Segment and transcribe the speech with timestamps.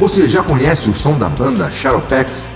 [0.00, 2.48] Você já conhece o som da banda Shadowpex?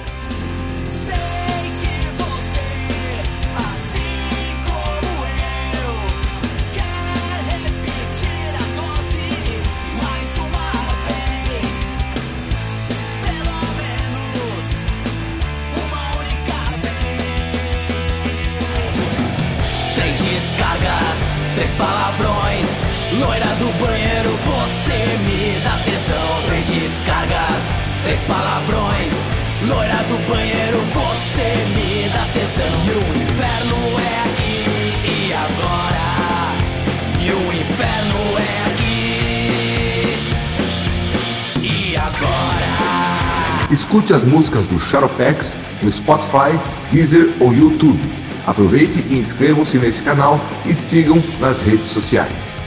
[44.25, 46.59] Músicas do Shadowpex no Spotify,
[46.91, 48.01] Deezer ou YouTube.
[48.47, 52.63] Aproveite e inscrevam-se nesse canal e sigam nas redes sociais.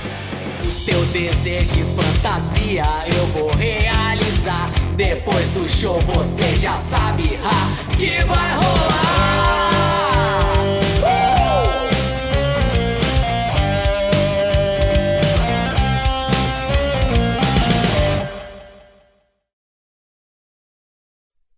[0.85, 2.83] Teu desejo de fantasia
[3.15, 4.71] eu vou realizar.
[4.95, 8.96] Depois do show você já sabe ha, que vai rolar.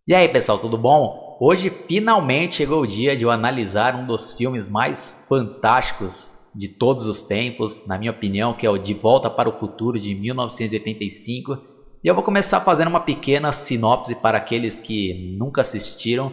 [0.10, 1.38] E aí pessoal, tudo bom?
[1.40, 7.06] Hoje finalmente chegou o dia de eu analisar um dos filmes mais fantásticos de todos
[7.06, 11.60] os tempos, na minha opinião, que é o De Volta para o Futuro de 1985.
[12.04, 16.32] E eu vou começar fazendo uma pequena sinopse para aqueles que nunca assistiram.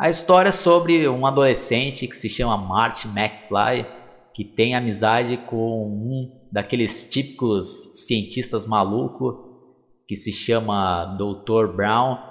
[0.00, 3.86] A história é sobre um adolescente que se chama Marty McFly,
[4.32, 9.34] que tem amizade com um daqueles típicos cientistas malucos
[10.08, 11.66] que se chama Dr.
[11.76, 12.27] Brown.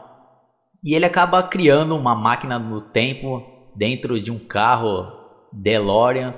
[0.88, 3.44] E ele acaba criando uma máquina do tempo
[3.76, 5.12] dentro de um carro
[5.52, 6.34] DeLorean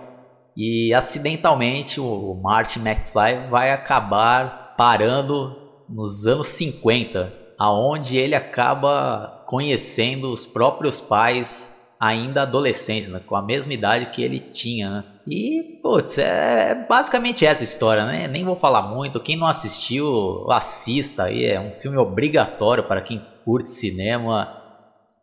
[0.57, 5.55] e acidentalmente o Martin McFly vai acabar parando
[5.87, 13.43] nos anos 50, aonde ele acaba conhecendo os próprios pais ainda adolescentes, né, com a
[13.43, 14.89] mesma idade que ele tinha.
[14.89, 15.03] Né?
[15.27, 18.27] E, putz, é basicamente essa história, né?
[18.27, 19.19] Nem vou falar muito.
[19.19, 21.45] Quem não assistiu, assista aí.
[21.45, 24.47] É um filme obrigatório para quem curte cinema.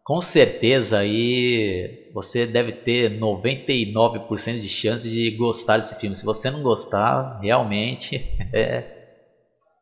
[0.04, 6.16] Com certeza aí você deve ter 99% de chance de gostar desse filme.
[6.16, 8.16] Se você não gostar, realmente
[8.54, 8.84] é,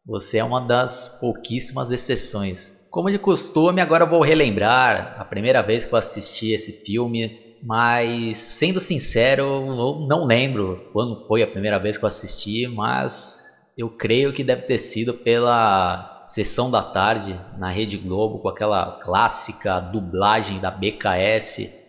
[0.07, 2.75] você é uma das pouquíssimas exceções.
[2.91, 7.31] Como de costume, agora eu vou relembrar a primeira vez que eu assisti esse filme,
[7.63, 13.15] mas sendo sincero, eu não lembro quando foi a primeira vez que eu assisti, mas
[13.77, 18.99] eu creio que deve ter sido pela sessão da tarde na Rede Globo com aquela
[19.03, 21.85] clássica dublagem da BKS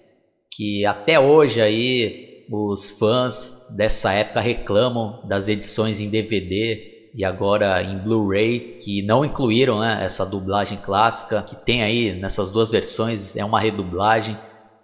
[0.51, 7.81] que até hoje aí os fãs dessa época reclamam das edições em DVD e agora
[7.81, 13.35] em Blu-ray que não incluíram né, essa dublagem clássica que tem aí nessas duas versões
[13.35, 14.37] é uma redublagem.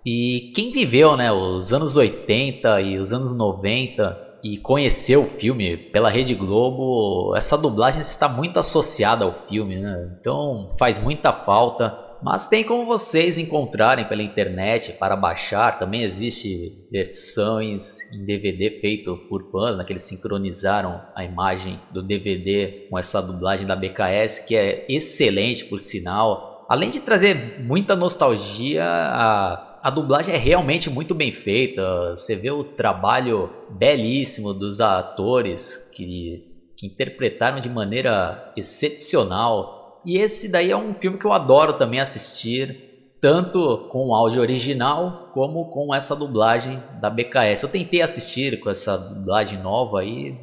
[0.06, 5.78] E quem viveu né, os anos 80 e os anos 90 e conheceu o filme
[5.78, 10.18] pela Rede Globo, essa dublagem está muito associada ao filme, né?
[10.20, 12.12] então faz muita falta.
[12.24, 15.80] Mas tem como vocês encontrarem pela internet para baixar.
[15.80, 22.04] Também existe versões em DVD feito por fãs, né, que eles sincronizaram a imagem do
[22.04, 26.68] DVD com essa dublagem da BKS, que é excelente por sinal.
[26.70, 32.12] Além de trazer muita nostalgia, a a dublagem é realmente muito bem feita.
[32.16, 36.44] Você vê o trabalho belíssimo dos atores que,
[36.78, 40.02] que interpretaram de maneira excepcional.
[40.06, 44.42] E esse daí é um filme que eu adoro também assistir, tanto com o áudio
[44.42, 47.64] original como com essa dublagem da BKS.
[47.64, 50.36] Eu tentei assistir com essa dublagem nova e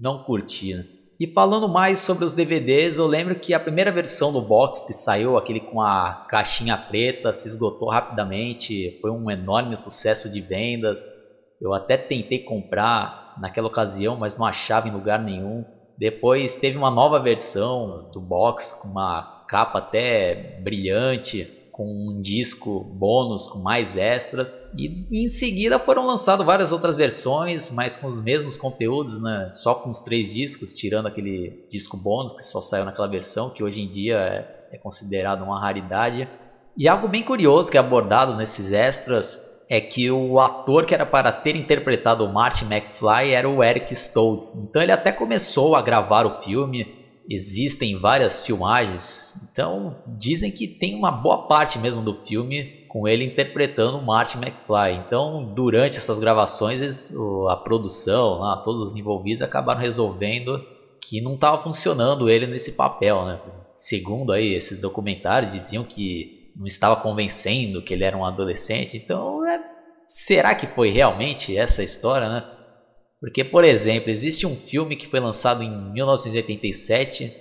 [0.00, 0.95] não curti.
[1.18, 4.92] E falando mais sobre os DVDs, eu lembro que a primeira versão do box que
[4.92, 11.00] saiu, aquele com a caixinha preta, se esgotou rapidamente, foi um enorme sucesso de vendas.
[11.58, 15.64] Eu até tentei comprar naquela ocasião, mas não achava em lugar nenhum.
[15.96, 22.80] Depois teve uma nova versão do box com uma capa até brilhante, com um disco
[22.80, 28.18] bônus com mais extras e, em seguida foram lançadas várias outras versões, mas com os
[28.18, 29.48] mesmos conteúdos, né?
[29.50, 33.62] Só com os três discos, tirando aquele disco bônus que só saiu naquela versão, que
[33.62, 36.26] hoje em dia é, é considerado uma raridade.
[36.74, 41.04] E algo bem curioso que é abordado nesses extras é que o ator que era
[41.04, 44.54] para ter interpretado o Martin McFly era o Eric Stoltz.
[44.54, 46.95] Então ele até começou a gravar o filme
[47.28, 53.24] existem várias filmagens, então dizem que tem uma boa parte mesmo do filme com ele
[53.24, 55.02] interpretando o Martin McFly.
[55.06, 57.12] Então, durante essas gravações,
[57.50, 60.64] a produção, todos os envolvidos acabaram resolvendo
[61.00, 63.40] que não estava funcionando ele nesse papel, né?
[63.74, 68.96] Segundo aí esses documentários diziam que não estava convencendo que ele era um adolescente.
[68.96, 69.62] Então, é,
[70.06, 72.55] será que foi realmente essa história, né?
[73.26, 77.34] Porque, por exemplo, existe um filme que foi lançado em 1987.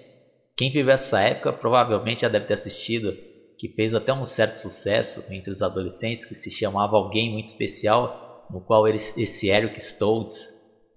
[0.58, 3.16] Quem viveu essa época provavelmente já deve ter assistido,
[3.56, 8.48] que fez até um certo sucesso entre os adolescentes, que se chamava Alguém Muito Especial,
[8.50, 10.48] no qual esse Eric Stoltz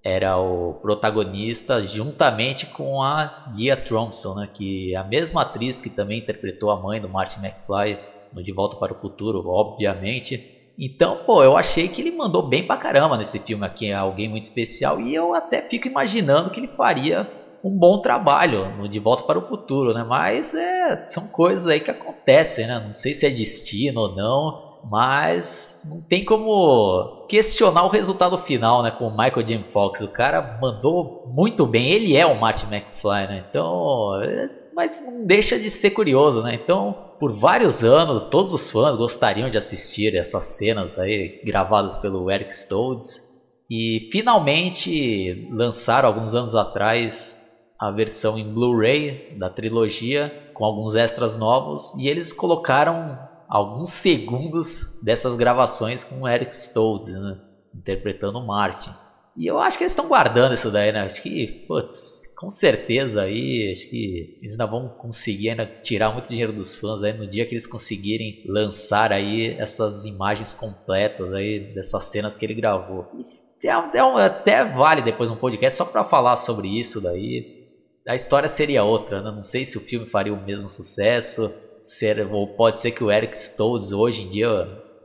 [0.02, 5.90] era o protagonista juntamente com a Leah Thompson, né, que é a mesma atriz que
[5.90, 7.98] também interpretou a mãe do Martin McFly
[8.32, 10.57] no De Volta para o Futuro, obviamente.
[10.78, 14.28] Então, pô, eu achei que ele mandou bem pra caramba nesse filme aqui, é alguém
[14.28, 17.26] muito especial, e eu até fico imaginando que ele faria
[17.64, 20.04] um bom trabalho no De Volta para o Futuro, né?
[20.04, 22.78] Mas é, são coisas aí que acontecem, né?
[22.78, 24.52] Não sei se é destino ou não,
[24.90, 28.90] mas não tem como questionar o resultado final, né?
[28.90, 29.64] Com o Michael J.
[29.64, 30.00] Fox.
[30.00, 31.90] O cara mandou muito bem.
[31.90, 33.44] Ele é o Martin McFly, né?
[33.48, 36.54] Então, é, mas não deixa de ser curioso, né?
[36.54, 42.30] Então, por vários anos, todos os fãs gostariam de assistir essas cenas aí gravadas pelo
[42.30, 43.26] Eric Stoltz.
[43.70, 47.38] E finalmente lançaram alguns anos atrás
[47.78, 53.16] a versão em Blu-ray da trilogia com alguns extras novos e eles colocaram
[53.48, 57.38] alguns segundos dessas gravações com o Eric Stoltz, né?
[57.74, 58.90] interpretando o Martin.
[59.36, 61.00] E eu acho que eles estão guardando isso daí, né?
[61.00, 66.28] Acho que, putz, com certeza aí, acho que eles ainda vão conseguir ainda tirar muito
[66.28, 71.72] dinheiro dos fãs aí no dia que eles conseguirem lançar aí essas imagens completas aí
[71.72, 73.06] dessas cenas que ele gravou.
[73.56, 77.58] Até, até vale depois um podcast só para falar sobre isso daí.
[78.08, 79.30] A história seria outra, né?
[79.30, 81.52] Não sei se o filme faria o mesmo sucesso
[81.82, 84.48] ser, ou pode ser que o Eric Stoltz hoje em dia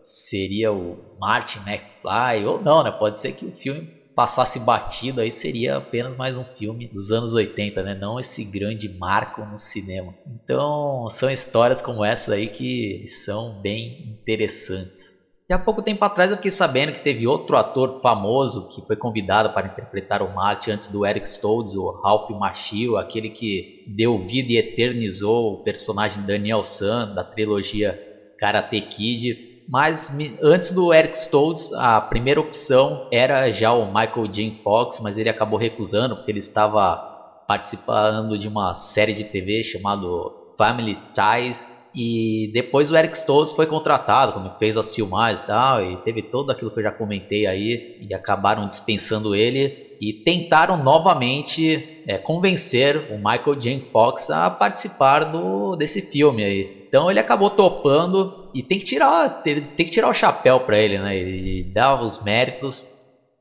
[0.01, 2.91] seria o Martin McFly, ou não, né?
[2.91, 7.33] Pode ser que o filme passasse batido, aí seria apenas mais um filme dos anos
[7.33, 7.95] 80, né?
[7.95, 10.13] Não esse grande marco no cinema.
[10.27, 15.12] Então, são histórias como essa aí que são bem interessantes.
[15.49, 18.95] E há pouco tempo atrás eu fiquei sabendo que teve outro ator famoso que foi
[18.95, 24.17] convidado para interpretar o Marty antes do Eric Stoltz, o Ralph Macchio, aquele que deu
[24.25, 27.93] vida e eternizou o personagem Daniel San da trilogia
[28.37, 29.37] Karate Kid.
[29.67, 30.07] Mas
[30.41, 34.51] antes do Eric Stoltz, a primeira opção era já o Michael J.
[34.63, 36.97] Fox, mas ele acabou recusando porque ele estava
[37.45, 43.65] participando de uma série de TV chamado Family Ties e depois o Eric Stoltz foi
[43.65, 47.45] contratado, como fez as filmagens e tal, e teve tudo aquilo que eu já comentei
[47.45, 53.79] aí, e acabaram dispensando ele e tentaram novamente é, convencer o Michael J.
[53.91, 56.67] Fox a participar do, desse filme aí.
[56.87, 60.77] Então ele acabou topando e tem que tirar, tem, tem que tirar o chapéu para
[60.77, 61.17] ele, né?
[61.17, 62.85] E dar os méritos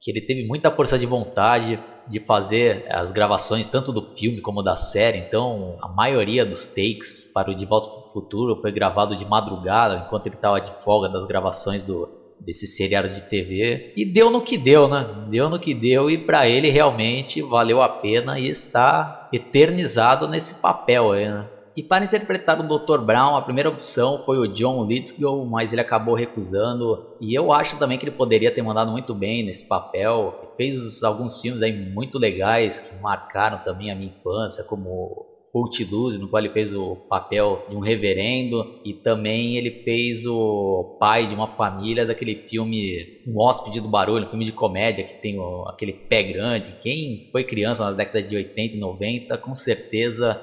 [0.01, 1.79] que ele teve muita força de vontade,
[2.09, 5.19] de fazer as gravações tanto do filme como da série.
[5.19, 9.25] Então, a maioria dos takes para o De Volta para o Futuro foi gravado de
[9.25, 12.09] madrugada, enquanto ele estava de folga das gravações do
[12.45, 13.93] desse seriado de TV.
[13.97, 15.07] E deu no que deu, né?
[15.29, 20.61] Deu no que deu e para ele realmente valeu a pena e está eternizado nesse
[20.61, 21.49] papel aí, né?
[21.75, 23.01] E para interpretar o Dr.
[23.01, 27.17] Brown, a primeira opção foi o John Lithgow, mas ele acabou recusando.
[27.21, 30.53] E eu acho também que ele poderia ter mandado muito bem nesse papel.
[30.57, 36.29] Fez alguns filmes aí muito legais que marcaram também a minha infância, como Footloose, no
[36.29, 41.35] qual ele fez o papel de um reverendo, e também ele fez o pai de
[41.35, 45.37] uma família daquele filme Um Hóspede do Barulho, um filme de comédia que tem
[45.69, 46.75] aquele pé grande.
[46.81, 50.41] Quem foi criança na década de 80 e 90, com certeza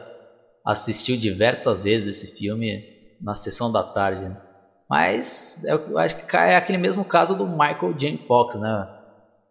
[0.65, 2.83] assistiu diversas vezes esse filme
[3.19, 4.23] na sessão da tarde.
[4.23, 4.37] Né?
[4.89, 8.17] Mas eu acho que é aquele mesmo caso do Michael J.
[8.25, 8.87] Fox, né?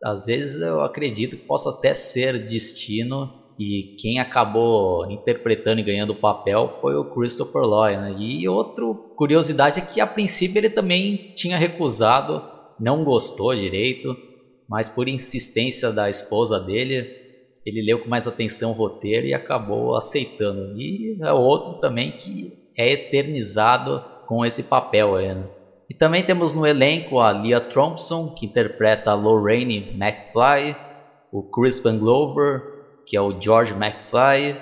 [0.03, 6.11] Às vezes eu acredito que possa até ser destino e quem acabou interpretando e ganhando
[6.11, 8.15] o papel foi o Christopher Lloyd, né?
[8.17, 8.85] E outra
[9.17, 12.41] curiosidade é que a princípio ele também tinha recusado,
[12.79, 14.17] não gostou direito,
[14.69, 17.05] mas por insistência da esposa dele,
[17.69, 20.79] ele leu com mais atenção o roteiro e acabou aceitando.
[20.81, 25.45] E é outro também que é eternizado com esse papel aí, né?
[25.89, 30.77] E também temos no elenco a Leah Thompson, que interpreta a Lorraine McFly,
[31.33, 32.63] o Crispin Glover,
[33.07, 34.55] que é o George McFly,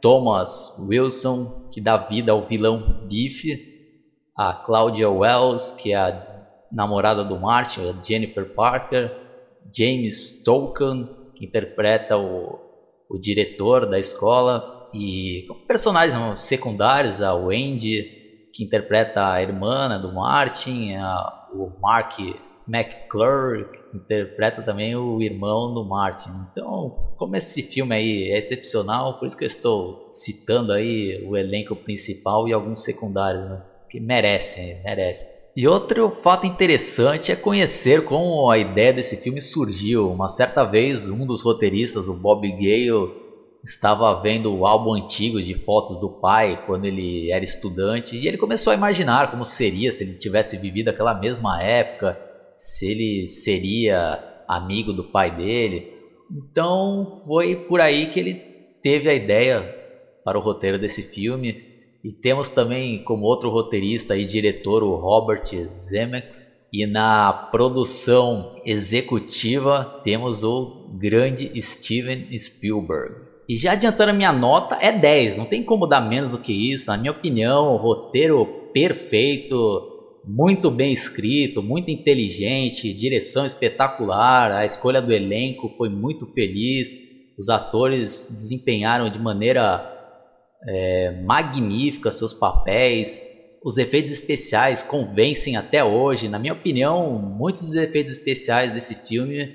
[0.00, 3.58] Thomas Wilson, que dá vida ao vilão Biff,
[4.36, 9.10] a Claudia Wells, que é a namorada do Martin, a Jennifer Parker,
[9.76, 11.08] James Tolkien,
[11.38, 12.58] que interpreta o,
[13.08, 18.04] o diretor da escola, e personagens secundários, a Wendy,
[18.52, 22.18] que interpreta a irmã do Martin, a, o Mark
[22.66, 26.30] McClure, que interpreta também o irmão do Martin.
[26.50, 31.36] Então, como esse filme aí é excepcional, por isso que eu estou citando aí o
[31.36, 33.62] elenco principal e alguns secundários, né?
[33.90, 35.37] Que merecem, merece.
[35.58, 40.08] E outro fato interessante é conhecer como a ideia desse filme surgiu.
[40.08, 43.10] Uma certa vez, um dos roteiristas, o Bob Gale,
[43.64, 48.38] estava vendo o álbum antigo de fotos do pai quando ele era estudante e ele
[48.38, 52.16] começou a imaginar como seria se ele tivesse vivido aquela mesma época,
[52.54, 54.16] se ele seria
[54.48, 55.82] amigo do pai dele.
[56.30, 58.34] Então foi por aí que ele
[58.80, 59.68] teve a ideia
[60.24, 61.67] para o roteiro desse filme.
[62.08, 66.56] E temos também como outro roteirista e diretor o Robert Zemeckis.
[66.72, 73.14] E na produção executiva temos o grande Steven Spielberg.
[73.46, 76.72] E já adiantando a minha nota, é 10, não tem como dar menos do que
[76.72, 76.86] isso.
[76.86, 79.58] Na minha opinião, roteiro perfeito,
[80.24, 86.88] muito bem escrito, muito inteligente, direção espetacular, a escolha do elenco foi muito feliz,
[87.38, 89.97] os atores desempenharam de maneira
[90.66, 93.22] é, magnífica seus papéis,
[93.62, 96.28] os efeitos especiais convencem até hoje.
[96.28, 99.48] Na minha opinião, muitos dos efeitos especiais desse filme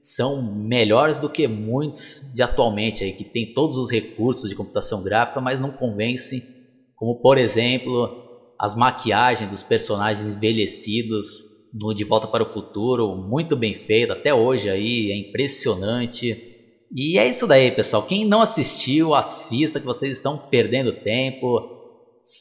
[0.00, 5.02] são melhores do que muitos de atualmente aí que tem todos os recursos de computação
[5.02, 6.42] gráfica, mas não convencem,
[6.96, 8.10] como por exemplo,
[8.58, 11.26] as maquiagens dos personagens envelhecidos
[11.72, 16.49] no De Volta para o Futuro, muito bem feito até hoje aí, é impressionante.
[16.92, 18.02] E é isso daí, pessoal.
[18.02, 21.78] Quem não assistiu, assista que vocês estão perdendo tempo.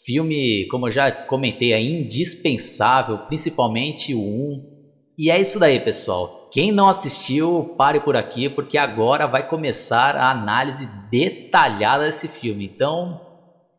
[0.06, 4.80] Filme, como eu já comentei, é indispensável, principalmente o 1
[5.22, 6.48] e é isso daí, pessoal.
[6.50, 12.66] Quem não assistiu, pare por aqui, porque agora vai começar a análise detalhada desse filme.
[12.66, 13.20] Então,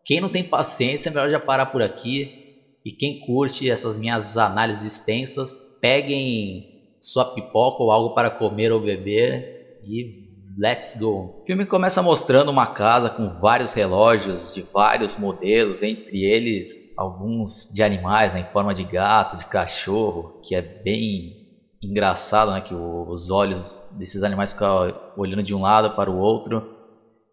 [0.05, 2.59] quem não tem paciência, é melhor já parar por aqui.
[2.85, 6.69] E quem curte essas minhas análises extensas, peguem
[7.01, 10.30] sua pipoca ou algo para comer ou beber e
[10.61, 11.41] let's go.
[11.41, 17.73] O filme começa mostrando uma casa com vários relógios de vários modelos, entre eles alguns
[17.73, 21.49] de animais né, em forma de gato, de cachorro, que é bem
[21.83, 26.79] engraçado, né, que os olhos desses animais ficam olhando de um lado para o outro.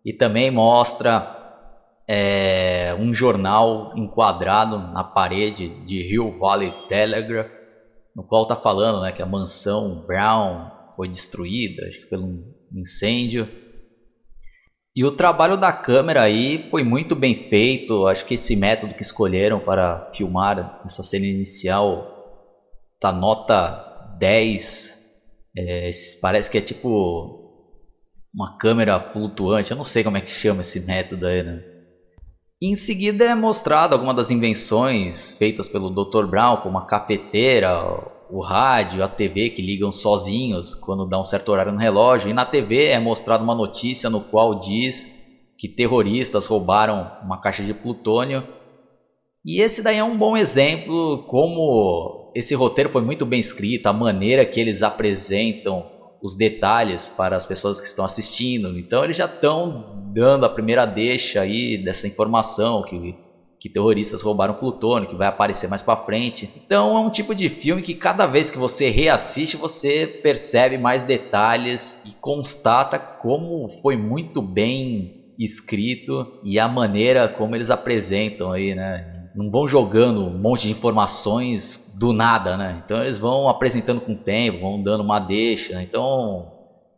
[0.05, 1.36] E também mostra
[2.07, 7.51] é, um jornal enquadrado na parede de Hill Valley Telegraph,
[8.15, 13.47] no qual está falando né, que a mansão Brown foi destruída, acho que pelo incêndio.
[14.95, 18.07] E o trabalho da câmera aí foi muito bem feito.
[18.07, 22.13] Acho que esse método que escolheram para filmar essa cena inicial
[23.00, 24.97] tá nota 10.
[25.55, 25.89] É,
[26.21, 27.51] parece que é tipo
[28.33, 29.71] uma câmera flutuante.
[29.71, 31.63] Eu não sei como é que chama esse método aí, né?
[32.62, 36.25] em seguida é mostrado algumas das invenções feitas pelo Dr.
[36.25, 37.69] Brown, como a cafeteira,
[38.29, 42.29] o rádio, a TV que ligam sozinhos quando dá um certo horário no relógio.
[42.29, 45.12] E na TV é mostrada uma notícia no qual diz
[45.57, 48.43] que terroristas roubaram uma caixa de plutônio.
[49.46, 53.93] E esse daí é um bom exemplo como esse roteiro foi muito bem escrito, a
[53.93, 55.86] maneira que eles apresentam
[56.22, 58.77] os detalhes para as pessoas que estão assistindo.
[58.77, 63.15] Então eles já estão dando a primeira deixa aí dessa informação que
[63.59, 66.51] que terroristas roubaram plutônio, que vai aparecer mais para frente.
[66.55, 71.03] Então é um tipo de filme que cada vez que você reassiste, você percebe mais
[71.03, 78.73] detalhes e constata como foi muito bem escrito e a maneira como eles apresentam aí,
[78.73, 79.05] né?
[79.35, 82.81] Não vão jogando um monte de informações do nada, né?
[82.83, 85.81] Então eles vão apresentando com o tempo, vão dando uma deixa.
[85.81, 86.47] Então,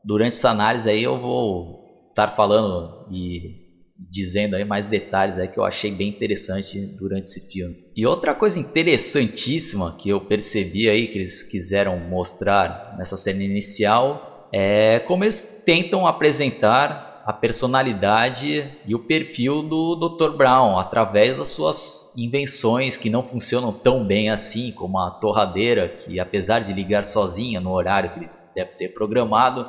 [0.04, 3.56] durante essa análise aí eu vou estar falando e
[4.00, 7.76] dizendo aí mais detalhes aí que eu achei bem interessante durante esse filme.
[7.96, 14.48] E outra coisa interessantíssima que eu percebi aí que eles quiseram mostrar nessa cena inicial
[14.54, 20.32] é como eles tentam apresentar a personalidade e o perfil do Dr.
[20.32, 26.20] Brown através das suas invenções que não funcionam tão bem assim, como a torradeira, que
[26.20, 29.64] apesar de ligar sozinha no horário que ele deve ter programado,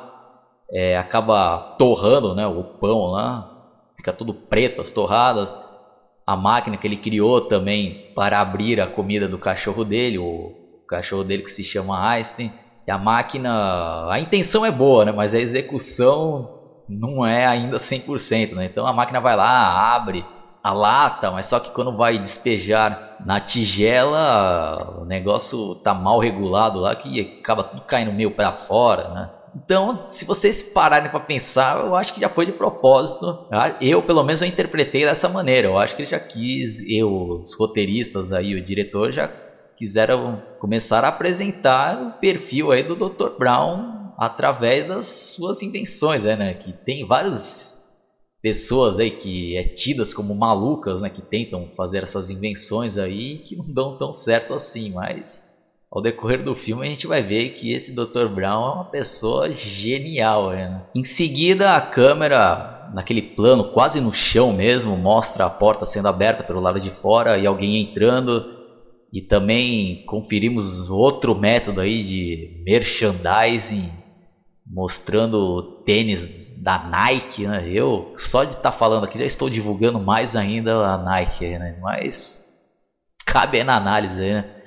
[0.71, 3.50] é, acaba torrando né, o pão lá
[4.01, 5.47] fica tudo preto, as torradas.
[6.25, 10.51] A máquina que ele criou também para abrir a comida do cachorro dele, o
[10.87, 12.51] cachorro dele que se chama Einstein.
[12.87, 15.11] E a máquina, a intenção é boa, né?
[15.11, 16.49] mas a execução
[16.89, 18.53] não é ainda 100%.
[18.53, 18.65] Né?
[18.65, 20.25] Então a máquina vai lá, abre
[20.63, 26.79] a lata, mas só que quando vai despejar na tigela, o negócio tá mal regulado
[26.79, 29.29] lá que acaba tudo caindo meio para fora, né?
[29.55, 33.37] Então, se vocês pararem para pensar, eu acho que já foi de propósito.
[33.81, 35.67] Eu, pelo menos, eu interpretei dessa maneira.
[35.67, 39.29] Eu acho que ele já quis, eu, os roteiristas aí, o diretor já
[39.75, 43.29] quiseram começar a apresentar o perfil aí do Dr.
[43.37, 46.53] Brown através das suas invenções, né, né?
[46.53, 47.81] Que tem várias
[48.41, 53.55] pessoas aí que é tidas como malucas, né, que tentam fazer essas invenções aí que
[53.55, 55.50] não dão tão certo assim, mas
[55.91, 58.27] ao decorrer do filme a gente vai ver que esse Dr.
[58.29, 60.81] Brown é uma pessoa genial, né?
[60.95, 66.43] Em seguida a câmera naquele plano quase no chão mesmo mostra a porta sendo aberta
[66.43, 68.41] pelo lado de fora e alguém entrando
[69.11, 73.91] e também conferimos outro método aí de merchandising
[74.65, 76.25] mostrando tênis
[76.57, 77.67] da Nike, né?
[77.67, 81.77] Eu só de estar tá falando aqui já estou divulgando mais ainda a Nike, né?
[81.81, 82.45] Mas
[83.25, 84.60] cabe na análise, né?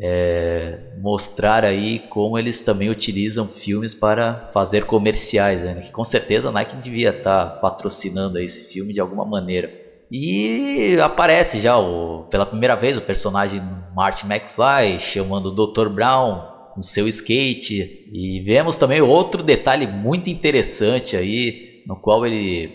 [0.00, 5.74] É, mostrar aí como eles também utilizam filmes para fazer comerciais, né?
[5.74, 9.68] Que com certeza a Nike devia estar tá patrocinando esse filme de alguma maneira.
[10.10, 13.60] E aparece já o, pela primeira vez o personagem
[13.94, 15.88] Martin McFly chamando o Dr.
[15.88, 16.42] Brown
[16.74, 18.08] com seu skate.
[18.12, 22.72] E vemos também outro detalhe muito interessante aí, no qual ele,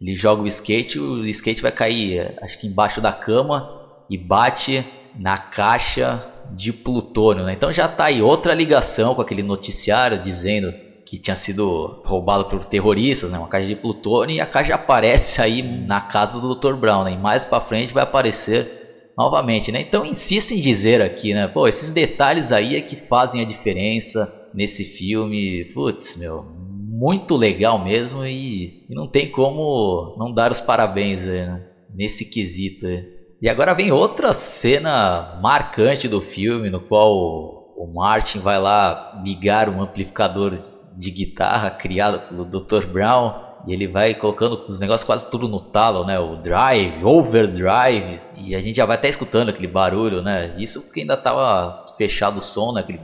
[0.00, 3.64] ele joga o skate, o skate vai cair, acho que embaixo da cama
[4.10, 4.84] e bate
[5.18, 7.44] na caixa de plutônio.
[7.44, 7.52] Né?
[7.52, 10.72] Então já está aí outra ligação com aquele noticiário dizendo
[11.04, 13.38] que tinha sido roubado por terroristas, né?
[13.38, 16.74] uma caixa de plutônio, e a caixa aparece aí na casa do Dr.
[16.74, 17.04] Brown.
[17.04, 17.12] Né?
[17.12, 18.76] E mais para frente vai aparecer
[19.16, 19.80] novamente, né?
[19.80, 21.48] Então insisto em dizer aqui, né?
[21.48, 25.64] Pô, esses detalhes aí é que fazem a diferença nesse filme.
[25.72, 31.62] Putz, meu, muito legal mesmo e, não tem como não dar os parabéns né?
[31.94, 32.86] nesse quesito.
[32.86, 33.15] Aí.
[33.40, 37.12] E agora vem outra cena marcante do filme, no qual
[37.76, 40.56] o Martin vai lá ligar um amplificador
[40.96, 42.86] de guitarra criado pelo Dr.
[42.86, 46.18] Brown e ele vai colocando os negócios quase tudo no talo, né?
[46.18, 48.20] O drive, overdrive.
[48.36, 50.54] E a gente já vai até escutando aquele barulho, né?
[50.56, 52.80] Isso porque ainda tava fechado o som, né?
[52.80, 53.00] Aquele...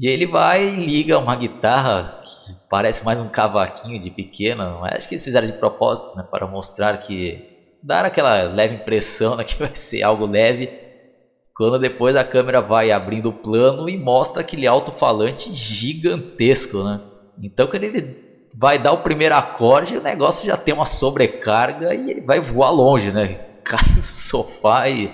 [0.00, 2.20] E ele vai e liga uma guitarra
[2.68, 4.78] parece mais um cavaquinho de pequena.
[4.80, 6.24] Mas acho que eles fizeram de propósito, né?
[6.30, 7.40] Para mostrar que...
[7.82, 10.68] Dar aquela leve impressão né, que vai ser algo leve.
[11.54, 17.00] Quando depois a câmera vai abrindo o plano e mostra aquele alto-falante gigantesco, né?
[17.42, 18.16] Então, quando ele
[18.56, 22.70] vai dar o primeiro acorde, o negócio já tem uma sobrecarga e ele vai voar
[22.70, 23.38] longe, né?
[23.64, 25.10] Cai no sofá e,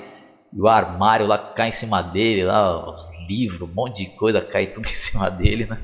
[0.52, 4.40] e o armário lá cai em cima dele, lá os livros, um monte de coisa
[4.40, 5.78] cai tudo em cima dele, né?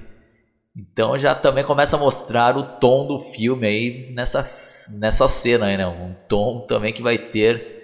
[0.76, 4.46] Então já também começa a mostrar o tom do filme aí nessa,
[4.88, 5.86] nessa cena aí, né?
[5.86, 7.80] Um tom também que vai ter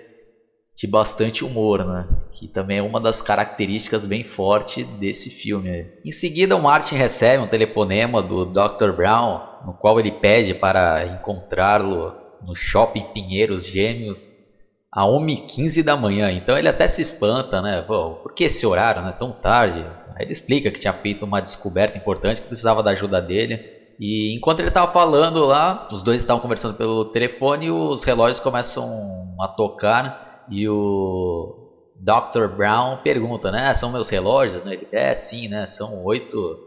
[0.76, 2.06] de bastante humor, né?
[2.30, 5.90] Que também é uma das características bem fortes desse filme.
[6.04, 8.92] Em seguida, o Martin recebe um telefonema do Dr.
[8.92, 14.28] Brown, no qual ele pede para encontrá-lo no shopping Pinheiros Gêmeos
[14.92, 16.30] a 1h15 da manhã.
[16.30, 17.82] Então ele até se espanta, né?
[17.82, 19.12] Pô, por que esse horário, né?
[19.18, 19.84] Tão tarde.
[20.18, 23.60] Ele explica que tinha feito uma descoberta importante que precisava da ajuda dele.
[23.98, 28.38] E enquanto ele estava falando lá, os dois estavam conversando pelo telefone e os relógios
[28.40, 28.84] começam
[29.40, 31.54] a tocar e o
[31.94, 32.48] Dr.
[32.48, 33.68] Brown pergunta, né?
[33.68, 34.62] Ah, são meus relógios?
[34.62, 34.74] Né?
[34.74, 35.66] Ele, é, sim, né?
[35.66, 36.58] São oito,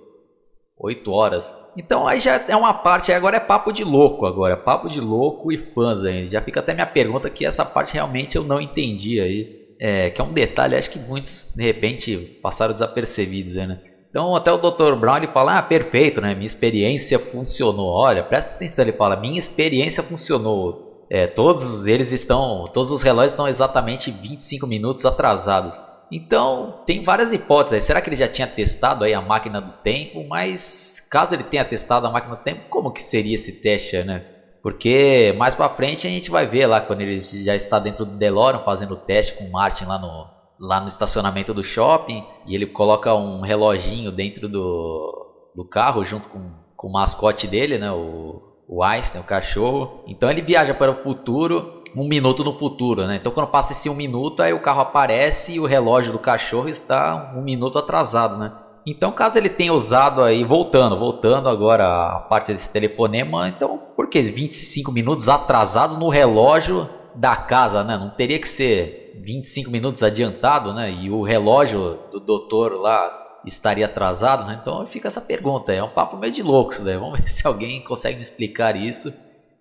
[0.77, 1.53] oito horas.
[1.77, 5.51] Então aí já é uma parte, agora é papo de louco agora, papo de louco
[5.51, 6.27] e fãs aí.
[6.27, 9.58] Já fica até minha pergunta que essa parte realmente eu não entendi aí.
[9.81, 13.77] É, que é um detalhe, acho que muitos de repente passaram desapercebidos né?
[14.09, 14.95] Então até o Dr.
[14.95, 16.35] Brown ele fala, ah, perfeito, né?
[16.35, 17.87] Minha experiência funcionou.
[17.87, 20.89] Olha, presta atenção, ele fala, minha experiência funcionou.
[21.09, 25.79] É, todos eles estão, todos os relógios estão exatamente 25 minutos atrasados.
[26.11, 27.83] Então, tem várias hipóteses.
[27.83, 30.23] Será que ele já tinha testado aí a máquina do tempo?
[30.27, 34.23] Mas caso ele tenha testado a máquina do tempo, como que seria esse teste, né?
[34.61, 38.17] Porque mais para frente a gente vai ver lá quando ele já está dentro do
[38.17, 40.27] DeLorean fazendo o teste com o Martin lá no,
[40.59, 46.27] lá no estacionamento do shopping e ele coloca um reloginho dentro do, do carro junto
[46.27, 47.91] com, com o mascote dele, né?
[47.91, 50.03] O, o Einstein, o cachorro.
[50.05, 53.15] Então ele viaja para o futuro, um minuto no futuro, né?
[53.15, 56.67] Então quando passa esse um minuto, aí o carro aparece e o relógio do cachorro
[56.67, 58.51] está um minuto atrasado, né?
[58.89, 64.07] Então caso ele tenha usado aí, voltando, voltando agora a parte desse telefonema, então por
[64.07, 67.95] que 25 minutos atrasados no relógio da casa, né?
[67.99, 70.91] Não teria que ser 25 minutos adiantado, né?
[70.91, 74.57] E o relógio do doutor lá estaria atrasado, né?
[74.59, 76.97] Então fica essa pergunta, é um papo meio de louco isso daí.
[76.97, 79.13] Vamos ver se alguém consegue me explicar isso.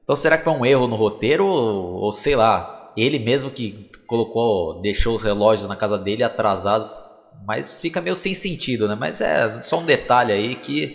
[0.03, 3.91] Então será que foi um erro no roteiro ou, ou sei lá, ele mesmo que
[4.07, 8.95] colocou, deixou os relógios na casa dele atrasados, mas fica meio sem sentido, né?
[8.95, 10.91] Mas é só um detalhe aí que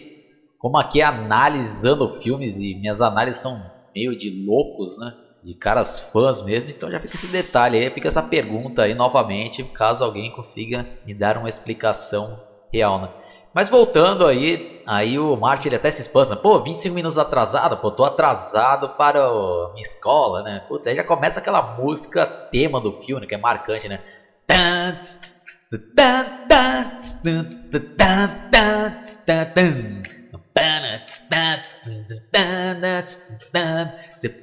[0.57, 3.57] como aqui é analisando filmes e minhas análises são
[3.93, 5.11] meio de loucos, né?
[5.43, 9.63] de caras fãs mesmo, então já fica esse detalhe aí, fica essa pergunta aí novamente,
[9.73, 12.39] caso alguém consiga me dar uma explicação
[12.71, 13.09] real, né?
[13.53, 17.91] Mas voltando aí, aí o Martin ele até se espanta, pô, 25 minutos atrasado, pô,
[17.91, 20.61] tô atrasado para a minha escola, né?
[20.67, 23.99] Putz, aí já começa aquela música tema do filme, que é marcante, né?
[25.73, 25.81] The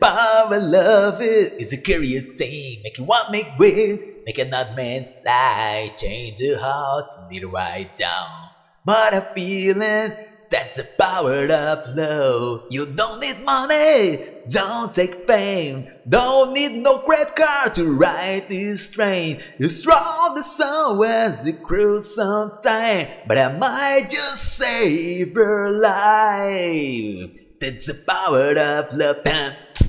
[0.00, 2.80] power of love is a curious thing.
[2.82, 5.90] Make one make way, make another man sigh.
[5.96, 8.50] Change the heart, need to write down.
[8.84, 10.12] But I'm feeling
[10.50, 12.60] that's the power of love.
[12.68, 18.88] You don't need money, don't take fame, don't need no credit card to ride this
[18.90, 19.36] train.
[19.58, 27.28] You stroll the sun as you cruise sometime, but I might just save your life.
[27.60, 29.16] That's the power of love.
[29.24, 29.88] That's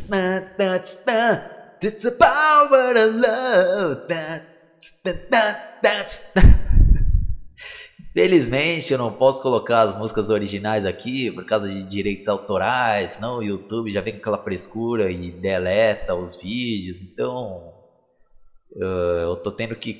[2.04, 3.98] the power of love.
[4.08, 4.42] That's,
[5.30, 6.24] that, that's,
[8.14, 13.38] Felizmente eu não posso colocar as músicas originais aqui por causa de direitos autorais, senão
[13.38, 17.74] o YouTube já vem com aquela frescura e deleta os vídeos, então
[18.76, 19.98] eu tô tendo que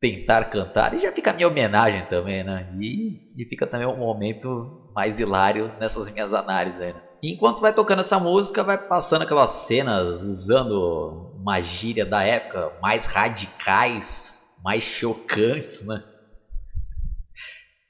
[0.00, 2.66] tentar cantar e já fica a minha homenagem também, né?
[2.72, 7.00] E, e fica também um momento mais hilário nessas minhas análises aí, né?
[7.22, 13.06] Enquanto vai tocando essa música, vai passando aquelas cenas usando uma gíria da época mais
[13.06, 16.00] radicais, mais chocantes, né?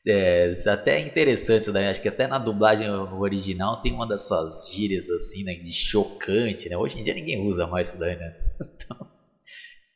[0.08, 1.90] É, até interessante né?
[1.90, 5.54] Acho que até na dublagem original tem uma dessas gírias assim, né?
[5.54, 6.76] De chocante, né?
[6.78, 8.30] Hoje em dia ninguém usa mais isso daí, né?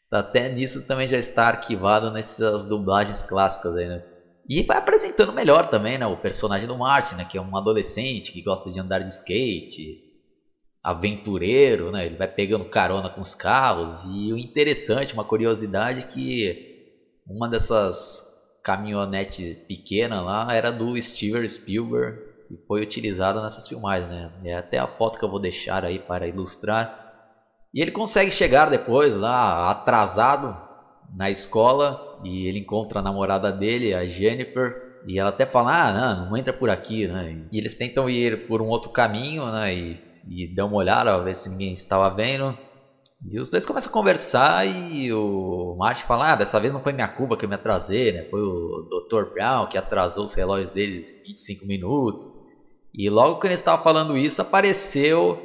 [0.08, 4.00] Então, até nisso também já está arquivado nessas dublagens clássicas aí, né?
[4.48, 6.06] E vai apresentando melhor também, né?
[6.06, 7.24] O personagem do Martin, né?
[7.24, 9.98] Que é um adolescente que gosta de andar de skate,
[10.82, 12.06] aventureiro, né?
[12.06, 14.02] Ele vai pegando carona com os carros.
[14.04, 16.56] E o interessante, uma curiosidade, que
[17.26, 18.31] uma dessas
[18.62, 24.30] caminhonete pequena lá era do Steven Spielberg, que foi utilizada nessas filmagens, né?
[24.44, 26.90] É até a foto que eu vou deixar aí para ilustrar.
[27.74, 30.58] E ele consegue chegar depois lá atrasado
[31.14, 34.72] na escola e ele encontra a namorada dele, a Jennifer,
[35.04, 37.32] e ela até fala: "Ah, não, não entra por aqui", né?
[37.34, 39.74] E eles tentam ir por um outro caminho, né?
[39.74, 42.56] E, e dão uma olhada, ver se ninguém estava vendo.
[43.30, 46.92] E os dois começam a conversar e o Martin fala: Ah, dessa vez não foi
[46.92, 48.24] minha culpa que eu me atrasei, né?
[48.28, 49.32] Foi o Dr.
[49.32, 52.28] Brown que atrasou os relógios deles 25 minutos.
[52.92, 55.38] E logo que ele estava falando isso, apareceu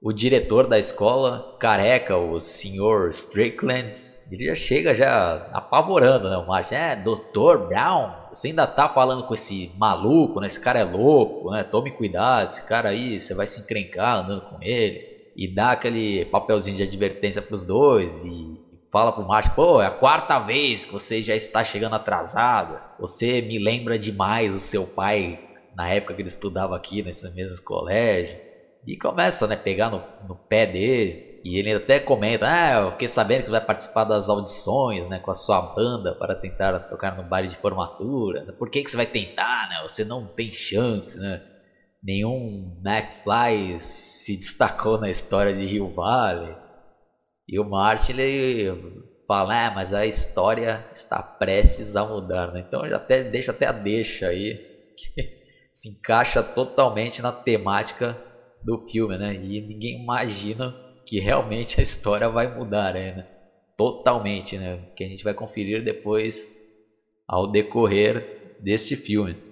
[0.00, 3.08] o diretor da escola, careca, o Sr.
[3.10, 3.90] Strickland.
[4.30, 6.36] Ele já chega já apavorando, né?
[6.36, 7.66] O Martin, é, Dr.
[7.68, 10.46] Brown, você ainda tá falando com esse maluco, né?
[10.46, 11.64] Esse cara é louco, né?
[11.64, 16.24] Tome cuidado, esse cara aí, você vai se encrencar andando com ele e dá aquele
[16.26, 20.84] papelzinho de advertência para os dois e fala pro Márcio, pô, é a quarta vez
[20.84, 22.78] que você já está chegando atrasado.
[22.98, 25.38] Você me lembra demais o seu pai
[25.74, 28.38] na época que ele estudava aqui nesse mesmo colégio.
[28.86, 31.40] E começa, né, pegar no, no pé dele.
[31.44, 35.18] E ele até comenta, ah, eu fiquei sabendo que você vai participar das audições, né,
[35.18, 38.44] com a sua banda para tentar tocar no baile de formatura.
[38.58, 39.80] Por que, que você vai tentar, né?
[39.82, 41.40] Você não tem chance, né?
[42.02, 46.56] Nenhum McFly se destacou na história de Rio Valley.
[47.48, 52.64] E o Martin ele fala, ah, mas a história está prestes a mudar, né?
[52.66, 54.54] Então já até deixa até a deixa aí
[54.96, 58.18] que se encaixa totalmente na temática
[58.62, 59.34] do filme, né?
[59.34, 60.74] E ninguém imagina
[61.06, 63.26] que realmente a história vai mudar, né?
[63.76, 64.78] Totalmente, né?
[64.96, 66.46] Que a gente vai conferir depois
[67.26, 69.51] ao decorrer deste filme.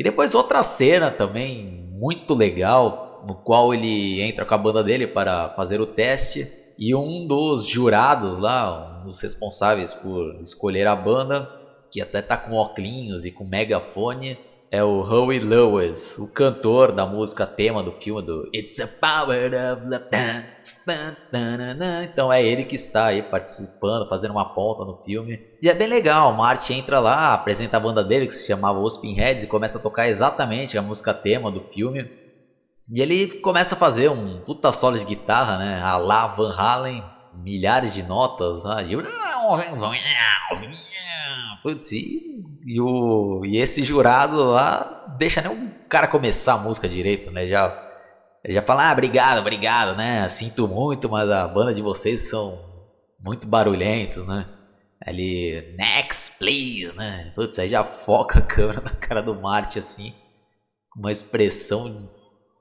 [0.00, 5.06] E depois outra cena também muito legal, no qual ele entra com a banda dele
[5.06, 10.96] para fazer o teste e um dos jurados lá, um dos responsáveis por escolher a
[10.96, 11.46] banda,
[11.92, 14.38] que até tá com óculos e com megafone,
[14.72, 19.50] é o Howie Lewis, o cantor da música tema do filme do It's a Power
[19.72, 20.46] of Love.
[22.04, 25.40] Então é ele que está aí participando, fazendo uma ponta no filme.
[25.60, 28.78] E é bem legal, o Marty entra lá, apresenta a banda dele que se chamava
[28.78, 32.08] Os Pinheads e começa a tocar exatamente a música tema do filme.
[32.92, 35.80] E ele começa a fazer um puta solo de guitarra, né?
[35.82, 37.02] A lá Van Halen,
[37.34, 38.82] milhares de notas lá.
[38.82, 38.96] De...
[41.62, 46.88] Putz, e, e, o, e esse jurado lá deixa nem o cara começar a música
[46.88, 47.46] direito, né?
[47.46, 47.76] Já,
[48.48, 50.26] já fala, ah, obrigado, obrigado, né?
[50.28, 52.58] Sinto muito, mas a banda de vocês são
[53.22, 54.46] muito barulhentos, né?
[55.04, 57.32] Ali, next, please, né?
[57.34, 60.14] Putz, aí já foca a câmera na cara do Marte assim,
[60.90, 62.08] com uma expressão de,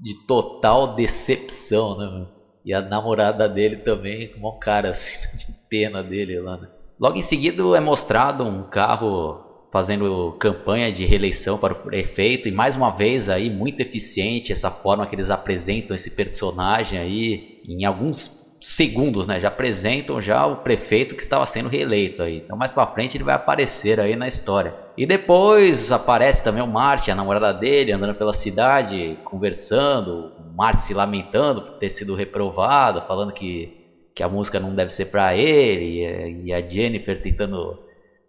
[0.01, 2.27] de total decepção, né?
[2.63, 6.67] E a namorada dele também, com uma cara assim, de pena dele lá, né?
[6.99, 9.39] Logo em seguida é mostrado um carro
[9.71, 14.71] fazendo campanha de reeleição para o prefeito e mais uma vez aí muito eficiente essa
[14.71, 19.39] forma que eles apresentam esse personagem aí em alguns segundos, né?
[19.39, 22.37] Já apresentam já o prefeito que estava sendo reeleito aí.
[22.37, 24.73] Então mais para frente ele vai aparecer aí na história.
[24.97, 30.81] E depois aparece também o Marty, a namorada dele, andando pela cidade, conversando, o Marty
[30.81, 33.77] se lamentando por ter sido reprovado, falando que
[34.13, 37.79] que a música não deve ser para ele e a Jennifer tentando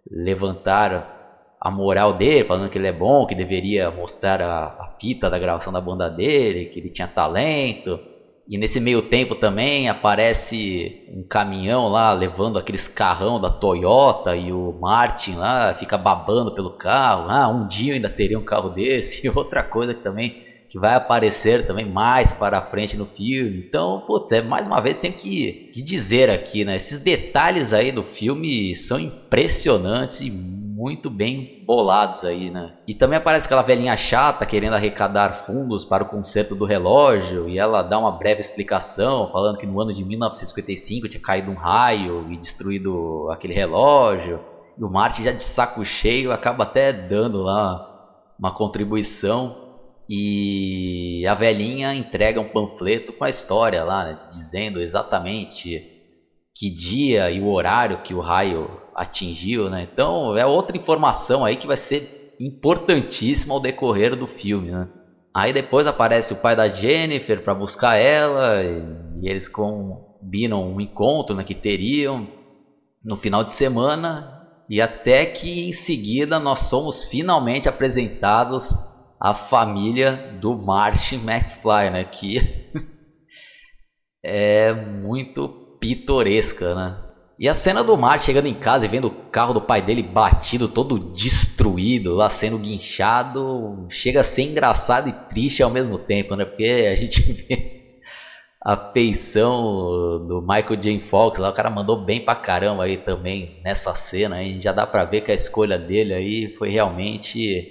[0.09, 1.21] levantar
[1.61, 5.39] a moral dele, falando que ele é bom, que deveria mostrar a, a, fita da
[5.39, 7.99] gravação da banda dele, que ele tinha talento.
[8.51, 14.53] E nesse meio tempo também aparece um caminhão lá levando aqueles carrão da Toyota e
[14.53, 17.27] o Martin lá fica babando pelo carro.
[17.31, 19.21] Ah, um dia eu ainda teria um carro desse.
[19.25, 20.35] E outra coisa que também
[20.69, 23.59] que vai aparecer também mais para frente no filme.
[23.59, 26.77] Então, putz, é, mais uma vez tem que, que dizer aqui, né?
[26.77, 30.31] Esses detalhes aí do filme são impressionantes e
[30.81, 32.75] muito bem bolados aí, né?
[32.89, 37.59] E também aparece aquela velhinha chata querendo arrecadar fundos para o conserto do relógio e
[37.59, 42.33] ela dá uma breve explicação falando que no ano de 1955 tinha caído um raio
[42.33, 44.41] e destruído aquele relógio.
[44.79, 47.87] E o Martin já de saco cheio acaba até dando lá
[48.39, 49.77] uma contribuição
[50.09, 55.87] e a velhinha entrega um panfleto com a história lá, né, dizendo exatamente
[56.57, 59.89] que dia e o horário que o raio atingiu, né?
[59.91, 64.87] Então é outra informação aí que vai ser importantíssima ao decorrer do filme, né?
[65.35, 71.37] Aí depois aparece o pai da Jennifer para buscar ela e, eles combinam um encontro
[71.37, 72.29] né, que teriam
[73.03, 78.69] no final de semana e até que em seguida nós somos finalmente apresentados
[79.21, 82.05] à família do Martin McFly, né?
[82.05, 82.71] Que
[84.23, 85.49] é muito
[85.81, 87.10] pitoresca, né?
[87.41, 90.03] E a cena do Mar chegando em casa e vendo o carro do pai dele
[90.03, 96.37] batido, todo destruído, lá sendo guinchado, chega a ser engraçado e triste ao mesmo tempo,
[96.37, 96.45] né?
[96.45, 97.65] Porque a gente vê
[98.63, 101.01] a feição do Michael J.
[101.01, 104.87] Fox lá, o cara mandou bem pra caramba aí também nessa cena, aí já dá
[104.87, 107.67] pra ver que a escolha dele aí foi realmente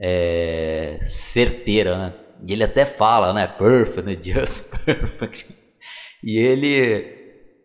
[0.00, 2.14] é, certeira, né?
[2.42, 3.48] E ele até fala, né?
[3.48, 4.16] Perfect, né?
[4.22, 5.46] just perfect.
[6.22, 7.06] E ele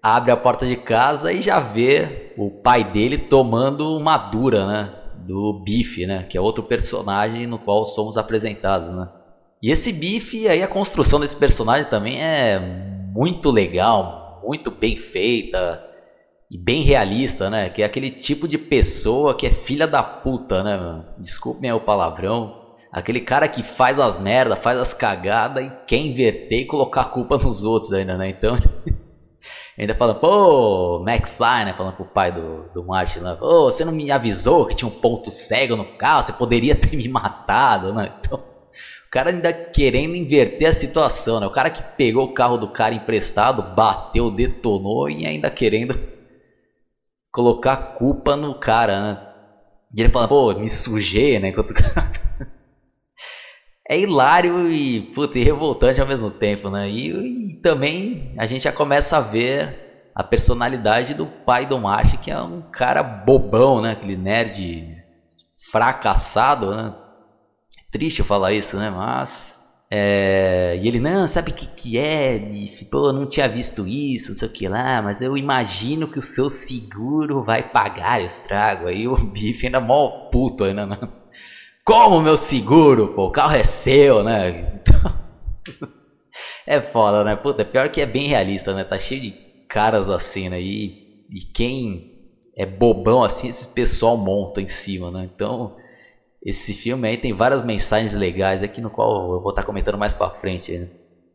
[0.06, 4.94] abre a porta de casa e já vê o pai dele tomando uma dura, né?
[5.26, 6.22] Do Bife, né?
[6.30, 9.10] Que é outro personagem no qual somos apresentados, né?
[9.64, 12.60] E esse Bife, aí a construção desse personagem também é
[13.16, 15.84] muito legal, muito bem feita
[16.52, 17.72] e bem realista, né?
[17.72, 21.04] Que é aquele tipo de pessoa que é filha da puta, né?
[21.18, 22.62] Desculpem o palavrão.
[22.92, 27.06] Aquele cara que faz as merdas, faz as cagadas e quer inverter e colocar a
[27.06, 28.30] culpa nos outros ainda, né?
[28.30, 28.56] Então
[29.78, 31.74] Ainda fala, pô, McFly, né?
[31.74, 34.92] Falando pro pai do, do Martin lá, pô, você não me avisou que tinha um
[34.92, 38.10] ponto cego no carro, você poderia ter me matado, né?
[38.26, 38.40] Então,
[39.08, 41.48] o cara ainda querendo inverter a situação, né?
[41.48, 45.98] O cara que pegou o carro do cara emprestado, bateu, detonou e ainda querendo
[47.32, 49.20] colocar culpa no cara, né?
[49.94, 51.50] E ele fala, pô, me sujei, né?
[51.50, 52.10] Enquanto o cara
[53.88, 56.90] é hilário e, puta, e revoltante ao mesmo tempo, né?
[56.90, 62.18] E, e, também a gente já começa a ver a personalidade do pai do Marty,
[62.18, 63.92] que é um cara bobão, né?
[63.92, 64.88] Aquele nerd
[65.72, 66.96] fracassado, né?
[67.92, 68.90] Triste falar isso, né?
[68.90, 69.54] Mas.
[69.92, 70.78] É...
[70.82, 72.86] E ele, não, sabe o que, que é, bife?
[72.86, 76.18] Pô, eu não tinha visto isso, não sei o que lá, mas eu imagino que
[76.18, 78.88] o seu seguro vai pagar o estrago.
[78.88, 80.98] Aí o bife ainda mó puto ainda, né?
[81.86, 84.52] Como meu seguro, pô, o carro é seu, né?
[86.66, 87.36] É foda, né?
[87.36, 88.84] Puta, é pior que é bem realista, né?
[88.84, 90.62] Tá cheio de caras assim, né?
[90.62, 90.98] E,
[91.30, 92.06] e quem
[92.58, 95.30] é bobão assim, esse pessoal monta em cima, né?
[95.34, 95.74] Então,
[96.44, 99.98] esse filme aí tem várias mensagens legais aqui no qual eu vou estar tá comentando
[99.98, 100.90] mais pra frente, né?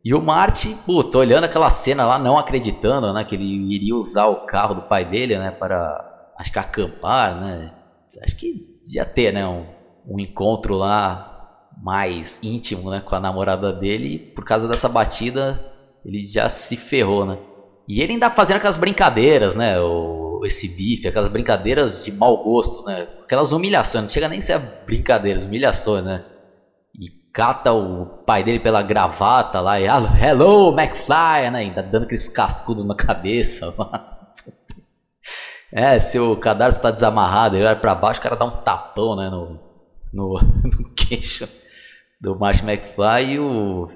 [0.05, 3.25] E o Marty, puta, olhando aquela cena lá, não acreditando, né?
[3.25, 5.53] Que ele iria usar o carro do pai dele, né?
[5.53, 5.79] Para,
[6.39, 7.71] acho que acampar, né?
[8.25, 8.55] Acho que
[8.87, 9.47] ia ter, né?
[9.47, 9.67] Um,
[10.07, 11.31] um encontro lá
[11.83, 14.15] mais íntimo né, com a namorada dele.
[14.15, 15.61] E por causa dessa batida,
[16.05, 17.39] ele já se ferrou, né?
[17.89, 19.81] E ele ainda fazendo aquelas brincadeiras, né?
[19.81, 23.09] O, esse bife, aquelas brincadeiras de mau gosto, né?
[23.23, 26.25] Aquelas humilhações, não chega nem a ser brincadeiras, humilhações, né?
[26.95, 31.59] E cata o pai dele pela gravata lá e Hello, McFly, né?
[31.61, 33.75] Ainda dando aqueles cascudos na cabeça.
[35.73, 39.15] É, se o cadarço está desamarrado, ele olha para baixo, o cara dá um tapão,
[39.15, 39.31] né?
[39.31, 39.57] No,
[40.13, 40.39] no,
[40.79, 41.49] no queixo
[42.21, 43.89] do Martin McFly e o,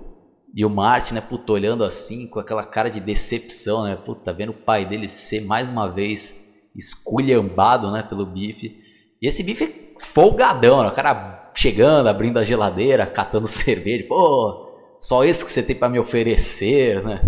[0.55, 3.97] E o Martin, né, puta, olhando assim, com aquela cara de decepção, né?
[3.97, 6.35] Puta, vendo o pai dele ser mais uma vez
[6.77, 8.75] esculhambado, né, pelo bife.
[9.21, 10.89] E esse bife folgadão, né?
[10.89, 14.05] O cara chegando, abrindo a geladeira, catando cerveja.
[14.09, 17.21] Pô, só isso que você tem para me oferecer, né?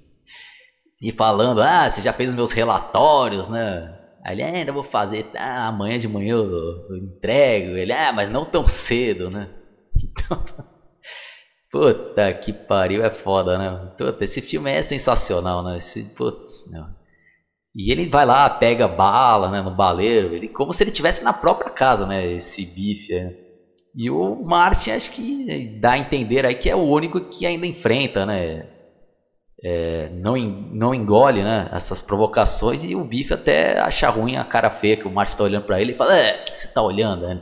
[1.01, 3.98] E falando, ah, você já fez meus relatórios, né?
[4.23, 6.45] Aí ele, é, ainda vou fazer, ah, amanhã de manhã eu,
[6.89, 7.77] eu entrego.
[7.77, 9.49] Ele, ah, mas não tão cedo, né?
[10.01, 10.43] Então,
[11.71, 13.91] puta que pariu, é foda, né?
[13.97, 15.77] Puta, esse filme é sensacional, né?
[15.77, 16.83] Esse, putz, né?
[17.75, 21.31] E ele vai lá, pega bala, né, no baleiro, ele, como se ele tivesse na
[21.31, 23.13] própria casa, né, esse bife.
[23.13, 23.31] É.
[23.95, 27.65] E o Martin acho que dá a entender aí que é o único que ainda
[27.67, 28.63] enfrenta, né?
[29.61, 34.69] É, não, não engole né, essas provocações e o Bife até acha ruim a cara
[34.69, 36.81] feia que o Martin está olhando para ele e fala: É, o que você está
[36.81, 37.27] olhando?
[37.27, 37.41] Né?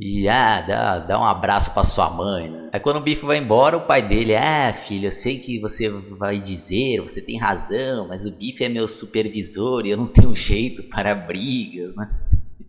[0.00, 2.50] E ah, dá, dá um abraço para sua mãe.
[2.50, 2.70] Né?
[2.72, 5.88] Aí quando o Bife vai embora, o pai dele: Ah, filho, eu sei que você
[6.18, 10.34] vai dizer, você tem razão, mas o Bife é meu supervisor e eu não tenho
[10.34, 11.94] jeito para brigas.
[11.94, 12.06] Né?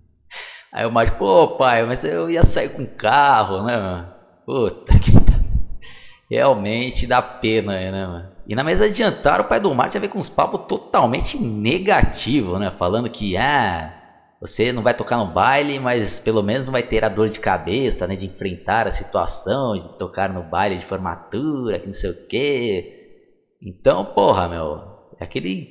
[0.72, 4.08] Aí o Martin: Pô, pai, mas eu ia sair com carro, né?
[4.46, 5.12] Puta que.
[6.30, 8.37] Realmente dá pena, né, mano?
[8.48, 11.38] E na mesa de jantar, o pai do Martin já veio com uns papos totalmente
[11.38, 12.72] negativos, né?
[12.78, 13.94] Falando que, ah,
[14.40, 17.42] você não vai tocar no baile, mas pelo menos não vai ter a dor de
[17.42, 18.16] cabeça, né?
[18.16, 23.58] De enfrentar a situação, de tocar no baile de formatura, que não sei o quê.
[23.62, 24.82] Então, porra, meu,
[25.20, 25.68] é aquele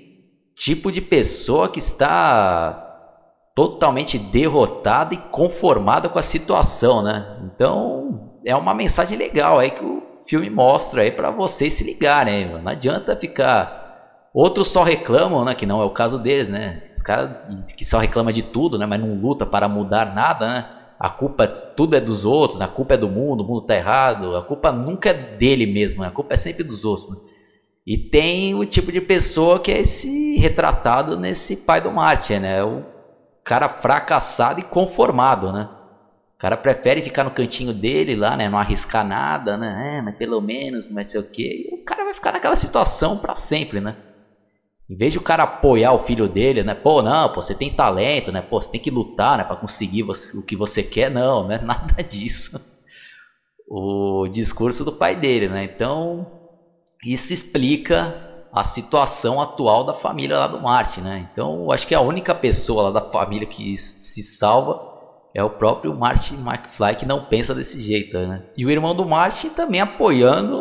[0.54, 2.82] tipo de pessoa que está
[3.54, 7.38] totalmente derrotada e conformada com a situação, né?
[7.42, 12.46] Então, é uma mensagem legal aí que o filme mostra aí para vocês se ligarem.
[12.46, 12.60] Né?
[12.62, 14.30] Não adianta ficar.
[14.34, 15.54] Outros só reclamam, né?
[15.54, 16.82] Que não é o caso deles, né?
[16.92, 17.30] Os caras
[17.74, 18.84] que só reclamam de tudo, né?
[18.84, 20.68] Mas não luta para mudar nada, né?
[20.98, 24.36] A culpa tudo é dos outros, a culpa é do mundo, o mundo tá errado.
[24.36, 26.08] A culpa nunca é dele mesmo, né?
[26.08, 27.10] a culpa é sempre dos outros.
[27.10, 27.16] Né?
[27.86, 32.64] E tem o tipo de pessoa que é esse retratado nesse pai do Martin, né?
[32.64, 32.82] O
[33.44, 35.68] cara fracassado e conformado, né?
[36.36, 38.46] O cara prefere ficar no cantinho dele lá, né?
[38.50, 39.96] Não arriscar nada, né?
[39.96, 41.64] É, mas pelo menos, não ser o quê.
[41.66, 43.96] E o cara vai ficar naquela situação para sempre, né?
[44.88, 46.74] Em vez de o cara apoiar o filho dele, né?
[46.74, 48.42] Pô, não, pô, você tem talento, né?
[48.42, 49.44] Pô, você tem que lutar, né?
[49.44, 51.10] Para conseguir você, o que você quer.
[51.10, 51.58] Não, né?
[51.64, 52.60] Nada disso.
[53.66, 55.64] O discurso do pai dele, né?
[55.64, 56.26] Então,
[57.04, 58.14] isso explica
[58.52, 61.20] a situação atual da família lá do Martin, né?
[61.20, 64.78] Então, acho que a única pessoa lá da família que se salva
[65.36, 68.42] é o próprio Martin McFly que não pensa desse jeito, né?
[68.56, 70.56] E o irmão do Martin também apoiando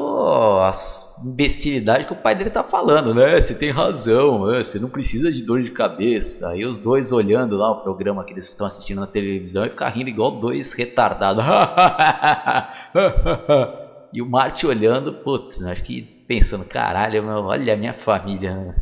[0.63, 3.39] as imbecilidades que o pai dele tá falando, né?
[3.39, 4.61] Você tem razão, né?
[4.61, 6.49] você não precisa de dor de cabeça.
[6.49, 9.87] Aí os dois olhando lá o programa que eles estão assistindo na televisão e ficar
[9.87, 11.45] rindo igual dois retardados.
[14.11, 18.75] e o Martin olhando, putz, acho que pensando, caralho, meu, olha a minha família.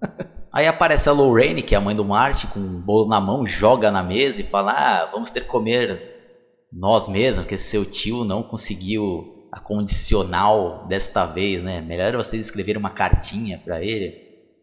[0.56, 3.46] Aí aparece a Lorraine, que é a mãe do Martin, com um bolo na mão,
[3.46, 6.00] joga na mesa e fala: Ah, vamos ter que comer
[6.72, 11.82] nós mesmos, porque seu tio não conseguiu a condicional desta vez, né?
[11.82, 14.14] Melhor vocês escreverem uma cartinha para ele.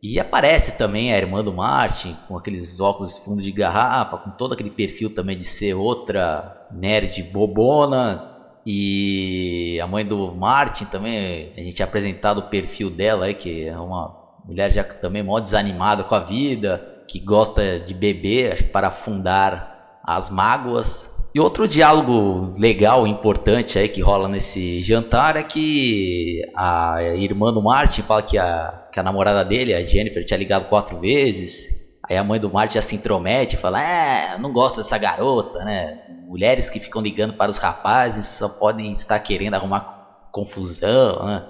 [0.02, 4.32] E aparece também a irmã do Martin, com aqueles óculos de fundo de garrafa, com
[4.32, 8.32] todo aquele perfil também de ser outra nerd bobona.
[8.66, 13.68] E a mãe do Martin também, a gente é apresentado o perfil dela aí, que
[13.68, 18.64] é uma mulher já também mó desanimada com a vida, que gosta de beber, acho
[18.64, 21.10] que para afundar as mágoas.
[21.34, 27.62] E outro diálogo legal, importante aí que rola nesse jantar é que a irmã do
[27.62, 31.74] Martin fala que a, que a namorada dele, a Jennifer, tinha ligado quatro vezes.
[32.08, 35.64] Aí a mãe do Martin já se intromete e fala: É, não gosto dessa garota,
[35.64, 36.02] né?
[36.28, 41.48] Mulheres que ficam ligando para os rapazes só podem estar querendo arrumar confusão, né?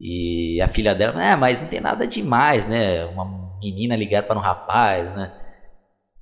[0.00, 3.04] E a filha dela, é, mas não tem nada demais, né?
[3.06, 3.26] Uma
[3.60, 5.30] menina ligada para um rapaz, né?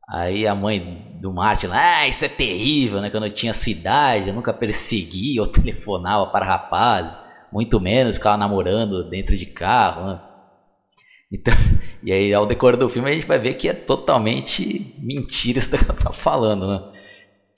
[0.09, 0.81] Aí a mãe
[1.21, 3.09] do Martin, ah, isso é terrível, né?
[3.11, 7.19] Quando eu tinha sua idade, eu nunca perseguia ou telefonava para rapazes,
[7.51, 10.21] muito menos ficava namorando dentro de carro, né?
[11.33, 11.55] Então,
[12.03, 15.71] e aí ao decorrer do filme a gente vai ver que é totalmente mentira isso
[15.71, 16.81] que ela tá falando, né?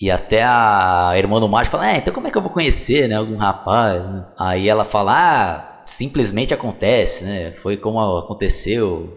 [0.01, 3.09] E até a irmã do Martin fala, é, então como é que eu vou conhecer,
[3.09, 4.03] né, algum rapaz?
[4.05, 4.25] Né?
[4.39, 7.53] Aí ela fala, ah, simplesmente acontece, né?
[7.53, 9.13] Foi como aconteceu,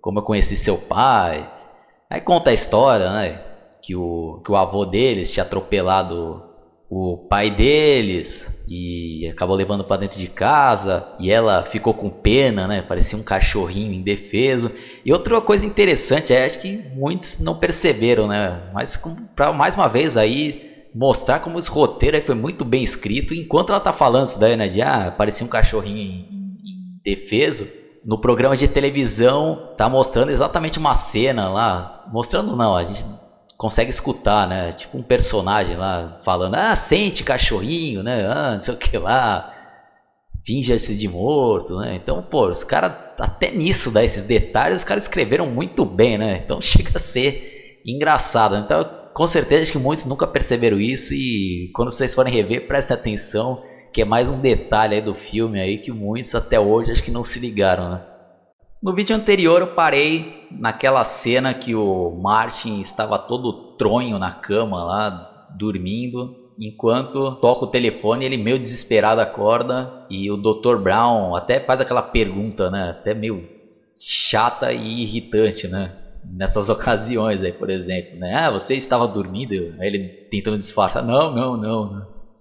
[0.00, 1.48] como eu conheci seu pai.
[2.10, 3.40] Aí conta a história, né?
[3.82, 6.42] Que o, que o avô deles tinha atropelado
[6.94, 12.68] o pai deles e acabou levando para dentro de casa e ela ficou com pena,
[12.68, 12.82] né?
[12.82, 14.70] Parecia um cachorrinho indefeso.
[15.02, 18.70] E outra coisa interessante, é, acho que muitos não perceberam, né?
[18.74, 19.02] Mas
[19.34, 23.34] para mais uma vez aí mostrar como esse roteiro aí foi muito bem escrito.
[23.34, 24.68] Enquanto ela tá falando isso daí, né?
[24.68, 26.26] De ah, parecia um cachorrinho
[27.00, 27.68] indefeso.
[28.04, 32.04] No programa de televisão tá mostrando exatamente uma cena lá.
[32.12, 33.04] Mostrando não, a gente
[33.56, 34.72] consegue escutar, né?
[34.72, 38.26] Tipo um personagem lá falando, ah, sente cachorrinho, né?
[38.26, 39.54] Ah, não sei o que lá.
[40.44, 41.94] Finja-se de morto, né?
[41.94, 46.42] Então, pô, os caras, até nisso, né, esses detalhes, os caras escreveram muito bem, né?
[46.44, 48.56] Então chega a ser engraçado.
[48.56, 48.84] Então,
[49.14, 54.02] com certeza que muitos nunca perceberam isso e quando vocês forem rever, prestem atenção, que
[54.02, 57.22] é mais um detalhe aí do filme aí que muitos até hoje acho que não
[57.22, 58.02] se ligaram, né?
[58.82, 64.82] No vídeo anterior eu parei naquela cena que o Martin estava todo tronho na cama
[64.82, 70.78] lá, dormindo, enquanto toca o telefone, ele meio desesperado acorda e o Dr.
[70.78, 73.48] Brown até faz aquela pergunta, né, até meio
[73.96, 76.01] chata e irritante, né?
[76.24, 78.34] Nessas ocasiões aí, por exemplo, né?
[78.34, 79.54] Ah, você estava dormindo?
[79.80, 81.88] Aí ele tentando disfarçar, não, não, não.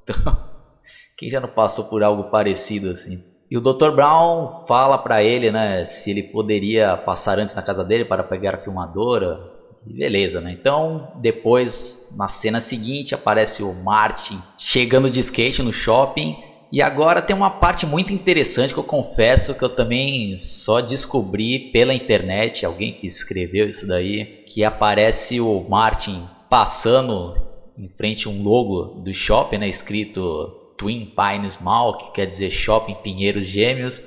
[0.03, 0.15] Então,
[1.17, 3.21] quem já não passou por algo parecido assim?
[3.49, 3.91] E o Dr.
[3.91, 8.55] Brown fala para ele, né, se ele poderia passar antes na casa dele para pegar
[8.55, 9.37] a filmadora.
[9.83, 10.53] Beleza, né?
[10.53, 16.35] Então, depois, na cena seguinte, aparece o Martin chegando de skate no shopping.
[16.71, 21.71] E agora tem uma parte muito interessante que eu confesso que eu também só descobri
[21.71, 27.35] pela internet, alguém que escreveu isso daí, que aparece o Martin passando
[27.77, 32.49] em frente a um logo do shopping, né, escrito Twin Pines Mall, que quer dizer
[32.49, 34.01] Shopping Pinheiros Gêmeos.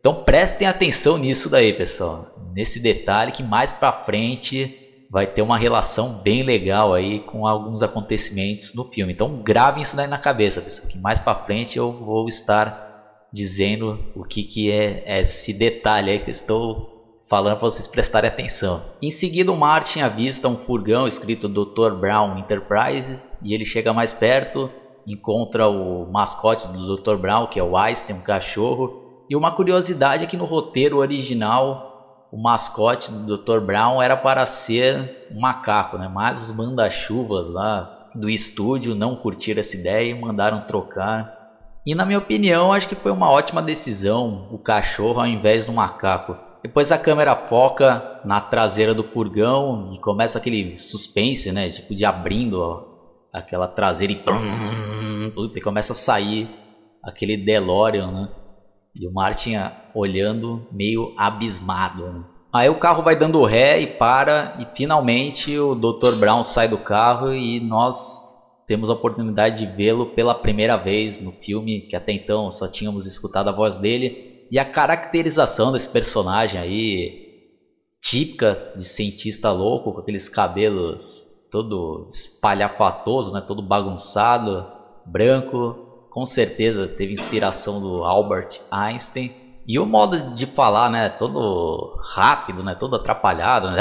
[0.00, 2.34] Então prestem atenção nisso daí, pessoal.
[2.52, 7.82] Nesse detalhe que mais para frente vai ter uma relação bem legal aí com alguns
[7.82, 9.12] acontecimentos no filme.
[9.12, 12.86] Então gravem isso daí na cabeça, pessoal, que mais para frente eu vou estar
[13.32, 18.28] dizendo o que, que é esse detalhe aí que eu estou falando para vocês prestarem
[18.28, 18.82] atenção.
[19.02, 21.94] Em seguida, o Martin avista um furgão escrito Dr.
[21.98, 24.70] Brown Enterprises e ele chega mais perto
[25.08, 27.16] encontra o mascote do Dr.
[27.16, 29.24] Brown, que é o Einstein, um cachorro.
[29.28, 31.87] E uma curiosidade é que no roteiro original,
[32.30, 33.60] o mascote do Dr.
[33.60, 36.08] Brown era para ser um macaco, né?
[36.08, 41.36] Mas os manda-chuvas lá do estúdio não curtiram essa ideia e mandaram trocar.
[41.86, 45.72] E na minha opinião, acho que foi uma ótima decisão o cachorro ao invés do
[45.72, 46.36] macaco.
[46.62, 51.70] Depois a câmera foca na traseira do furgão e começa aquele suspense, né?
[51.70, 52.84] Tipo de abrindo ó,
[53.32, 54.16] aquela traseira e
[55.34, 56.48] putz, e começa a sair
[57.02, 58.28] aquele DeLorean, né?
[58.94, 59.54] E o Martin
[59.94, 62.12] olhando meio abismado.
[62.12, 62.24] Né?
[62.52, 66.16] Aí o carro vai dando ré e para e finalmente o Dr.
[66.16, 71.32] Brown sai do carro e nós temos a oportunidade de vê-lo pela primeira vez no
[71.32, 74.46] filme, que até então só tínhamos escutado a voz dele.
[74.50, 77.28] E a caracterização desse personagem aí,
[78.00, 83.40] típica de cientista louco, com aqueles cabelos todo espalhafatoso, né?
[83.40, 84.66] todo bagunçado,
[85.06, 85.87] branco.
[86.10, 89.34] Com certeza teve inspiração do Albert Einstein.
[89.66, 91.10] E o modo de falar, né?
[91.10, 92.74] Todo rápido, né?
[92.74, 93.70] Todo atrapalhado.
[93.70, 93.76] Né?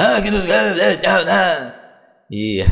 [2.29, 2.65] E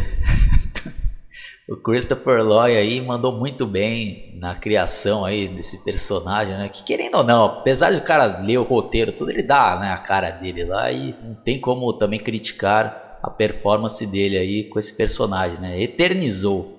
[1.69, 6.67] o Christopher Lloyd aí mandou muito bem na criação aí desse personagem, né?
[6.67, 9.91] Que querendo ou não, apesar de o cara ler o roteiro, tudo ele dá, né?
[9.91, 14.77] A cara dele lá e não tem como também criticar a performance dele aí com
[14.77, 15.81] esse personagem, né?
[15.81, 16.74] Eternizou.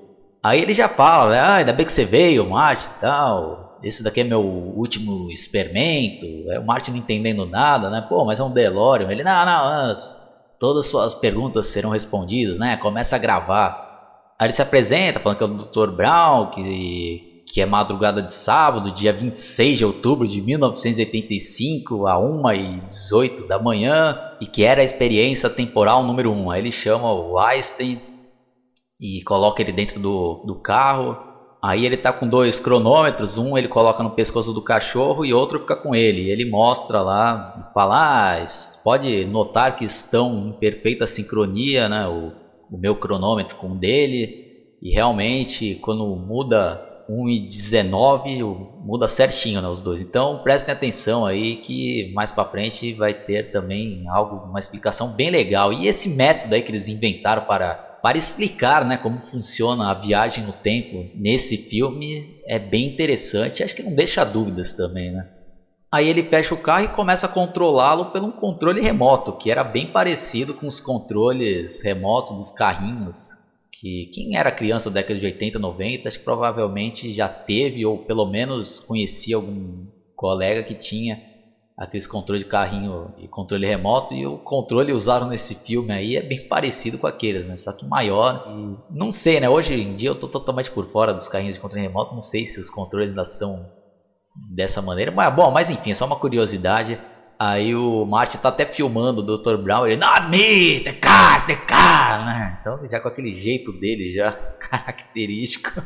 [0.46, 1.40] Aí ele já fala, né?
[1.40, 3.80] Ah, ainda bem que você veio, Martin e tal.
[3.82, 6.24] Esse daqui é meu último experimento.
[6.52, 8.06] É o Martin não entendendo nada, né?
[8.08, 9.10] Pô, mas é um DeLorean.
[9.10, 9.92] Ele, não, não,
[10.60, 12.76] todas as suas perguntas serão respondidas, né?
[12.76, 14.30] Começa a gravar.
[14.38, 15.90] Aí ele se apresenta, falando que é o Dr.
[15.90, 23.46] Brown, que que é madrugada de sábado, dia 26 de outubro de 1985, a 1h18
[23.46, 26.50] da manhã, e que era a experiência temporal número 1.
[26.50, 28.00] Aí ele chama o Einstein
[29.00, 31.16] e coloca ele dentro do, do carro.
[31.62, 35.58] Aí ele tá com dois cronômetros, um ele coloca no pescoço do cachorro e outro
[35.58, 36.30] fica com ele.
[36.30, 38.44] Ele mostra lá, fala, ah,
[38.84, 42.06] pode notar que estão em perfeita sincronia, né?
[42.06, 42.32] O,
[42.70, 44.44] o meu cronômetro com o dele.
[44.82, 48.42] E realmente, quando muda 1 e 19
[48.84, 50.00] muda certinho né, os dois.
[50.00, 55.30] Então prestem atenção aí que mais para frente vai ter também algo, uma explicação bem
[55.30, 55.72] legal.
[55.72, 60.44] E esse método aí que eles inventaram para para explicar né, como funciona a viagem
[60.44, 63.64] no tempo nesse filme é bem interessante.
[63.64, 65.26] Acho que não deixa dúvidas também, né?
[65.92, 69.64] Aí ele fecha o carro e começa a controlá-lo pelo um controle remoto, que era
[69.64, 73.16] bem parecido com os controles remotos dos carrinhos
[73.72, 77.98] que quem era criança da década de 80, 90, acho que provavelmente já teve ou
[77.98, 79.84] pelo menos conhecia algum
[80.14, 81.18] colega que tinha
[81.76, 86.22] aqueles controles de carrinho e controle remoto e o controle usado nesse filme aí é
[86.22, 87.56] bem parecido com aqueles, né?
[87.56, 88.46] Só que maior.
[88.48, 89.48] E não sei, né?
[89.48, 92.46] Hoje em dia eu tô totalmente por fora dos carrinhos de controle remoto, não sei
[92.46, 93.70] se os controles ainda são
[94.50, 96.98] dessa maneira, mas bom, mas enfim, é só uma curiosidade.
[97.38, 99.58] Aí o Martin tá até filmando o Dr.
[99.58, 101.56] Brown, ele, not me, the car, the
[102.24, 102.58] né?
[102.60, 105.82] Então já com aquele jeito dele já característico.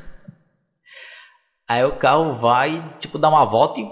[1.68, 3.84] Aí o carro vai, tipo, dar uma volta e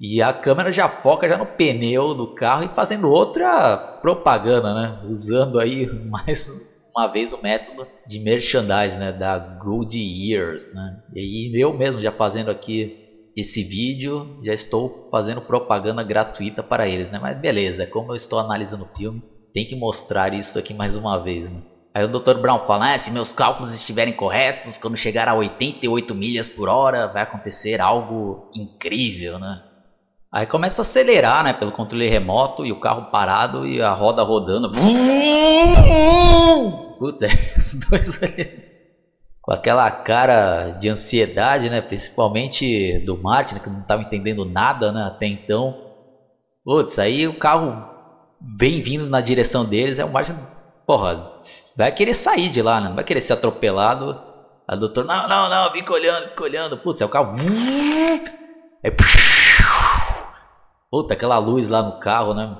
[0.00, 4.96] e a câmera já foca já no pneu do carro e fazendo outra propaganda, né?
[5.08, 6.46] Usando aí mais
[6.96, 9.12] uma vez o método de merchandise, né?
[9.12, 10.96] Da Good Years, né?
[11.14, 12.88] E eu mesmo já fazendo aqui
[13.36, 17.18] esse vídeo, já estou fazendo propaganda gratuita para eles, né?
[17.18, 19.20] Mas beleza, como eu estou analisando o filme,
[19.52, 21.60] tem que mostrar isso aqui mais uma vez, né?
[21.96, 22.38] Aí o Dr.
[22.38, 27.08] Brown fala: ah, se meus cálculos estiverem corretos, quando chegar a 88 milhas por hora,
[27.08, 29.58] vai acontecer algo incrível, né?
[30.30, 34.22] Aí começa a acelerar, né, pelo controle remoto e o carro parado e a roda
[34.22, 34.70] rodando.
[36.98, 37.26] Puta,
[37.56, 38.18] os dois
[39.48, 45.04] com aquela cara de ansiedade, né, principalmente do Martin, que não estava entendendo nada, né,
[45.04, 45.74] até então.
[46.62, 47.82] Putz, aí o carro
[48.58, 50.36] vem vindo na direção deles, é o Martin,
[50.86, 51.30] porra,
[51.74, 54.20] vai querer sair de lá, né, não vai querer ser atropelado.
[54.68, 56.76] A doutora, não, não, não, fica olhando, fica olhando.
[56.76, 57.32] Putz, é o carro.
[58.84, 58.90] Aí,
[60.90, 62.56] Puta, aquela luz lá no carro, né?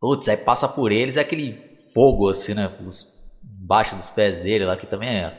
[0.00, 1.58] Putz, aí passa por eles, é aquele
[1.92, 2.70] fogo assim, né?
[3.42, 5.32] Embaixo dos pés dele lá, que também é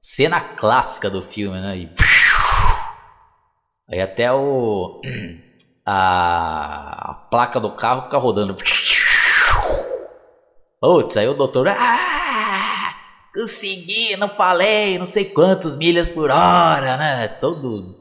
[0.00, 1.78] cena clássica do filme, né?
[1.78, 1.92] E...
[3.90, 5.00] Aí até o.
[5.92, 7.10] A...
[7.10, 8.54] a placa do carro fica rodando.
[10.80, 11.66] Putz, aí o doutor.
[11.68, 12.94] Ah!
[13.34, 17.28] Consegui, não falei, não sei quantas milhas por hora, né?
[17.28, 17.99] Todo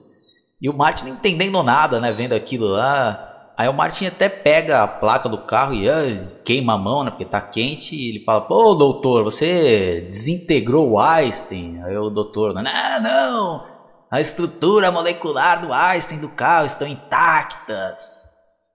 [0.62, 2.12] e o Martin não entendendo nada, né?
[2.12, 3.54] Vendo aquilo lá.
[3.58, 6.04] Aí o Martin até pega a placa do carro e ah,
[6.46, 7.12] queima a mão, né?
[7.12, 7.96] Porque tá quente.
[7.96, 11.82] E ele fala: Pô, doutor, você desintegrou o Einstein.
[11.84, 13.68] Aí o doutor: Não, não.
[14.12, 18.28] A estrutura molecular do Einstein do carro estão intactas.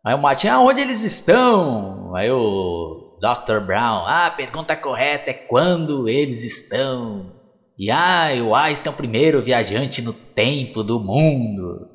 [0.05, 2.14] Aí o Martin: Aonde eles estão?
[2.14, 3.61] Aí o Dr.
[3.61, 7.43] Brown: Ah, a pergunta correta é quando eles estão.
[7.77, 11.89] E ai, o Einstein é o primeiro viajante no tempo do mundo.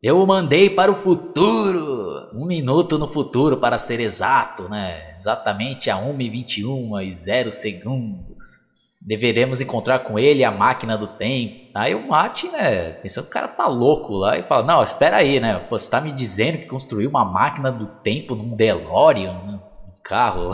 [0.00, 2.28] Eu o mandei para o futuro.
[2.32, 5.12] Um minuto no futuro, para ser exato, né?
[5.14, 8.64] Exatamente a 1h21 e 0 segundos.
[9.00, 11.54] Deveremos encontrar com ele a máquina do tempo.
[11.74, 12.92] Aí o Martin, né?
[12.92, 15.58] Pensando que o cara tá louco lá e fala: Não, espera aí, né?
[15.58, 19.60] Pô, você tá me dizendo que construiu uma máquina do tempo num DeLorean, né?
[19.88, 20.50] Um carro.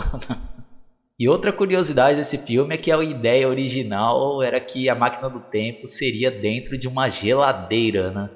[1.20, 5.42] E outra curiosidade desse filme é que a ideia original era que a máquina do
[5.50, 8.26] tempo seria dentro de uma geladeira, né?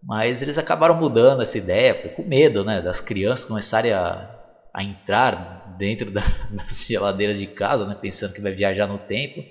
[0.00, 2.80] Mas eles acabaram mudando essa ideia, com medo, né?
[2.80, 4.30] Das crianças começarem a,
[4.72, 5.34] a entrar
[5.76, 6.22] dentro da,
[6.52, 7.96] das geladeiras de casa, né?
[8.00, 9.42] Pensando que vai viajar no tempo.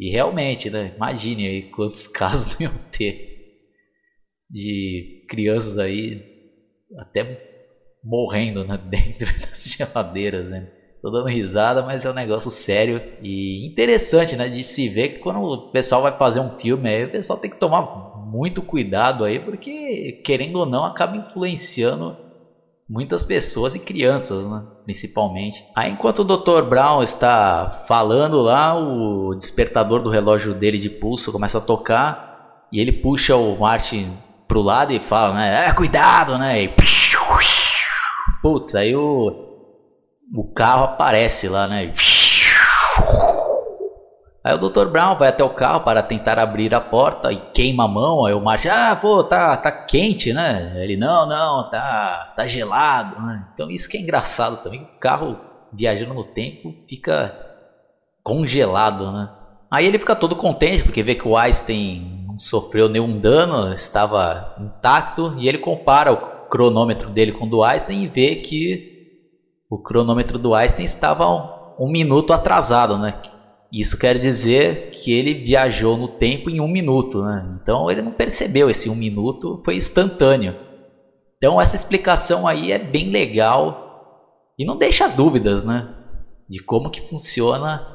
[0.00, 0.94] E realmente, né?
[0.96, 3.28] Imagine aí quantos casos não iam ter
[4.50, 6.22] de crianças aí
[7.00, 7.38] até
[8.02, 8.78] morrendo né?
[8.78, 10.77] dentro das geladeiras, né?
[11.00, 14.48] Tô dando risada, mas é um negócio sério e interessante, né?
[14.48, 17.50] De se ver que quando o pessoal vai fazer um filme aí, o pessoal tem
[17.50, 22.16] que tomar muito cuidado aí, porque querendo ou não, acaba influenciando
[22.88, 24.62] muitas pessoas e crianças, né?
[24.84, 25.62] Principalmente.
[25.76, 26.62] Aí enquanto o Dr.
[26.62, 32.18] Brown está falando lá, o despertador do relógio dele de pulso começa a tocar
[32.72, 34.16] e ele puxa o Martin
[34.48, 35.68] pro lado e fala, né?
[35.68, 36.62] É, cuidado, né?
[36.64, 36.68] E...
[38.42, 39.47] Putz, aí o
[40.34, 41.92] o carro aparece lá, né?
[44.44, 44.86] Aí o Dr.
[44.86, 48.24] Brown vai até o carro para tentar abrir a porta e queima a mão.
[48.24, 50.72] Aí o Martin, ah, pô, tá, tá quente, né?
[50.82, 53.20] Ele, não, não, tá, tá gelado.
[53.20, 53.46] Né?
[53.52, 54.82] Então isso que é engraçado também.
[54.82, 55.38] O carro
[55.72, 57.34] viajando no tempo fica
[58.22, 59.30] congelado, né?
[59.70, 64.54] Aí ele fica todo contente porque vê que o Einstein não sofreu nenhum dano, estava
[64.58, 65.34] intacto.
[65.36, 68.97] E ele compara o cronômetro dele com o do Einstein e vê que
[69.70, 73.14] o cronômetro do Einstein estava um, um minuto atrasado, né?
[73.70, 77.46] Isso quer dizer que ele viajou no tempo em um minuto, né?
[77.60, 80.54] Então ele não percebeu esse um minuto, foi instantâneo.
[81.36, 83.86] Então essa explicação aí é bem legal
[84.58, 85.86] e não deixa dúvidas, né?
[86.48, 87.86] De como que funciona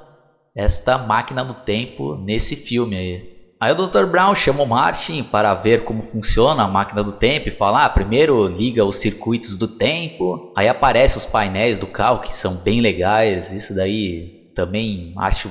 [0.55, 3.32] esta máquina do tempo nesse filme aí.
[3.63, 4.05] Aí o Dr.
[4.05, 7.89] Brown chama o Martin para ver como funciona a máquina do tempo e fala: ah,
[7.89, 12.81] primeiro liga os circuitos do tempo, aí aparecem os painéis do carro que são bem
[12.81, 13.53] legais.
[13.53, 15.49] Isso daí também acho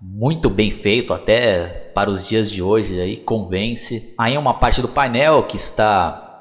[0.00, 4.12] muito bem feito até para os dias de hoje aí convence.
[4.18, 6.31] Aí uma parte do painel que está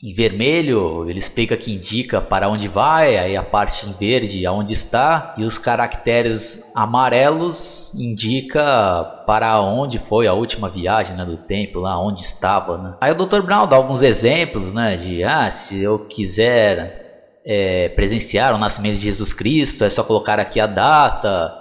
[0.00, 4.72] em vermelho ele explica que indica para onde vai, aí a parte em verde aonde
[4.72, 11.80] está, e os caracteres amarelos indica para onde foi a última viagem né, do tempo,
[11.80, 12.78] lá onde estava.
[12.78, 12.94] Né?
[13.00, 13.42] Aí o Dr.
[13.42, 19.02] Brown dá alguns exemplos né, de ah, se eu quiser é, presenciar o nascimento de
[19.02, 21.52] Jesus Cristo, é só colocar aqui a data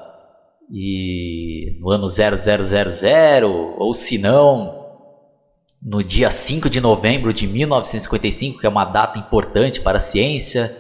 [0.72, 4.87] e no ano 0000, ou se não,
[5.82, 10.76] no dia 5 de novembro de 1955, que é uma data importante para a ciência,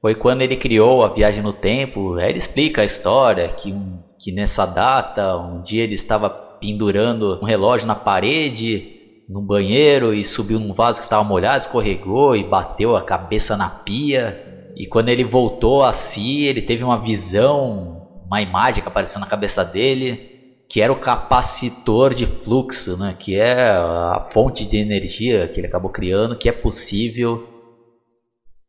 [0.00, 2.18] foi quando ele criou a viagem no tempo.
[2.18, 3.74] Ele explica a história que,
[4.18, 8.94] que nessa data, um dia ele estava pendurando um relógio na parede,
[9.28, 13.68] no banheiro, e subiu num vaso que estava molhado, escorregou e bateu a cabeça na
[13.68, 14.70] pia.
[14.76, 19.26] E quando ele voltou a si, ele teve uma visão, uma imagem que apareceu na
[19.26, 20.35] cabeça dele
[20.68, 23.14] que era o capacitor de fluxo, né?
[23.18, 27.40] que é a fonte de energia que ele acabou criando, que é possível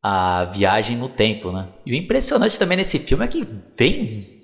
[0.02, 1.52] a viagem no tempo.
[1.52, 1.68] Né?
[1.86, 4.38] E o impressionante também nesse filme é que vem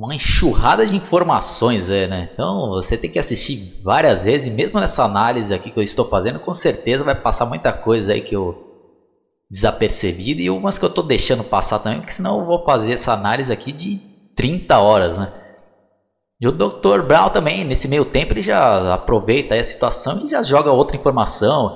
[0.00, 2.30] uma enxurrada de informações, é, né?
[2.32, 6.06] Então você tem que assistir várias vezes, e mesmo nessa análise aqui que eu estou
[6.06, 8.66] fazendo, com certeza vai passar muita coisa aí que eu
[9.50, 13.12] desapercebido e umas que eu estou deixando passar também, porque senão eu vou fazer essa
[13.12, 14.00] análise aqui de
[14.34, 15.32] 30 horas, né?
[16.40, 17.02] E o Dr.
[17.02, 21.70] Brown também, nesse meio tempo, ele já aproveita a situação e já joga outra informação,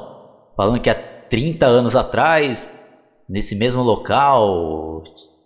[0.56, 2.66] falando que há 30 anos atrás,
[3.28, 5.02] nesse mesmo local,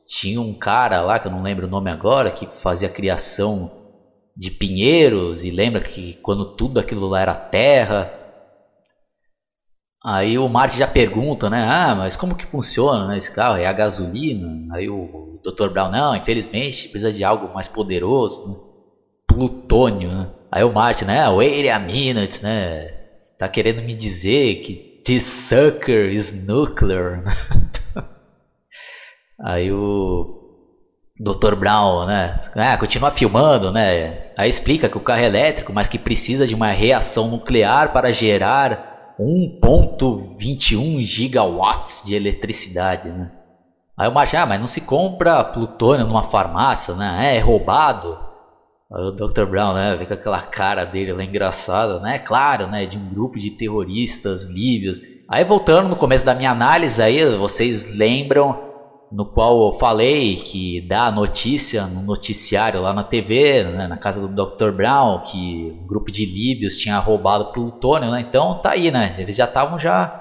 [0.06, 3.68] tinha um cara lá, que eu não lembro o nome agora, que fazia criação
[4.36, 8.08] de pinheiros, e lembra que quando tudo aquilo lá era terra.
[10.04, 11.66] Aí o Marty já pergunta, né?
[11.68, 13.56] Ah, mas como que funciona né, esse carro?
[13.56, 14.48] É a gasolina?
[14.76, 15.68] Aí o Dr.
[15.70, 18.48] Brown, não, infelizmente precisa de algo mais poderoso.
[18.48, 18.67] Né?
[19.38, 20.28] Plutônio, né?
[20.50, 21.28] Aí o Martin, né?
[21.28, 22.88] Wait a minute, né?
[23.38, 27.22] Tá querendo me dizer que this sucker is nuclear.
[29.40, 30.34] Aí o
[31.20, 31.54] Dr.
[31.54, 32.40] Brown, né?
[32.56, 34.32] Ah, continua filmando, né?
[34.36, 38.12] Aí explica que o carro é elétrico, mas que precisa de uma reação nuclear para
[38.12, 43.30] gerar 1.21 gigawatts de eletricidade, né?
[43.96, 47.36] Aí o Martin, ah, mas não se compra plutônio numa farmácia, né?
[47.36, 48.27] É roubado.
[48.90, 49.44] O Dr.
[49.44, 49.96] Brown, né?
[49.96, 52.18] Vê com aquela cara dele lá engraçada, né?
[52.18, 52.86] Claro, né?
[52.86, 54.98] De um grupo de terroristas líbios.
[55.30, 58.58] Aí voltando no começo da minha análise aí, vocês lembram
[59.12, 63.96] no qual eu falei que dá a notícia no noticiário lá na TV, né, na
[63.96, 64.70] casa do Dr.
[64.70, 68.20] Brown, que um grupo de líbios tinha roubado plutônio, né?
[68.26, 69.14] Então tá aí, né?
[69.18, 70.14] Eles já estavam já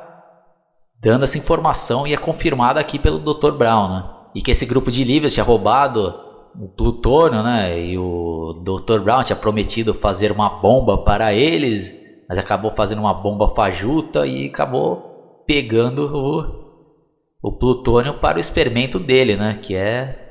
[1.01, 3.51] dando essa informação e é confirmada aqui pelo Dr.
[3.51, 4.03] Brown, né?
[4.35, 7.79] E que esse grupo de líbios tinha roubado o plutônio, né?
[7.79, 8.99] E o Dr.
[8.99, 11.93] Brown tinha prometido fazer uma bomba para eles,
[12.27, 16.05] mas acabou fazendo uma bomba fajuta e acabou pegando
[17.41, 19.59] o, o plutônio para o experimento dele, né?
[19.61, 20.27] Que é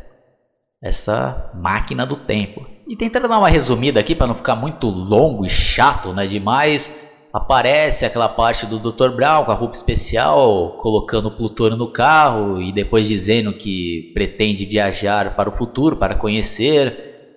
[0.82, 2.66] essa máquina do tempo.
[2.86, 6.26] E tentando dar uma resumida aqui para não ficar muito longo e chato, né?
[6.26, 7.05] Demais
[7.36, 9.10] aparece aquela parte do Dr.
[9.10, 14.64] Brown com a roupa especial, colocando o plutônio no carro e depois dizendo que pretende
[14.64, 16.96] viajar para o futuro para conhecer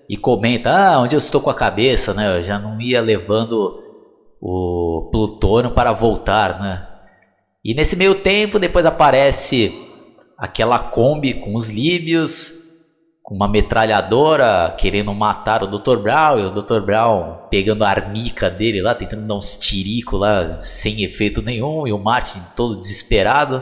[0.09, 2.37] e comenta: "Ah, onde eu estou com a cabeça, né?
[2.37, 3.73] Eu já não ia levando
[4.41, 6.81] o plutônio para voltar, né?"
[7.63, 9.69] E nesse meio tempo, depois aparece
[10.37, 12.53] aquela Kombi com os líbios
[13.29, 15.97] uma metralhadora querendo matar o Dr.
[15.97, 16.81] Brown e o Dr.
[16.81, 21.93] Brown pegando a armica dele lá, tentando dar uns tirico lá sem efeito nenhum e
[21.93, 23.61] o Martin todo desesperado.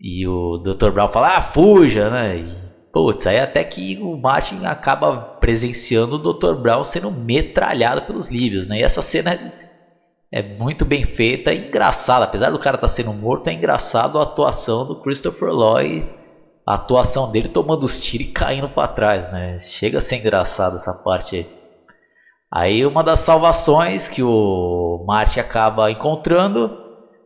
[0.00, 0.90] E o Dr.
[0.90, 2.38] Brown fala: "Ah, fuja", né?
[2.38, 2.56] E,
[2.92, 6.54] putz, aí até que o Martin acaba presenciando o Dr.
[6.54, 8.78] Brown sendo metralhado pelos líbios, né?
[8.78, 9.38] E essa cena
[10.32, 14.18] é muito bem feita e engraçada, apesar do cara estar tá sendo morto, é engraçado
[14.18, 16.17] a atuação do Christopher Lloyd
[16.68, 19.58] a atuação dele tomando os tiros e caindo para trás, né?
[19.58, 21.46] Chega a ser engraçado essa parte aí.
[22.52, 26.78] Aí uma das salvações que o Marty acaba encontrando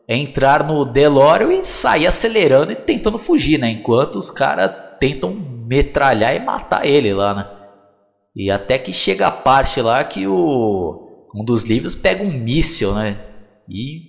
[0.06, 3.68] é entrar no DeLorean e sair acelerando e tentando fugir, né?
[3.68, 4.70] Enquanto os caras
[5.00, 7.50] tentam metralhar e matar ele lá, né?
[8.36, 12.94] E até que chega a parte lá que o um dos livros pega um míssil,
[12.94, 13.18] né?
[13.68, 14.02] E,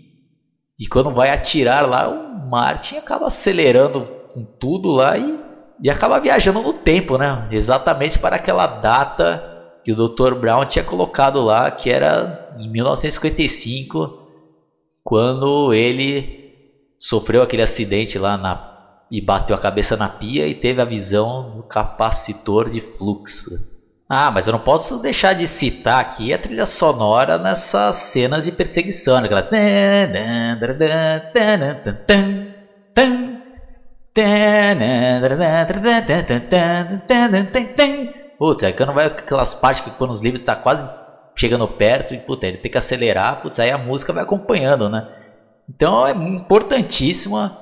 [0.80, 5.40] e quando vai atirar lá, o Martin acaba acelerando com tudo lá e,
[5.82, 7.48] e acaba viajando no tempo, né?
[7.52, 9.52] Exatamente para aquela data
[9.84, 10.34] que o Dr.
[10.36, 14.18] Brown tinha colocado lá, que era em 1955,
[15.04, 16.44] quando ele
[16.98, 18.74] sofreu aquele acidente lá na,
[19.12, 23.52] e bateu a cabeça na pia e teve a visão do capacitor de fluxo.
[24.08, 28.52] Ah, mas eu não posso deixar de citar aqui a trilha sonora nessas cenas de
[28.52, 29.28] perseguição, né?
[29.28, 29.50] aquela.
[38.38, 40.90] Putz, é quando vai aquelas partes que quando os livros tá quase
[41.36, 45.04] chegando perto e puta, ele tem que acelerar, putz, aí a música vai acompanhando, né?
[45.68, 47.58] Então é importantíssima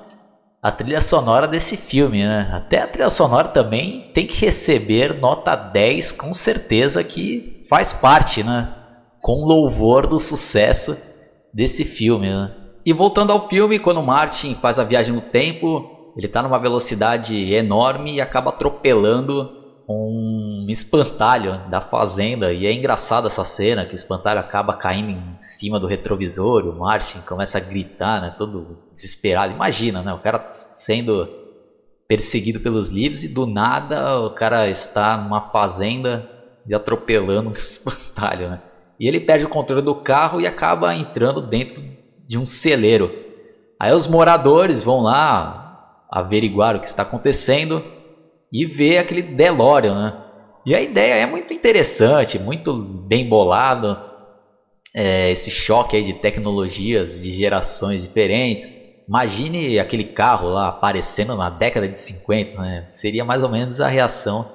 [0.62, 2.48] a trilha sonora desse filme, né?
[2.52, 8.44] Até a trilha sonora também tem que receber nota 10, com certeza que faz parte,
[8.44, 8.68] né?
[9.20, 10.96] Com louvor do sucesso
[11.52, 12.50] desse filme, né?
[12.84, 17.52] E voltando ao filme, quando Martin faz a viagem no tempo, ele está numa velocidade
[17.54, 22.52] enorme e acaba atropelando um espantalho da fazenda.
[22.52, 26.66] E é engraçado essa cena que o espantalho acaba caindo em cima do retrovisor.
[26.66, 28.34] O Martin começa a gritar, né?
[28.36, 29.52] Todo desesperado.
[29.52, 30.12] Imagina, né?
[30.12, 31.28] O cara sendo
[32.06, 36.28] perseguido pelos livros e do nada o cara está numa fazenda
[36.66, 38.60] e atropelando um espantalho, né?
[39.00, 41.82] E ele perde o controle do carro e acaba entrando dentro
[42.28, 43.10] de um celeiro.
[43.80, 45.61] Aí os moradores vão lá
[46.12, 47.82] averiguar o que está acontecendo
[48.52, 50.12] e ver aquele DeLorean, né?
[50.66, 52.74] E a ideia é muito interessante, muito
[53.08, 53.98] bem bolado.
[54.94, 58.68] É, esse choque aí de tecnologias, de gerações diferentes.
[59.08, 62.82] Imagine aquele carro lá aparecendo na década de 50, né?
[62.84, 64.46] Seria mais ou menos a reação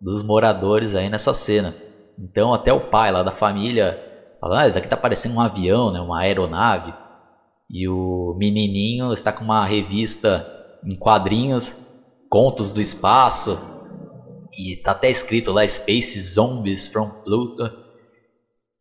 [0.00, 1.74] dos moradores aí nessa cena.
[2.18, 3.96] Então até o pai lá da família
[4.40, 6.00] fala, ah, isso aqui tá parecendo um avião, né?
[6.00, 6.92] Uma aeronave.
[7.70, 11.76] E o menininho está com uma revista em quadrinhos
[12.28, 13.58] contos do espaço.
[14.58, 17.70] E tá até escrito lá Space Zombies from Pluto.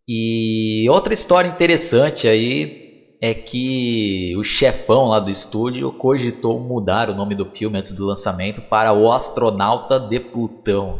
[0.08, 2.86] E outra história interessante aí
[3.22, 8.06] é que o chefão lá do estúdio cogitou mudar o nome do filme antes do
[8.06, 11.00] lançamento para O Astronauta de Plutão,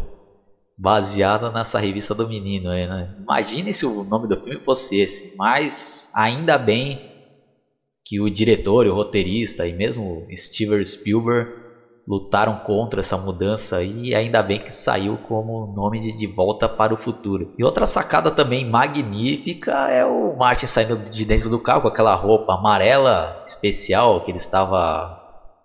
[0.78, 3.16] baseado nessa revista do menino aí, né?
[3.22, 7.15] Imagine se o nome do filme fosse esse, mas ainda bem
[8.06, 11.50] que o diretor, o roteirista e mesmo Steven Spielberg
[12.08, 16.94] lutaram contra essa mudança e ainda bem que saiu como nome de De Volta para
[16.94, 17.52] o Futuro.
[17.58, 22.14] E outra sacada também magnífica é o Martin saindo de dentro do carro com aquela
[22.14, 25.20] roupa amarela especial que ele estava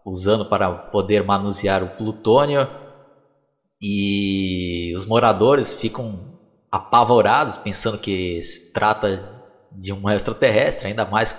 [0.05, 2.67] usando para poder manusear o plutônio.
[3.83, 6.39] E os moradores ficam
[6.73, 9.41] apavorados pensando que se trata
[9.73, 11.33] de um extraterrestre, ainda mais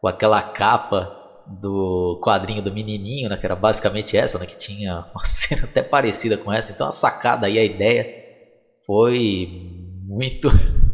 [0.00, 1.12] com aquela capa
[1.46, 5.82] do quadrinho do menininho, né, que era basicamente essa, né, que tinha uma cena até
[5.82, 6.72] parecida com essa.
[6.72, 8.06] Então a sacada aí, a ideia
[8.84, 9.48] foi
[10.06, 10.48] muito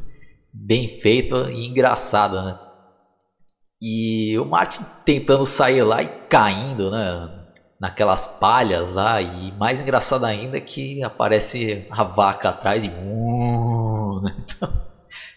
[0.52, 2.58] bem feita e engraçada, né?
[3.80, 7.28] E o Martin tentando sair lá e caindo, né?
[7.80, 9.20] Naquelas palhas lá.
[9.20, 12.88] E mais engraçado ainda é que aparece a vaca atrás e.
[14.22, 14.30] Né?
[14.38, 14.68] Então,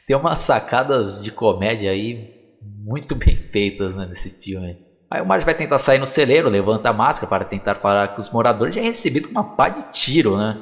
[0.05, 2.34] tem umas sacadas de comédia aí
[2.85, 4.77] muito bem feitas né, nesse filme.
[5.11, 8.19] Aí o Marge vai tentar sair no celeiro, levanta a máscara para tentar falar com
[8.19, 10.55] os moradores e é recebido com uma pá de tiro, né?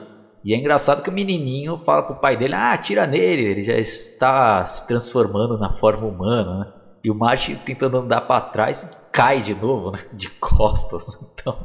[0.43, 3.75] E é engraçado que o menininho fala pro pai dele, ah, tira nele, ele já
[3.77, 6.65] está se transformando na forma humana, né?
[7.03, 9.99] E o Marge tentando andar para trás cai de novo, né?
[10.11, 11.05] De costas.
[11.33, 11.57] Então,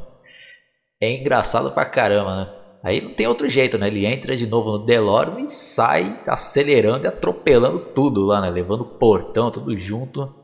[1.01, 2.47] é engraçado pra caramba, né?
[2.83, 3.87] Aí não tem outro jeito, né?
[3.87, 8.49] Ele entra de novo no DeLorean e sai acelerando e atropelando tudo lá, né?
[8.49, 10.38] Levando o portão, tudo junto.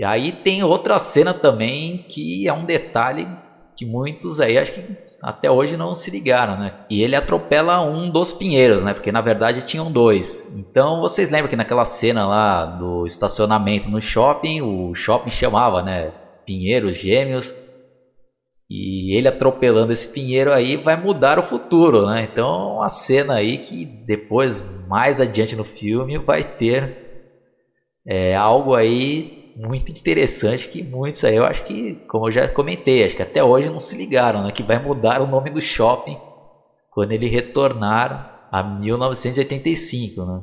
[0.00, 3.26] E aí tem outra cena também que é um detalhe
[3.76, 4.82] que muitos aí acho que
[5.22, 6.72] até hoje não se ligaram, né?
[6.88, 8.94] E ele atropela um dos pinheiros, né?
[8.94, 10.26] Porque na verdade tinham dois.
[10.56, 16.14] Então vocês lembram que naquela cena lá do estacionamento no shopping, o shopping chamava, né?
[16.46, 17.54] Pinheiros Gêmeos.
[18.70, 22.22] E ele atropelando esse pinheiro aí vai mudar o futuro, né?
[22.22, 26.90] Então uma cena aí que depois, mais adiante no filme, vai ter
[28.06, 33.04] é, algo aí muito interessante que muitos aí eu acho que, como eu já comentei,
[33.04, 36.18] acho que até hoje não se ligaram, né, que vai mudar o nome do shopping
[36.90, 40.42] quando ele retornar a 1985, né?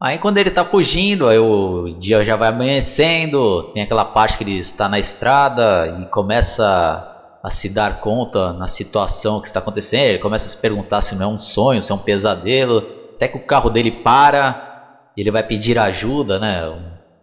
[0.00, 4.44] Aí quando ele está fugindo, aí o dia já vai amanhecendo, tem aquela parte que
[4.44, 7.04] ele está na estrada e começa
[7.42, 11.16] a se dar conta na situação que está acontecendo, ele começa a se perguntar se
[11.16, 12.78] não é um sonho, se é um pesadelo,
[13.16, 16.62] até que o carro dele para, ele vai pedir ajuda, né?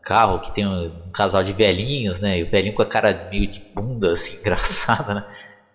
[0.05, 2.37] Carro que tem um, um, casal de velhinhos, né?
[2.37, 5.23] E o velhinho com a cara meio de bunda, assim, engraçada, né?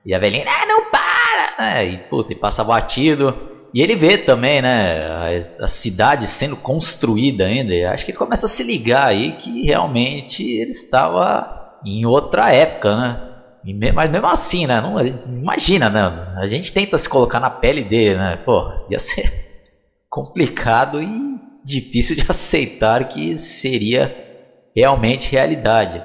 [0.06, 1.54] E a velhinha, ah, não para!
[1.58, 1.86] Né?
[1.88, 3.34] E, puta, e passa batido.
[3.74, 7.74] E ele vê também, né, a, a, cidade sendo construída ainda.
[7.74, 12.52] E acho que ele começa a se ligar aí que realmente ele estava em outra
[12.52, 13.26] época, né?
[13.64, 14.80] E, mas mesmo assim, né?
[14.80, 16.34] Não, imagina, né?
[16.36, 18.36] A gente tenta se colocar na pele dele, né?
[18.36, 19.30] Pô, ia ser
[20.08, 21.40] complicado e
[21.70, 24.12] difícil de aceitar que seria
[24.74, 26.02] realmente realidade.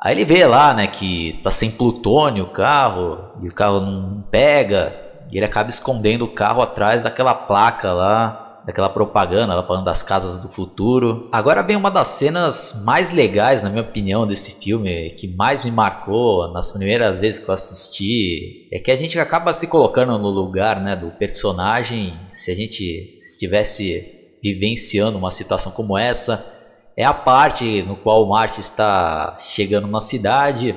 [0.00, 4.20] Aí ele vê lá, né, que tá sem plutônio o carro, e o carro não
[4.30, 4.94] pega,
[5.30, 10.02] e ele acaba escondendo o carro atrás daquela placa lá, daquela propaganda lá falando das
[10.02, 11.28] casas do futuro.
[11.32, 15.70] Agora vem uma das cenas mais legais, na minha opinião, desse filme, que mais me
[15.70, 20.28] marcou nas primeiras vezes que eu assisti, é que a gente acaba se colocando no
[20.28, 26.54] lugar, né, do personagem, se a gente estivesse vivenciando uma situação como essa,
[26.96, 30.74] é a parte no qual o Marty está chegando na cidade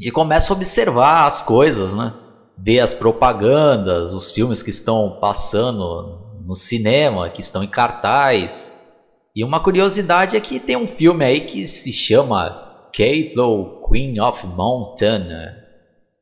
[0.00, 2.14] e começa a observar as coisas, né?
[2.56, 8.74] Ver as propagandas, os filmes que estão passando no cinema, que estão em cartaz.
[9.34, 14.46] E uma curiosidade é que tem um filme aí que se chama Caitlin Queen of
[14.46, 15.28] Mountain,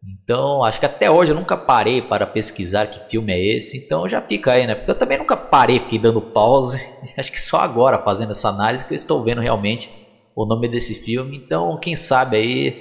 [0.07, 4.09] então, acho que até hoje eu nunca parei para pesquisar que filme é esse, então
[4.09, 4.75] já fica aí, né?
[4.75, 6.79] Porque eu também nunca parei, fiquei dando pause.
[7.19, 9.91] Acho que só agora, fazendo essa análise, que eu estou vendo realmente
[10.35, 11.37] o nome desse filme.
[11.37, 12.75] Então, quem sabe aí,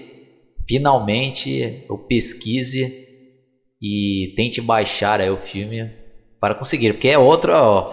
[0.68, 2.94] finalmente, eu pesquise
[3.82, 5.92] e tente baixar aí o filme
[6.40, 6.94] para conseguir.
[6.94, 7.84] Porque é outra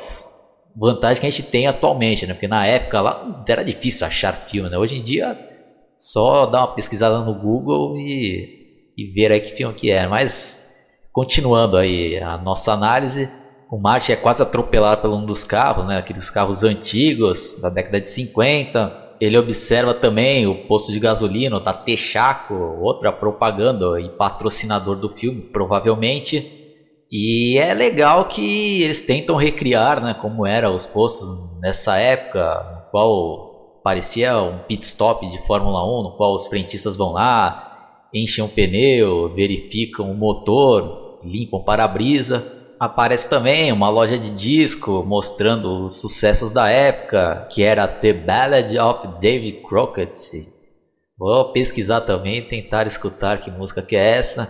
[0.74, 2.35] vantagem que a gente tem atualmente, né?
[2.35, 4.78] Porque na época lá era difícil achar filme, né?
[4.78, 5.37] Hoje em dia,
[5.97, 8.60] só dá uma pesquisada no Google e
[9.01, 10.07] e ver aí que filme que é.
[10.07, 10.74] Mas
[11.12, 13.28] continuando aí a nossa análise,
[13.70, 15.98] o Marty é quase atropelado por um dos carros, né?
[15.98, 18.98] Aqueles carros antigos da década de 50.
[19.20, 25.42] Ele observa também o posto de gasolina da Texaco, outra propaganda e patrocinador do filme,
[25.42, 26.59] provavelmente.
[27.12, 31.28] E é legal que eles tentam recriar, né, como eram os postos
[31.61, 32.40] nessa época,
[32.72, 37.70] no qual parecia um pit stop de Fórmula 1, no qual os frentistas vão lá,
[38.13, 42.45] enchem o pneu, verificam o motor, limpam o para-brisa.
[42.79, 48.79] Aparece também uma loja de disco mostrando os sucessos da época, que era The Ballad
[48.79, 50.49] of David Crockett.
[51.19, 54.49] Vou pesquisar também, tentar escutar que música que é essa.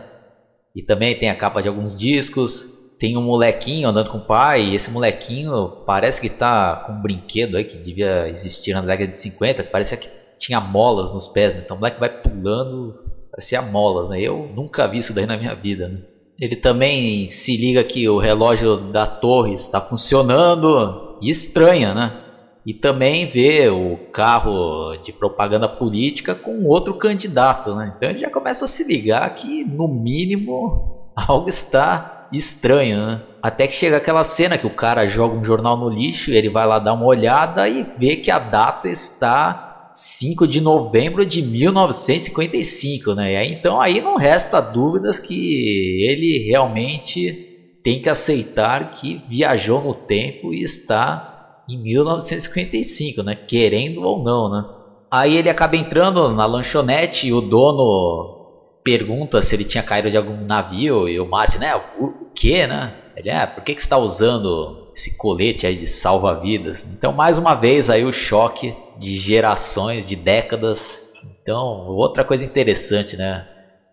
[0.74, 2.62] E também tem a capa de alguns discos.
[3.00, 7.02] Tem um molequinho andando com o pai, e esse molequinho parece que tá com um
[7.02, 10.08] brinquedo aí que devia existir na década de 50, que parecia que
[10.38, 11.62] tinha molas nos pés, né?
[11.64, 14.20] Então o moleque vai pulando parecia molas, né?
[14.20, 15.98] Eu nunca vi isso daí na minha vida, né?
[16.38, 22.24] Ele também se liga que o relógio da torre está funcionando e estranha, né?
[22.64, 27.94] E também vê o carro de propaganda política com outro candidato, né?
[27.96, 33.22] Então ele já começa a se ligar que, no mínimo, algo está estranho, né?
[33.42, 36.66] Até que chega aquela cena que o cara joga um jornal no lixo, ele vai
[36.66, 43.14] lá dar uma olhada e vê que a data está 5 de novembro de 1955,
[43.14, 43.44] né?
[43.46, 47.48] Então aí não resta dúvidas que ele realmente
[47.82, 51.26] tem que aceitar que viajou no tempo e está
[51.68, 53.34] em 1955, né?
[53.34, 54.64] Querendo ou não, né?
[55.10, 58.38] Aí ele acaba entrando na lanchonete e o dono
[58.84, 61.74] pergunta se ele tinha caído de algum navio e o Martin, né?
[61.98, 62.94] O que, né?
[63.16, 66.84] Ele, é, por que, que está usando esse colete aí de salva-vidas?
[66.84, 71.08] Então, mais uma vez aí o choque de gerações, de décadas.
[71.24, 73.46] Então, outra coisa interessante, né?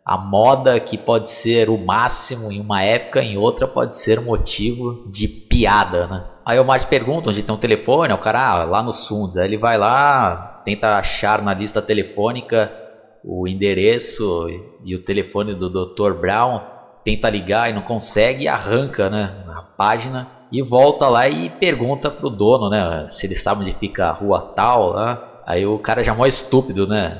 [0.06, 5.10] A moda que pode ser o máximo em uma época, em outra pode ser motivo
[5.10, 6.24] de piada, né?
[6.46, 9.36] Aí o Martin pergunta onde tem um telefone, o cara, ah, lá nos fundos.
[9.36, 12.72] Aí ele vai lá, tenta achar na lista telefônica
[13.24, 14.48] o endereço
[14.86, 16.14] e o telefone do Dr.
[16.14, 16.62] Brown,
[17.04, 22.10] tenta ligar e não consegue e arranca, né, a página e volta lá e pergunta
[22.12, 25.18] pro dono, né, se ele sabe onde fica a rua tal, né?
[25.48, 27.16] Aí o cara já é mó estúpido, né?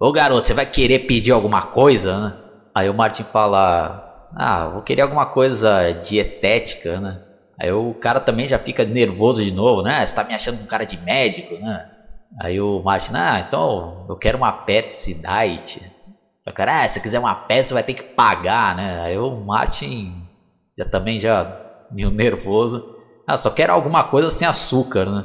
[0.00, 2.32] Ô garoto, você vai querer pedir alguma coisa, né?
[2.74, 4.00] Aí o Martin fala:
[4.36, 7.18] "Ah, vou querer alguma coisa dietética, né?"
[7.60, 10.04] Aí o cara também já fica nervoso de novo, né?
[10.04, 11.82] Você tá me achando um cara de médico, né?
[12.40, 15.80] Aí o Martin, ah, então eu quero uma Pepsi Diet.
[16.48, 19.00] O cara, ah, se quiser uma Pepsi vai ter que pagar, né?
[19.02, 20.26] Aí o Martin
[20.78, 21.44] já também já
[21.90, 22.82] meio nervoso.
[23.26, 25.24] Ah, só quero alguma coisa sem açúcar, né?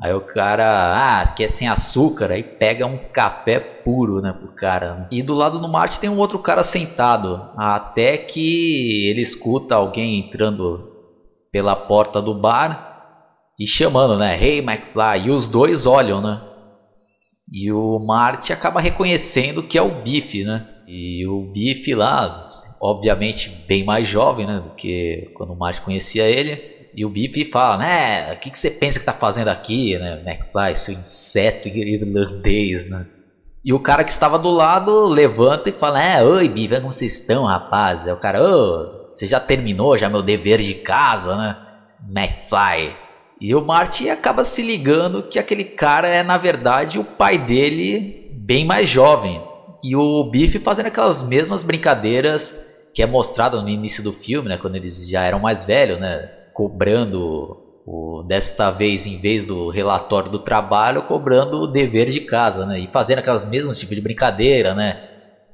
[0.00, 2.30] Aí o cara, ah, quer sem açúcar?
[2.30, 5.06] Aí pega um café puro, né, pro cara.
[5.10, 7.38] E do lado do Marte tem um outro cara sentado.
[7.58, 10.82] Até que ele escuta alguém entrando
[11.52, 12.80] pela porta do bar
[13.58, 14.42] e chamando, né?
[14.42, 15.26] Hey, McFly.
[15.26, 16.40] E os dois olham, né?
[17.50, 20.64] E o Marte acaba reconhecendo que é o Biff, né?
[20.86, 22.32] E o Biff lá,
[22.82, 26.60] obviamente bem mais jovem, né, do que quando o Marge conhecia ele.
[26.92, 30.20] E o Biff fala, né, o que, que você pensa que tá fazendo aqui, né,
[30.26, 33.06] McFly, seu inseto irlandês, né.
[33.64, 37.12] E o cara que estava do lado levanta e fala, é, oi Biff, como vocês
[37.12, 38.04] estão, rapaz?
[38.04, 41.56] É o cara, ô, oh, você já terminou já meu dever de casa, né?
[42.10, 42.96] McFly.
[43.40, 48.28] E o Marty acaba se ligando que aquele cara é, na verdade, o pai dele
[48.32, 49.40] bem mais jovem.
[49.84, 54.58] E o Biff fazendo aquelas mesmas brincadeiras que é mostrado no início do filme, né?
[54.58, 56.28] Quando eles já eram mais velhos, né?
[56.52, 62.66] Cobrando o, desta vez, em vez do relatório do trabalho, cobrando o dever de casa,
[62.66, 62.80] né?
[62.80, 64.96] E fazendo aquelas mesmas tipos de brincadeira, né?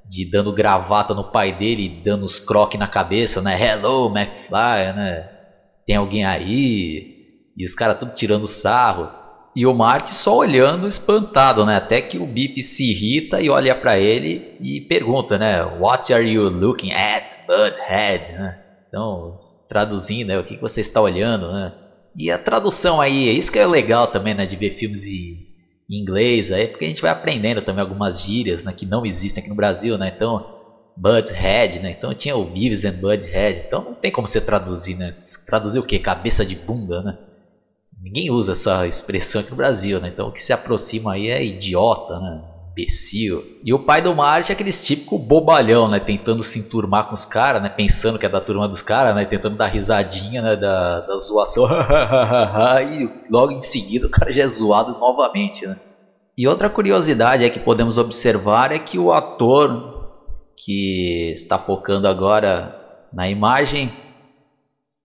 [0.05, 3.57] De dando gravata no pai dele, dando os croques na cabeça, né?
[3.61, 5.29] Hello, McFly, né?
[5.87, 7.17] Tem alguém aí?
[7.57, 9.11] E os caras tudo tirando sarro.
[9.59, 11.75] E o Marty só olhando espantado, né?
[11.75, 15.65] Até que o Biff se irrita e olha para ele e pergunta, né?
[15.65, 18.31] What are you looking at, Butthead?
[18.35, 18.57] Né?
[18.87, 19.37] Então,
[19.69, 20.39] traduzindo, né?
[20.39, 21.73] O que você está olhando, né?
[22.15, 24.47] E a tradução aí, é isso que é legal também, né?
[24.47, 25.45] De ver filmes em
[25.91, 28.73] inglês, aí, porque a gente vai aprendendo também algumas gírias, né?
[28.73, 30.13] Que não existem aqui no Brasil, né?
[30.15, 30.41] Então,
[30.97, 31.91] Butthead, né?
[31.91, 33.65] Então tinha o Beavis and Butthead.
[33.67, 35.15] Então não tem como você traduzir, né?
[35.45, 35.99] Traduzir o quê?
[35.99, 37.13] Cabeça de bunda, né?
[38.01, 40.09] Ninguém usa essa expressão aqui no Brasil, né?
[40.09, 42.43] Então o que se aproxima aí é idiota, né?
[42.71, 43.45] Imbecil.
[43.65, 45.99] E o pai do Marty é aquele típico bobalhão, né?
[45.99, 47.69] Tentando se enturmar com os caras, né?
[47.69, 49.25] Pensando que é da turma dos caras, né?
[49.25, 50.57] Tentando dar risadinha, né?
[50.57, 51.67] Da, da zoação.
[52.89, 55.77] e logo em seguida o cara já é zoado novamente, né?
[56.37, 59.99] E outra curiosidade é que podemos observar é que o ator
[60.57, 62.77] que está focando agora
[63.13, 63.93] na imagem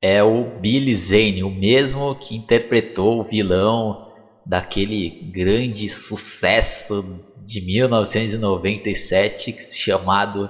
[0.03, 4.11] é o Billy Zane, o mesmo que interpretou o vilão
[4.45, 10.49] daquele grande sucesso de 1997 chamado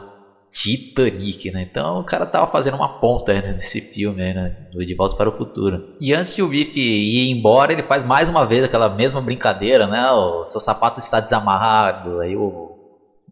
[0.49, 1.67] Titanic, né?
[1.69, 4.57] Então o cara tava fazendo uma ponta né, nesse filme, né?
[4.71, 5.95] Do De Volta para o Futuro.
[6.01, 9.85] E antes de o Biff ir embora, ele faz mais uma vez aquela mesma brincadeira,
[9.85, 10.09] né?
[10.13, 12.71] O seu sapato está desamarrado, aí o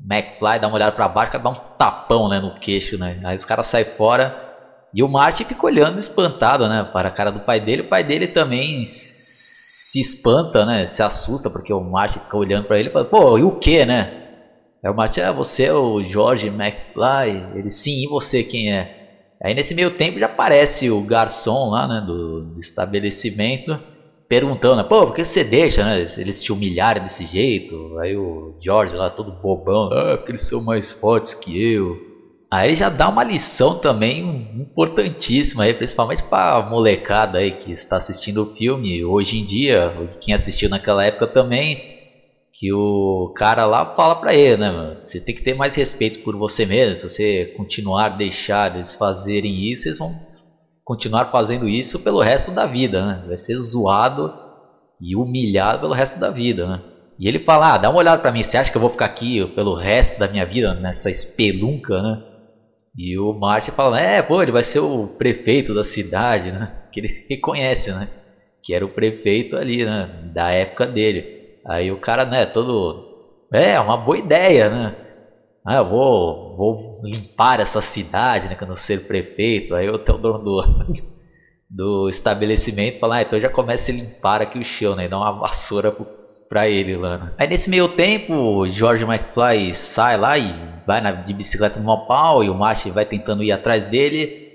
[0.07, 3.19] McFly dá uma olhada para baixo, dá um tapão, né, no queixo, né?
[3.23, 4.50] Aí os caras saem fora
[4.93, 7.81] e o Marty fica olhando espantado, né, para a cara do pai dele.
[7.81, 12.79] O pai dele também se espanta, né, se assusta porque o Marty fica olhando para
[12.79, 14.07] ele e fala: "Pô, e o que, né?"
[14.83, 18.87] Aí o Marty: "Ah, você é o George McFly?" Ele: "Sim, e você quem é?"
[19.43, 23.79] Aí nesse meio tempo já aparece o garçom lá, né, do, do estabelecimento,
[24.29, 27.97] perguntando, né, pô, por que você deixa, né, eles te humilharem desse jeito?
[27.99, 31.99] Aí o George lá todo bobão, ah, porque eles são mais fortes que eu.
[32.53, 34.19] Aí ele já dá uma lição também
[34.53, 39.89] importantíssima aí, principalmente para molecada aí que está assistindo o filme hoje em dia,
[40.19, 41.81] quem assistiu naquela época também,
[42.53, 44.97] que o cara lá fala para ele, né, mano?
[45.01, 46.95] Você tem que ter mais respeito por você mesmo.
[46.95, 50.15] Se você continuar deixar eles fazerem isso, eles vão
[50.85, 53.23] continuar fazendo isso pelo resto da vida, né?
[53.27, 54.33] Vai ser zoado
[55.01, 56.79] e humilhado pelo resto da vida, né?
[57.19, 59.05] E ele fala: ah, dá uma olhada para mim, você acha que eu vou ficar
[59.05, 62.17] aqui pelo resto da minha vida nessa espelunca, né?
[62.95, 66.69] E o Martin fala, é, pô, ele vai ser o prefeito da cidade, né?
[66.91, 68.09] Que ele reconhece, né?
[68.63, 70.09] Que era o prefeito ali, né?
[70.33, 71.25] Da época dele.
[71.67, 73.05] Aí o cara, né, todo.
[73.53, 74.93] É, uma boa ideia, né?
[75.65, 78.55] Ah, eu vou, vou limpar essa cidade, né?
[78.55, 79.75] Quando eu ser prefeito.
[79.75, 80.63] Aí o dono do,
[81.69, 85.05] do estabelecimento fala, ah, então já começa a limpar aqui o chão, né?
[85.05, 86.07] E dá uma vassoura pro,
[86.51, 87.31] pra ele lá?
[87.37, 90.53] Aí nesse meio tempo, George McFly sai lá e
[90.85, 94.51] vai na, de bicicleta no pau e o Marty vai tentando ir atrás dele.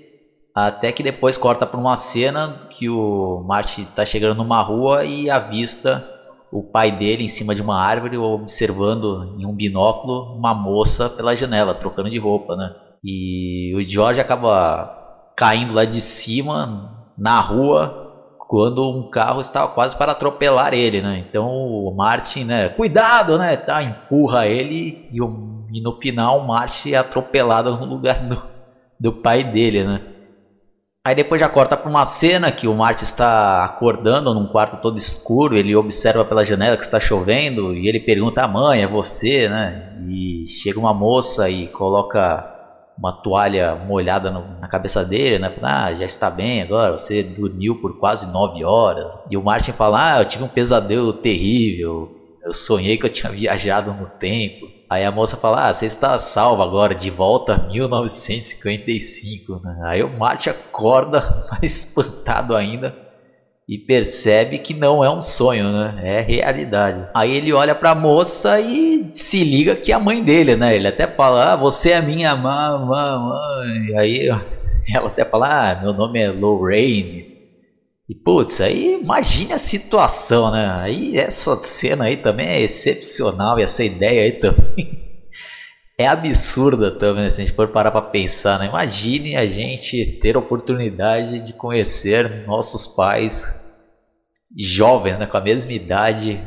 [0.53, 5.27] Até que depois corta para uma cena que o Marty está chegando numa rua e
[5.27, 6.07] avista
[6.51, 11.35] o pai dele em cima de uma árvore observando em um binóculo uma moça pela
[11.35, 12.75] janela, trocando de roupa, né?
[13.03, 18.06] E o George acaba caindo lá de cima na rua
[18.47, 21.19] quando um carro estava quase para atropelar ele, né?
[21.19, 26.47] Então o Martin, né, cuidado, né, tá, empurra ele e o e no final o
[26.47, 28.41] Marty é atropelado no lugar do,
[28.99, 30.01] do pai dele, né?
[31.05, 34.97] Aí depois já corta para uma cena que o Marty está acordando num quarto todo
[34.97, 39.47] escuro, ele observa pela janela que está chovendo e ele pergunta à mãe, é você,
[39.47, 39.93] né?
[40.09, 42.56] E chega uma moça e coloca
[42.97, 45.51] uma toalha molhada no, na cabeça dele, né?
[45.61, 49.13] Ah, já está bem agora, você dormiu por quase nove horas.
[49.29, 52.09] E o Martin fala, ah, eu tive um pesadelo terrível,
[52.47, 54.71] eu sonhei que eu tinha viajado no tempo.
[54.89, 59.59] Aí a moça fala: Ah, você está salvo agora, de volta a 1955.
[59.61, 59.81] Né?
[59.85, 61.21] Aí o Mate acorda,
[61.51, 62.95] mais espantado ainda,
[63.67, 65.95] e percebe que não é um sonho, né?
[66.01, 67.05] É realidade.
[67.13, 70.75] Aí ele olha para a moça e se liga que é a mãe dele, né?
[70.75, 73.97] Ele até fala: Ah, você é minha mãe.
[73.97, 74.29] Aí
[74.93, 77.25] ela até fala: Ah, meu nome é Lorraine.
[78.09, 80.71] E putz, aí imagine a situação, né?
[80.79, 84.87] Aí essa cena aí também é excepcional e essa ideia aí também
[85.97, 87.29] é absurda também, né?
[87.29, 88.67] se a gente for parar para pensar, né?
[88.67, 93.51] Imagine a gente ter a oportunidade de conhecer nossos pais
[94.55, 95.25] jovens, né?
[95.25, 96.39] Com a mesma idade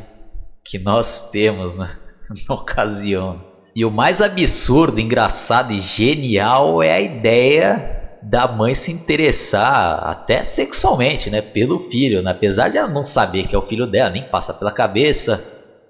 [0.64, 1.90] que nós temos, né?
[2.48, 3.44] Na ocasião.
[3.74, 10.44] E o mais absurdo, engraçado e genial é a ideia da mãe se interessar até
[10.44, 12.32] sexualmente, né, pelo filho, né?
[12.32, 15.42] apesar de ela não saber que é o filho dela, nem passa pela cabeça,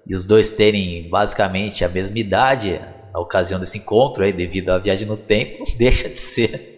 [0.07, 2.79] e os dois terem basicamente a mesma idade,
[3.13, 6.71] na ocasião desse encontro aí, devido à viagem no tempo, não deixa de ser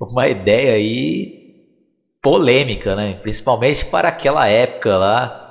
[0.00, 1.46] uma ideia aí
[2.20, 3.14] polêmica, né?
[3.22, 5.42] Principalmente para aquela época lá.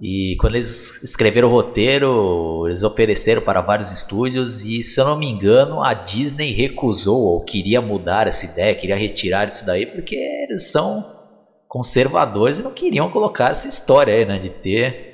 [0.00, 5.16] E quando eles escreveram o roteiro, eles ofereceram para vários estúdios e, se eu não
[5.16, 10.14] me engano, a Disney recusou ou queria mudar essa ideia, queria retirar isso daí, porque
[10.14, 11.04] eles são
[11.66, 14.38] conservadores e não queriam colocar essa história aí, né?
[14.38, 15.07] De ter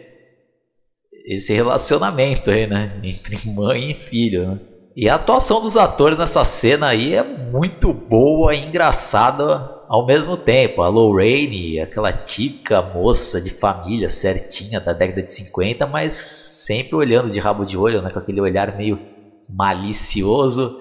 [1.24, 3.00] esse relacionamento aí, né?
[3.02, 4.60] Entre mãe e filho, né?
[4.96, 10.36] E a atuação dos atores nessa cena aí é muito boa e engraçada ao mesmo
[10.36, 10.82] tempo.
[10.82, 17.28] A Lorraine, aquela típica moça de família certinha da década de 50, mas sempre olhando
[17.28, 18.10] de rabo de olho, né?
[18.10, 19.00] Com aquele olhar meio
[19.48, 20.78] malicioso.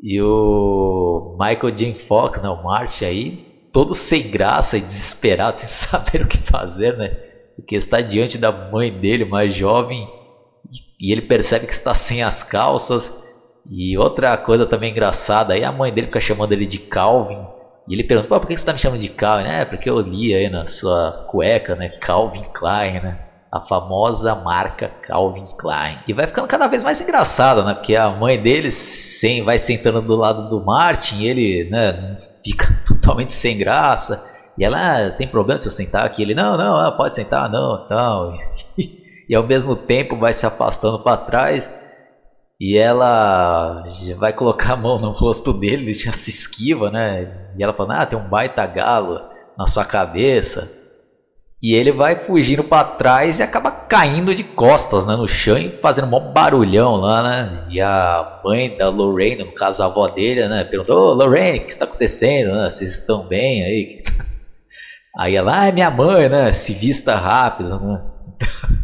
[0.00, 1.94] E o Michael J.
[1.94, 2.48] Fox, né?
[2.48, 7.31] O Marty aí, todo sem graça e desesperado, sem saber o que fazer, né?
[7.56, 10.08] Porque está diante da mãe dele, mais jovem,
[11.00, 13.12] e ele percebe que está sem as calças.
[13.70, 17.44] E outra coisa também engraçada, aí a mãe dele fica chamando ele de Calvin.
[17.88, 19.48] E ele pergunta, por que você está me chamando de Calvin?
[19.48, 21.88] É, porque eu li aí na sua cueca, né?
[21.88, 23.18] Calvin Klein, né?
[23.50, 25.98] A famosa marca Calvin Klein.
[26.06, 27.74] E vai ficando cada vez mais engraçado, né?
[27.74, 33.34] Porque a mãe dele sem, vai sentando do lado do Martin, ele né, fica totalmente
[33.34, 34.31] sem graça.
[34.58, 36.22] E ela, ah, tem problema se eu sentar aqui?
[36.22, 38.32] Ele, não, não, ah, pode sentar, não, tal.
[38.78, 38.90] E,
[39.30, 41.70] e ao mesmo tempo vai se afastando para trás.
[42.60, 43.84] E ela
[44.18, 47.50] vai colocar a mão no rosto dele, ele já se esquiva, né?
[47.58, 49.20] E ela fala, ah, tem um baita galo
[49.58, 50.70] na sua cabeça.
[51.62, 55.70] E ele vai fugindo para trás e acaba caindo de costas né, no chão e
[55.80, 57.66] fazendo um barulhão lá, né?
[57.70, 60.64] E a mãe da Lorraine, no caso a avó dele, né?
[60.64, 62.52] Perguntou, ô oh, Lorraine, o que está acontecendo?
[62.52, 62.68] Né?
[62.68, 63.98] Vocês estão bem aí?
[65.16, 66.52] Aí ela, ah, é minha mãe, né?
[66.52, 68.00] Se vista rápido, né?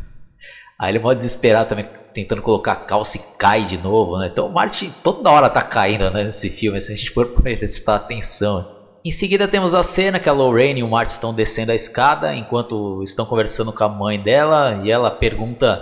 [0.78, 4.28] Aí ele é mó desesperado também, tentando colocar a calça e cai de novo, né?
[4.30, 7.96] Então o Martin toda hora tá caindo né, nesse filme, se a gente for prestar
[7.96, 8.64] atenção.
[9.04, 12.34] Em seguida temos a cena que a Lorraine e o Martin estão descendo a escada
[12.34, 15.80] enquanto estão conversando com a mãe dela e ela pergunta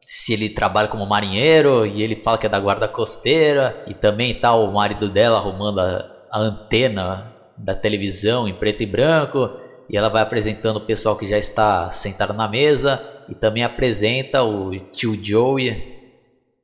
[0.00, 4.34] se ele trabalha como marinheiro e ele fala que é da guarda costeira e também
[4.34, 7.29] tá o marido dela arrumando a, a antena
[7.64, 9.50] da televisão em preto e branco
[9.88, 14.42] e ela vai apresentando o pessoal que já está sentado na mesa e também apresenta
[14.44, 15.76] o tio Joey,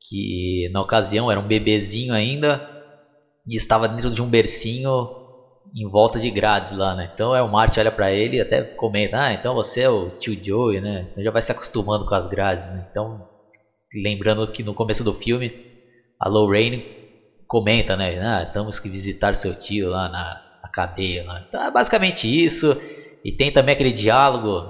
[0.01, 2.63] que na ocasião era um bebezinho ainda
[3.47, 5.09] e estava dentro de um bercinho
[5.75, 7.09] em volta de grades lá, né?
[7.13, 10.11] Então é o Marty olha para ele e até comenta: "Ah, então você é o
[10.13, 11.07] tio Joey, né?
[11.11, 12.85] Então já vai se acostumando com as grades, né?
[12.91, 13.21] Então,
[13.95, 15.55] lembrando que no começo do filme
[16.21, 16.85] a Lorraine
[17.49, 18.19] comenta, né?
[18.21, 21.45] Ah, temos que visitar seu tio lá na, na cadeia, né?
[21.47, 22.77] Então é basicamente isso.
[23.25, 24.62] E tem também aquele diálogo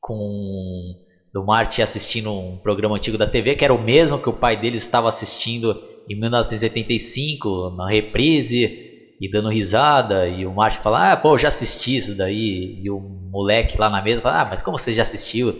[0.00, 0.94] com
[1.32, 4.56] do Marty assistindo um programa antigo da TV, que era o mesmo que o pai
[4.56, 5.76] dele estava assistindo
[6.08, 8.68] em 1985, na reprise,
[9.20, 12.98] e dando risada, e o Marty fala, ah, pô, já assisti isso daí, e o
[13.30, 15.52] moleque lá na mesa fala, ah, mas como você já assistiu?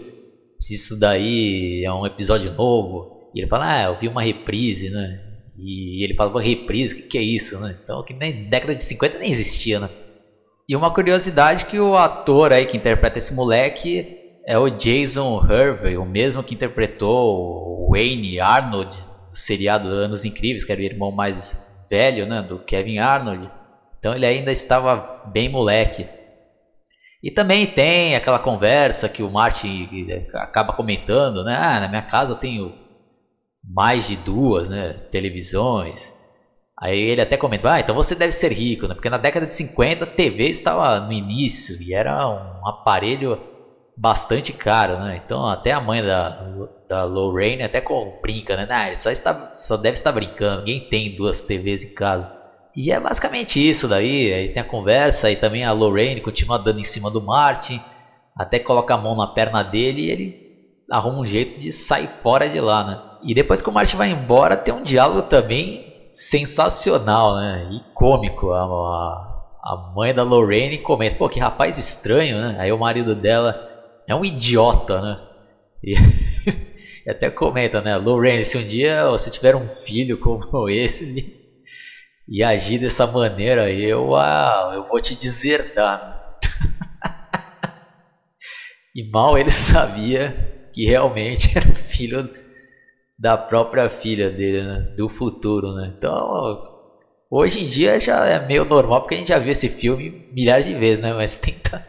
[0.59, 3.07] Se isso daí é um episódio novo?
[3.33, 5.30] E ele fala, ah, eu vi uma reprise, né?
[5.63, 7.77] E ele fala, reprise, o que, que é isso, né?
[7.83, 9.89] Então, que nem década de 50 nem existia, né?
[10.67, 15.97] E uma curiosidade que o ator aí que interpreta esse moleque é o Jason Hervey,
[15.97, 18.97] o mesmo que interpretou o Wayne Arnold
[19.29, 23.51] do seriado Anos Incríveis, que era o irmão mais velho né, do Kevin Arnold.
[23.99, 26.07] Então ele ainda estava bem moleque.
[27.21, 31.55] E também tem aquela conversa que o Martin acaba comentando, né?
[31.55, 32.73] Ah, na minha casa eu tenho
[33.63, 36.13] mais de duas né, televisões.
[36.79, 38.95] Aí ele até comenta, ah, então você deve ser rico, né?
[38.95, 43.39] Porque na década de 50 a TV estava no início e era um aparelho
[43.95, 45.15] bastante caro, né?
[45.23, 46.35] Então até a mãe da,
[46.89, 47.81] da Lorraine até
[48.21, 48.65] brinca, né?
[48.69, 52.27] Ah, ele só, está, só deve estar brincando, ninguém tem duas TVs em casa.
[52.75, 56.79] E é basicamente isso daí, aí tem a conversa e também a Lorraine continua dando
[56.79, 57.79] em cima do Martin,
[58.35, 60.40] até coloca a mão na perna dele e ele
[60.91, 62.99] arruma um jeito de sair fora de lá, né?
[63.23, 67.69] E depois que o Martin vai embora, tem um diálogo também sensacional, né?
[67.71, 68.51] E cômico.
[68.51, 68.63] A,
[69.63, 72.57] a, mãe da Lorraine comenta, pô, que rapaz estranho, né?
[72.59, 73.55] Aí o marido dela
[74.05, 75.17] é um idiota, né?
[75.81, 75.93] E,
[77.09, 77.95] até comenta, né?
[77.95, 81.39] Lorraine, se um dia você tiver um filho como esse
[82.27, 84.11] e agir dessa maneira, eu,
[84.73, 86.01] eu vou te deserdar.
[88.95, 92.29] e mal ele sabia que realmente era filho
[93.17, 94.87] da própria filha dele, né?
[94.95, 95.93] do futuro, né?
[95.95, 96.59] Então,
[97.29, 100.65] hoje em dia já é meio normal porque a gente já viu esse filme milhares
[100.65, 101.13] de vezes, né?
[101.13, 101.85] Mas tenta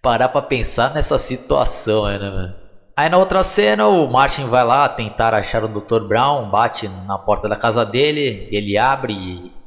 [0.00, 2.54] parar para pensar nessa situação, né?
[2.96, 6.00] Aí na outra cena o Martin vai lá tentar achar o Dr.
[6.06, 9.61] Brown, bate na porta da casa dele, ele abre e,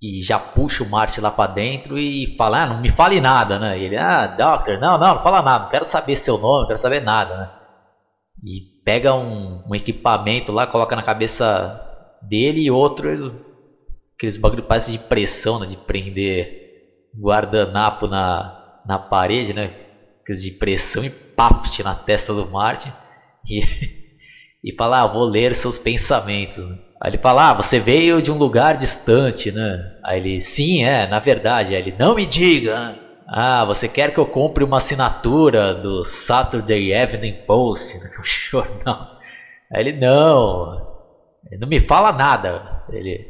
[0.00, 3.58] e já puxa o Martin lá para dentro e fala, ah, não me fale nada,
[3.58, 3.78] né?
[3.78, 6.66] E ele, ah, Doctor, não, não, não fala nada, não quero saber seu nome, não
[6.66, 7.50] quero saber nada, né?
[8.44, 11.80] E pega um, um equipamento lá, coloca na cabeça
[12.22, 13.08] dele e outro,
[14.16, 15.66] aqueles bagulho parece de pressão, né?
[15.66, 16.58] De prender
[17.16, 19.72] guardanapo na, na parede, né?
[20.34, 22.92] de pressão e paft na testa do Martin
[23.48, 23.62] e,
[24.62, 26.58] e fala, ah, vou ler seus pensamentos.
[27.00, 29.78] Aí ele fala, ah, você veio de um lugar distante, né?
[30.04, 31.74] Aí ele, sim, é, na verdade.
[31.74, 32.96] Aí ele, não me diga.
[33.26, 39.06] Ah, você quer que eu compre uma assinatura do Saturday Evening Post, o jornal?
[39.72, 40.66] Aí ele, não,
[41.50, 42.60] ele não me fala nada.
[42.88, 43.24] Ele,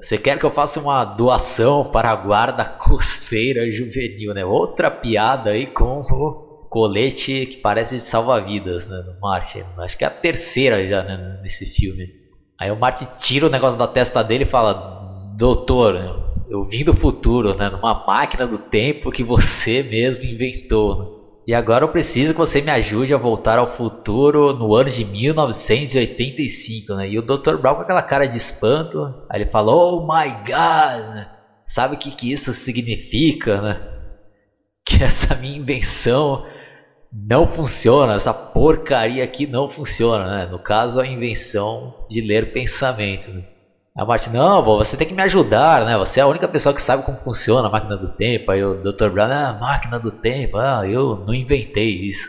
[0.00, 4.44] você quer que eu faça uma doação para a guarda costeira juvenil, né?
[4.44, 6.36] Outra piada aí com o
[6.68, 9.02] colete que parece de salva-vidas, né?
[9.04, 9.64] No Martin.
[9.80, 11.18] Acho que é a terceira já né?
[11.42, 12.08] nesse filme.
[12.58, 14.74] Aí o Martin tira o negócio da testa dele e fala:
[15.36, 15.94] Doutor,
[16.48, 17.68] eu vim do futuro, né?
[17.68, 20.96] Numa máquina do tempo que você mesmo inventou.
[20.96, 21.06] Né?
[21.48, 25.04] E agora eu preciso que você me ajude a voltar ao futuro no ano de
[25.04, 27.08] 1985, né?
[27.08, 27.56] E o Dr.
[27.56, 31.26] Brown com aquela cara de espanto, aí ele falou: Oh my God!
[31.66, 33.80] Sabe o que, que isso significa, né?
[34.84, 36.40] Que essa minha invenção
[37.18, 40.46] não funciona, essa porcaria aqui não funciona, né?
[40.46, 43.30] No caso, a invenção de ler pensamento.
[43.30, 43.42] Né?
[43.96, 45.96] A Martin, não, vô, você tem que me ajudar, né?
[45.96, 48.50] Você é a única pessoa que sabe como funciona a máquina do tempo.
[48.50, 49.08] Aí o Dr.
[49.08, 52.28] Brown, ah, máquina do tempo, ah, eu não inventei isso.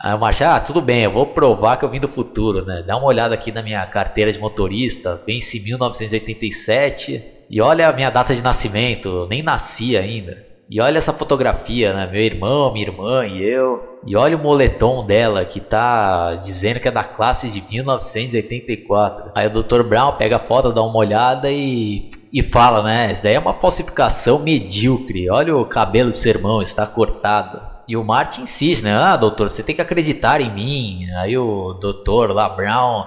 [0.00, 2.84] Aí o Martin, ah, tudo bem, eu vou provar que eu vim do futuro, né?
[2.86, 8.10] Dá uma olhada aqui na minha carteira de motorista, vence 1987, e olha a minha
[8.10, 10.49] data de nascimento, nem nasci ainda.
[10.70, 12.06] E olha essa fotografia, né?
[12.06, 13.98] Meu irmão, minha irmã e eu.
[14.06, 19.32] E olha o moletom dela que tá dizendo que é da classe de 1984.
[19.34, 19.82] Aí o Dr.
[19.82, 22.02] Brown pega a foto, dá uma olhada e,
[22.32, 23.10] e fala, né?
[23.10, 25.28] Isso daí é uma falsificação medíocre.
[25.28, 27.60] Olha o cabelo do seu irmão, está cortado.
[27.88, 28.94] E o Martin insiste, né?
[28.94, 31.10] Ah, doutor, você tem que acreditar em mim.
[31.16, 33.06] Aí o doutor lá, Brown,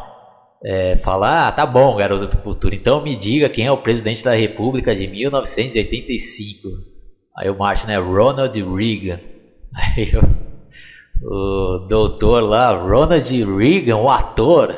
[0.65, 2.75] é, fala: Ah, tá bom, garoto do futuro.
[2.75, 6.92] Então me diga quem é o presidente da República de 1985.
[7.35, 9.19] Aí o Martin é Ronald Reagan.
[9.75, 10.11] Aí
[11.21, 14.75] o, o doutor lá, Ronald Reagan, o ator.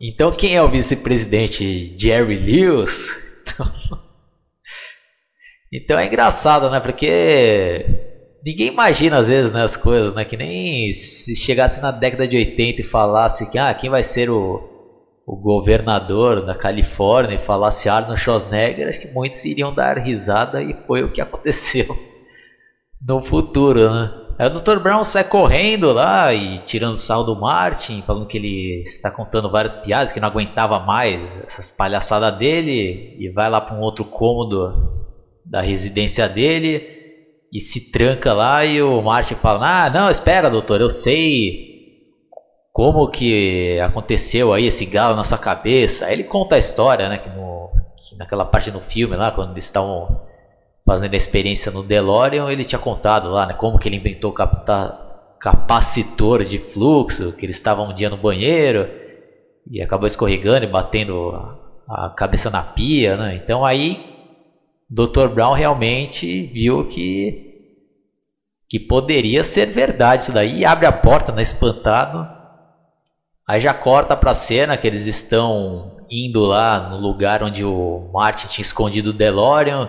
[0.00, 1.96] Então quem é o vice-presidente?
[1.98, 3.08] Jerry Lewis?
[5.72, 6.80] Então, é engraçado, né?
[6.80, 7.84] Porque
[8.44, 10.24] ninguém imagina às vezes né, as coisas, né?
[10.24, 14.30] Que nem se chegasse na década de 80 e falasse que ah, quem vai ser
[14.30, 14.77] o,
[15.28, 20.74] o governador da Califórnia e falasse Arnold Schwarzenegger, acho que muitos iriam dar risada e
[20.86, 21.84] foi o que aconteceu
[23.06, 24.10] no futuro, né?
[24.38, 24.78] Aí o Dr.
[24.78, 29.76] Brown sai correndo lá e tirando sal do Martin, falando que ele está contando várias
[29.76, 34.72] piadas, que não aguentava mais essas palhaçadas dele, e vai lá para um outro cômodo
[35.44, 36.82] da residência dele
[37.52, 41.67] e se tranca lá e o Martin fala: "Ah, não, espera, doutor, eu sei
[42.72, 46.06] como que aconteceu aí esse galo na sua cabeça.
[46.06, 47.18] Aí ele conta a história, né?
[47.18, 50.20] Que, no, que naquela parte do filme lá, quando eles estavam
[50.86, 53.54] fazendo a experiência no DeLorean, ele tinha contado lá, né?
[53.54, 58.88] Como que ele inventou o capacitor de fluxo, que eles estavam um dia no banheiro
[59.70, 61.30] e acabou escorregando e batendo
[61.88, 63.34] a, a cabeça na pia, né?
[63.34, 64.16] Então aí
[64.88, 65.28] Dr.
[65.28, 67.46] Brown realmente viu que
[68.70, 72.37] que poderia ser verdade isso daí e abre a porta, né, espantado
[73.48, 78.46] Aí já corta pra cena que eles estão indo lá no lugar onde o Martin
[78.46, 79.88] tinha escondido o DeLorean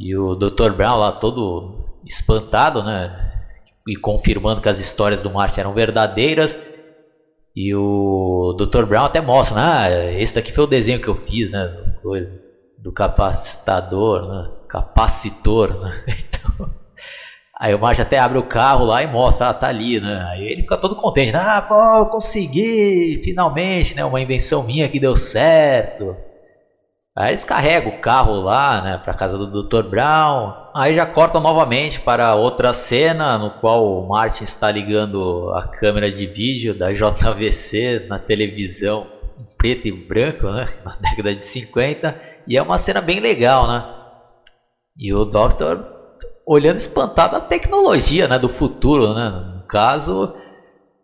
[0.00, 0.72] e o Dr.
[0.72, 3.16] Brown lá todo espantado, né?
[3.86, 6.56] E confirmando que as histórias do Martin eram verdadeiras.
[7.54, 8.84] E o Dr.
[8.84, 9.62] Brown até mostra, né?
[9.62, 11.68] Ah, esse daqui foi o desenho que eu fiz, né?
[12.76, 14.50] Do capacitador, né?
[14.68, 16.04] Capacitor, né?
[16.28, 16.68] Então,
[17.60, 20.22] Aí o Marge até abre o carro lá e mostra, ah, tá ali, né?
[20.30, 24.04] Aí ele fica todo contente, ah, pô, consegui, finalmente, né?
[24.04, 26.16] Uma invenção minha que deu certo.
[27.16, 29.82] Aí eles carregam o carro lá, né, pra casa do Dr.
[29.82, 30.52] Brown.
[30.72, 36.12] Aí já corta novamente para outra cena no qual o Martin está ligando a câmera
[36.12, 42.14] de vídeo da JVC na televisão em preto e branco, né, na década de 50.
[42.46, 43.84] E é uma cena bem legal, né?
[44.96, 45.82] E o Dr.
[46.48, 49.28] olhando espantado a tecnologia, né, do futuro, né?
[49.28, 50.32] No caso,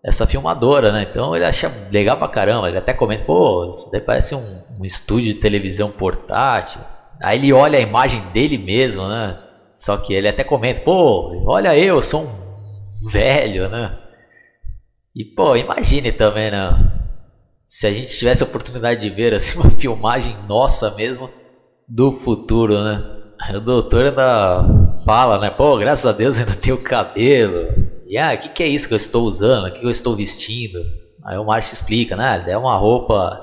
[0.02, 1.02] essa filmadora, né?
[1.02, 2.66] Então ele acha legal pra caramba.
[2.68, 4.40] Ele até comenta, pô, isso daí parece um,
[4.80, 6.80] um estúdio de televisão portátil.
[7.22, 9.34] Aí ele olha a imagem dele mesmo, né?
[9.68, 13.90] Só que ele até comenta, pô, olha eu, sou um velho, né?
[15.14, 16.70] E pô, imagine também, né?
[17.66, 21.28] Se a gente tivesse a oportunidade de ver assim uma filmagem nossa mesmo
[21.86, 23.02] do futuro, né?
[23.54, 25.50] O doutor ainda fala, né?
[25.50, 27.68] Pô, graças a Deus ainda tenho cabelo.
[28.06, 29.66] E ah, o que, que é isso que eu estou usando?
[29.66, 30.84] O que eu estou vestindo?
[31.24, 32.44] Aí o Márcio explica, né?
[32.46, 33.40] É uma roupa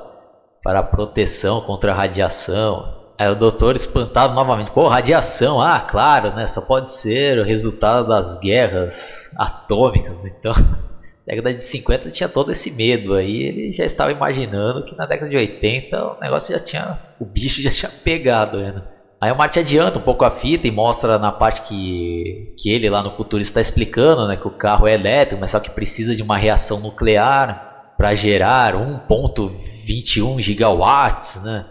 [0.63, 3.01] para proteção contra a radiação.
[3.17, 6.47] Aí o doutor espantado novamente, pô, radiação, ah, claro, né?
[6.47, 10.23] Só pode ser o resultado das guerras atômicas.
[10.25, 10.77] Então, na
[11.27, 13.43] década de 50 tinha todo esse medo aí.
[13.43, 16.99] Ele já estava imaginando que na década de 80 o negócio já tinha.
[17.19, 19.00] O bicho já tinha pegado ainda.
[19.21, 22.89] Aí o Marte adianta um pouco a fita e mostra na parte que, que ele
[22.89, 26.15] lá no futuro está explicando né, que o carro é elétrico, mas só que precisa
[26.15, 31.67] de uma reação nuclear para gerar 1.21 gigawatts, né?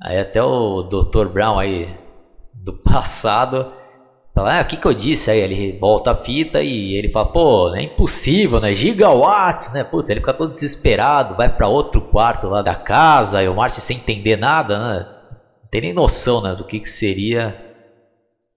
[0.00, 1.28] Aí até o Dr.
[1.28, 1.94] Brown aí
[2.54, 3.66] do passado
[4.34, 5.30] fala, ah, o que que eu disse?
[5.30, 8.74] Aí ele volta a fita e ele fala, pô, é impossível, né?
[8.74, 9.84] Gigawatts, né?
[9.84, 13.82] Putz, ele fica todo desesperado, vai para outro quarto lá da casa, e o Marte
[13.82, 15.15] sem entender nada, né?
[15.76, 17.54] Tem nem noção né, do que, que seria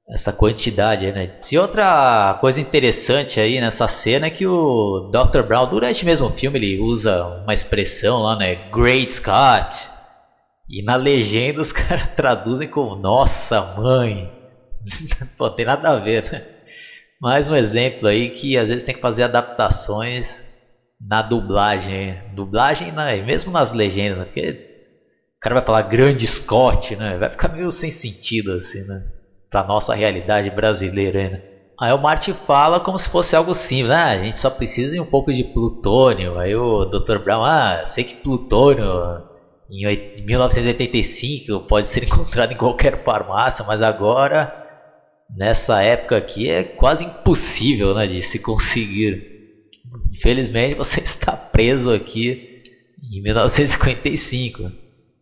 [0.10, 1.28] essa quantidade, né?
[1.41, 5.44] Se outra coisa interessante aí nessa cena é que o Dr.
[5.44, 8.56] Brown, durante mesmo o filme, ele usa uma expressão lá, né?
[8.56, 9.91] Great Scott.
[10.70, 14.32] E na legenda os caras traduzem como Nossa Mãe.
[15.38, 16.41] Pô, tem nada a ver, né?
[17.20, 20.26] Mais um exemplo aí que às vezes tem que fazer adaptações
[21.00, 22.16] na dublagem.
[22.34, 23.22] Dublagem, né?
[23.22, 24.26] mesmo nas legendas, né?
[24.26, 24.69] porque
[25.40, 27.18] o cara vai falar grande Scott, né?
[27.18, 29.02] Vai ficar meio sem sentido assim, né?
[29.49, 31.40] Pra nossa realidade brasileira, né?
[31.80, 34.99] Aí o Martin fala como se fosse algo simples, ah, a gente só precisa de
[34.99, 36.38] um pouco de plutônio.
[36.38, 37.20] Aí o Dr.
[37.24, 38.86] Brown, ah, sei que plutônio
[39.70, 44.52] em 1985 pode ser encontrado em qualquer farmácia, mas agora
[45.30, 49.24] nessa época aqui é quase impossível, né, de se conseguir.
[50.11, 52.61] Infelizmente você está preso aqui
[53.10, 54.78] em 1955.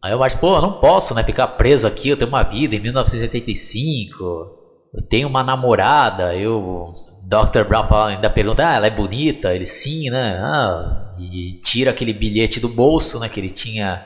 [0.08, 2.74] Aí o Martin, pô, eu não posso, né, ficar preso aqui, eu tenho uma vida
[2.74, 4.24] em 1985,
[4.94, 6.90] eu tenho uma namorada, eu...
[7.22, 7.66] Dr.
[7.68, 9.54] Brown ainda pergunta, ah, ela é bonita?
[9.54, 14.02] Ele, sim, né, ah, e tira aquele bilhete do bolso, né, que ele tinha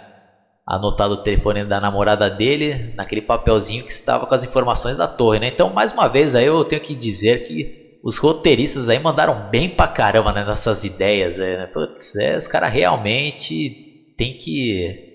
[0.65, 5.37] anotado o telefone da namorada dele, naquele papelzinho que estava com as informações da torre,
[5.37, 9.51] né, então, mais uma vez, aí eu tenho que dizer que os roteiristas aí mandaram
[9.51, 15.10] bem pra caramba, né, nessas ideias, né, Putz, é, os caras realmente tem que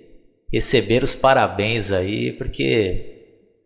[0.56, 3.14] receber os parabéns aí, porque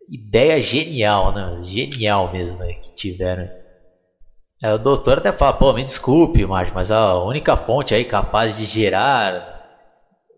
[0.09, 1.57] ideia genial, né?
[1.63, 3.47] Genial mesmo que tiveram.
[4.63, 8.55] É, o doutor até fala, pô, me desculpe, Márcio, mas a única fonte aí capaz
[8.55, 9.33] de gerar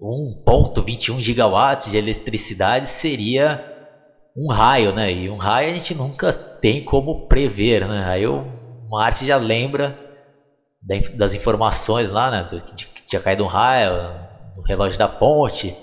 [0.01, 3.59] 1.21 gigawatts de eletricidade seria
[4.37, 5.11] um raio, né?
[5.11, 6.31] E um raio a gente nunca
[6.61, 8.05] tem como prever, né?
[8.05, 8.43] Aí o
[8.89, 9.97] Marte já lembra
[11.15, 12.43] das informações lá, né?
[12.43, 13.91] De que tinha caído um raio
[14.55, 15.75] no relógio da ponte,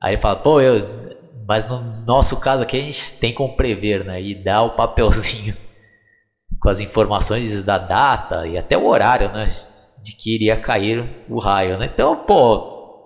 [0.00, 0.82] Aí ele fala, pô, eu.
[1.46, 4.22] Mas no nosso caso aqui a gente tem como prever, né?
[4.22, 5.54] E dá o papelzinho
[6.60, 9.48] com as informações da data e até o horário, né?
[9.96, 11.88] De que iria cair o raio, né?
[11.92, 12.62] Então, pô,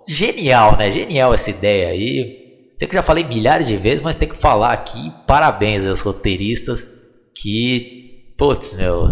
[0.07, 0.91] genial, né?
[0.91, 2.29] Genial essa ideia aí.
[2.77, 5.11] Sei que já falei milhares de vezes, mas tem que falar aqui.
[5.25, 6.85] Parabéns aos roteiristas
[7.35, 7.81] que,
[8.37, 9.07] putz, meu,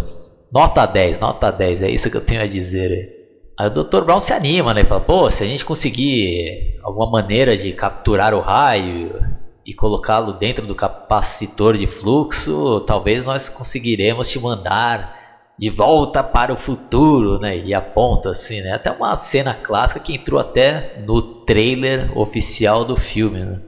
[0.51, 2.91] nota 10, nota 10, é isso que eu tenho a dizer.
[2.91, 3.20] Aí
[3.59, 4.01] o Dr.
[4.03, 4.83] Brown se anima, né?
[4.83, 9.21] Fala, pô, se a gente conseguir alguma maneira de capturar o raio
[9.65, 15.21] e colocá-lo dentro do capacitor de fluxo, talvez nós conseguiremos te mandar
[15.59, 17.55] de volta para o futuro, né?
[17.55, 18.73] E aponta assim, né?
[18.73, 23.61] Até uma cena clássica que entrou até no trailer oficial do filme, né?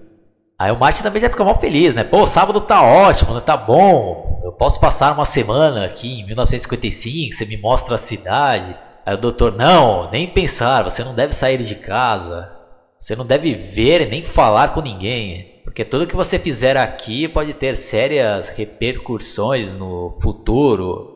[0.58, 2.04] Aí o Martin também já fica mal feliz, né?
[2.04, 3.42] Pô, sábado tá ótimo, né?
[3.42, 4.42] Tá bom.
[4.44, 8.76] Eu posso passar uma semana aqui em 1955, você me mostra a cidade.
[9.06, 12.50] Aí o doutor, não, nem pensar, você não deve sair de casa.
[12.98, 15.62] Você não deve ver nem falar com ninguém.
[15.66, 21.12] Porque tudo que você fizer aqui pode ter sérias repercussões no futuro.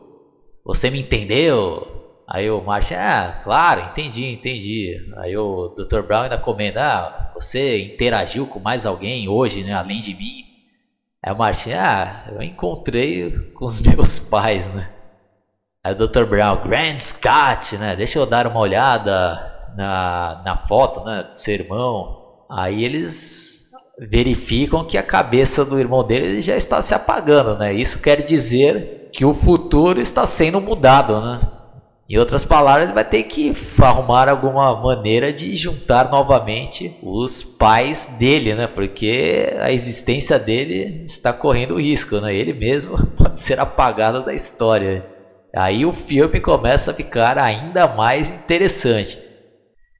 [0.64, 1.80] Você me entendeu?
[2.26, 4.94] Aí o Martin, ah, claro, entendi, entendi.
[5.16, 6.02] Aí o Dr.
[6.02, 10.44] Brown ainda comenta, ah, você interagiu com mais alguém hoje, né, além de mim?
[11.22, 14.97] Aí o Martin, ah, eu encontrei com os meus pais, né?
[15.88, 16.24] Aí o Dr.
[16.24, 17.96] Brown, Grand Scott, né?
[17.96, 19.40] Deixa eu dar uma olhada
[19.74, 22.44] na, na foto, né, do seu irmão.
[22.50, 27.72] Aí eles verificam que a cabeça do irmão dele já está se apagando, né?
[27.72, 31.40] Isso quer dizer que o futuro está sendo mudado, né?
[32.06, 38.16] Em outras palavras, ele vai ter que arrumar alguma maneira de juntar novamente os pais
[38.18, 38.66] dele, né?
[38.66, 42.34] Porque a existência dele está correndo risco, né?
[42.34, 45.16] Ele mesmo pode ser apagado da história.
[45.58, 49.18] Aí o filme começa a ficar ainda mais interessante.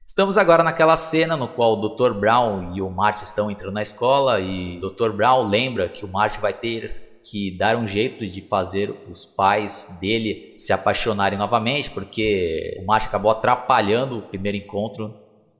[0.07, 2.13] Estamos agora naquela cena no qual o Dr.
[2.13, 5.11] Brown e o Marty estão entrando na escola e o Dr.
[5.11, 9.97] Brown lembra que o Marty vai ter que dar um jeito de fazer os pais
[9.99, 15.13] dele se apaixonarem novamente, porque o Martin acabou atrapalhando o primeiro encontro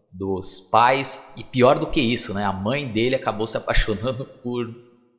[0.10, 2.46] dos pais e pior do que isso, né?
[2.46, 4.66] A mãe dele acabou se apaixonando por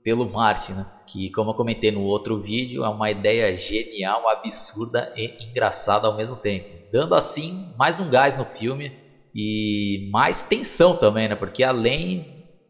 [0.03, 0.87] pelo Martin, né?
[1.07, 6.15] Que como eu comentei no outro vídeo, é uma ideia genial, absurda e engraçada ao
[6.17, 8.93] mesmo tempo, dando assim mais um gás no filme
[9.35, 11.35] e mais tensão também, né?
[11.35, 12.25] Porque além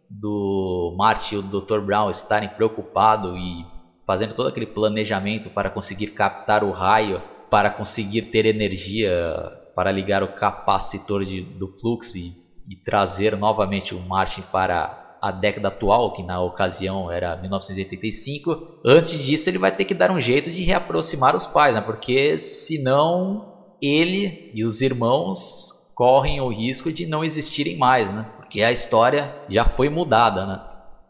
[0.09, 1.81] do Marty e o Dr.
[1.81, 3.65] Brown estarem preocupados e
[4.07, 9.35] fazendo todo aquele planejamento para conseguir captar o raio, para conseguir ter energia
[9.75, 12.33] para ligar o capacitor de, do fluxo e,
[12.69, 18.81] e trazer novamente o Martin para a década atual, que na ocasião era 1985.
[18.85, 21.81] Antes disso, ele vai ter que dar um jeito de reaproximar os pais, né?
[21.81, 23.45] porque senão
[23.81, 28.27] ele e os irmãos correm o risco de não existirem mais, né?
[28.37, 30.59] Porque a história já foi mudada, né?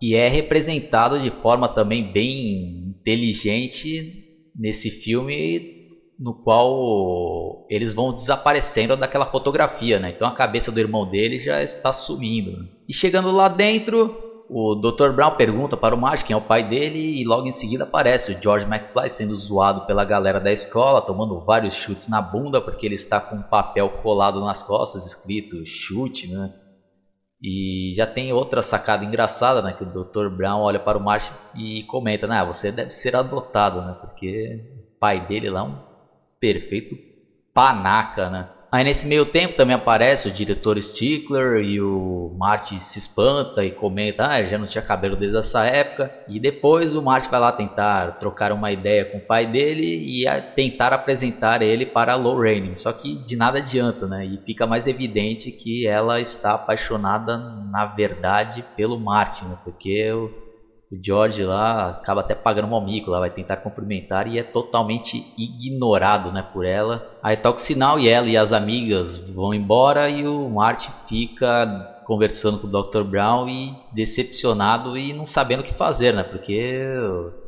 [0.03, 4.25] E é representado de forma também bem inteligente
[4.57, 5.80] nesse filme
[6.21, 10.11] no qual eles vão desaparecendo daquela fotografia, né?
[10.11, 12.69] Então a cabeça do irmão dele já está sumindo.
[12.87, 15.13] E chegando lá dentro, o Dr.
[15.13, 18.33] Brown pergunta para o Marge quem é o pai dele e logo em seguida aparece
[18.33, 22.85] o George McFly sendo zoado pela galera da escola, tomando vários chutes na bunda porque
[22.85, 26.53] ele está com um papel colado nas costas escrito chute, né?
[27.43, 29.73] E já tem outra sacada engraçada, né?
[29.73, 30.29] Que o Dr.
[30.29, 32.41] Brown olha para o Marge e comenta, né?
[32.41, 33.97] Ah, você deve ser adotado, né?
[34.03, 34.61] Porque
[34.97, 35.90] o pai dele lá é um
[36.41, 36.97] perfeito
[37.53, 38.49] panaca, né?
[38.73, 43.73] Aí nesse meio tempo também aparece o diretor Stickler e o Marty se espanta e
[43.73, 46.09] comenta, ah, já não tinha cabelo desde essa época.
[46.29, 50.25] E depois o Marty vai lá tentar trocar uma ideia com o pai dele e
[50.55, 52.77] tentar apresentar ele para a Lorraine.
[52.77, 54.25] Só que de nada adianta, né?
[54.25, 59.59] E fica mais evidente que ela está apaixonada, na verdade, pelo Marty, né?
[59.65, 60.31] Porque o
[60.91, 65.33] o George lá acaba até pagando um mico lá, vai tentar cumprimentar e é totalmente
[65.39, 67.07] ignorado né, por ela.
[67.23, 72.01] Aí toca o sinal e ela e as amigas vão embora e o Marty fica
[72.05, 73.05] conversando com o Dr.
[73.05, 76.25] Brown e decepcionado e não sabendo o que fazer, né?
[76.25, 76.83] Porque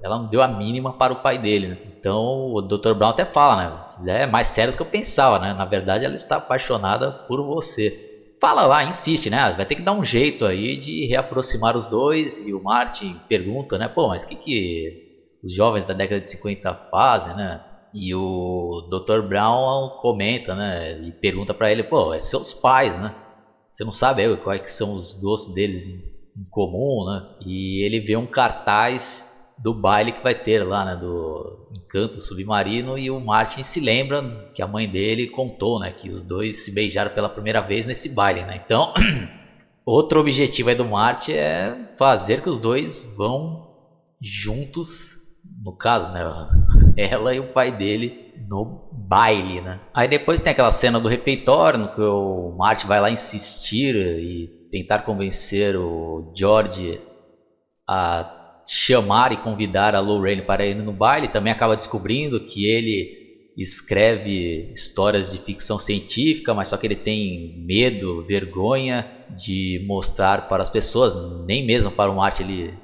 [0.01, 1.78] ela não deu a mínima para o pai dele, né?
[1.98, 2.94] Então o Dr.
[2.94, 3.56] Brown até fala,
[4.05, 4.23] né?
[4.23, 5.52] É mais sério do que eu pensava, né?
[5.52, 8.11] Na verdade ela está apaixonada por você
[8.43, 9.52] fala lá, insiste, né?
[9.52, 12.44] Vai ter que dar um jeito aí de reaproximar os dois.
[12.44, 13.89] E o Martin pergunta, né?
[13.89, 14.93] Pô, mas o que, que
[15.44, 17.60] os jovens da década de 50 fazem, né?
[17.94, 19.23] E o Dr.
[19.23, 21.01] Brown comenta, né?
[21.06, 23.14] E pergunta para ele, pô, é seus pais, né?
[23.70, 26.02] Você não sabe aí, quais são os gostos deles em,
[26.36, 27.23] em comum, né?
[27.47, 29.24] E ele vê um cartaz
[29.58, 34.50] do baile que vai ter lá, né, do Encanto Submarino e o Martin se lembra
[34.54, 38.14] que a mãe dele contou, né, que os dois se beijaram pela primeira vez nesse
[38.14, 38.60] baile, né?
[38.64, 38.92] Então,
[39.86, 43.68] outro objetivo aí do Martin é fazer que os dois vão
[44.20, 45.18] juntos,
[45.64, 46.22] no caso, né,
[46.96, 49.80] ela e o pai dele no baile, né?
[49.94, 54.48] Aí depois tem aquela cena do refeitório no que o Martin vai lá insistir e
[54.70, 57.00] tentar convencer o George
[57.88, 63.22] a chamar e convidar a Lorraine para ir no baile, também acaba descobrindo que ele
[63.56, 69.06] escreve histórias de ficção científica, mas só que ele tem medo, vergonha
[69.36, 71.14] de mostrar para as pessoas,
[71.47, 72.74] nem mesmo para o Marte ele,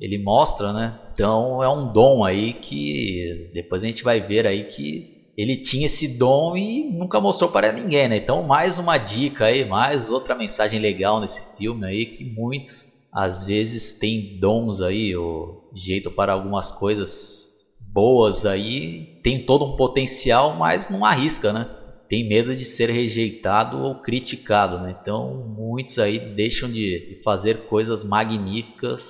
[0.00, 0.98] ele mostra, né?
[1.12, 5.86] Então é um dom aí que depois a gente vai ver aí que ele tinha
[5.86, 8.16] esse dom e nunca mostrou para ninguém, né?
[8.16, 13.44] Então mais uma dica aí, mais outra mensagem legal nesse filme aí que muitos às
[13.44, 20.52] vezes tem dons aí, ou jeito para algumas coisas boas aí, tem todo um potencial,
[20.56, 21.66] mas não arrisca, né?
[22.08, 24.94] Tem medo de ser rejeitado ou criticado, né?
[25.00, 29.02] Então muitos aí deixam de fazer coisas magníficas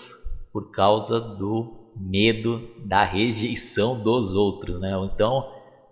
[0.52, 4.92] por causa do medo da rejeição dos outros, né?
[5.12, 5.44] Então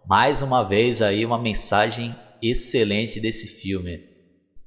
[0.07, 4.01] mais uma vez aí uma mensagem excelente desse filme.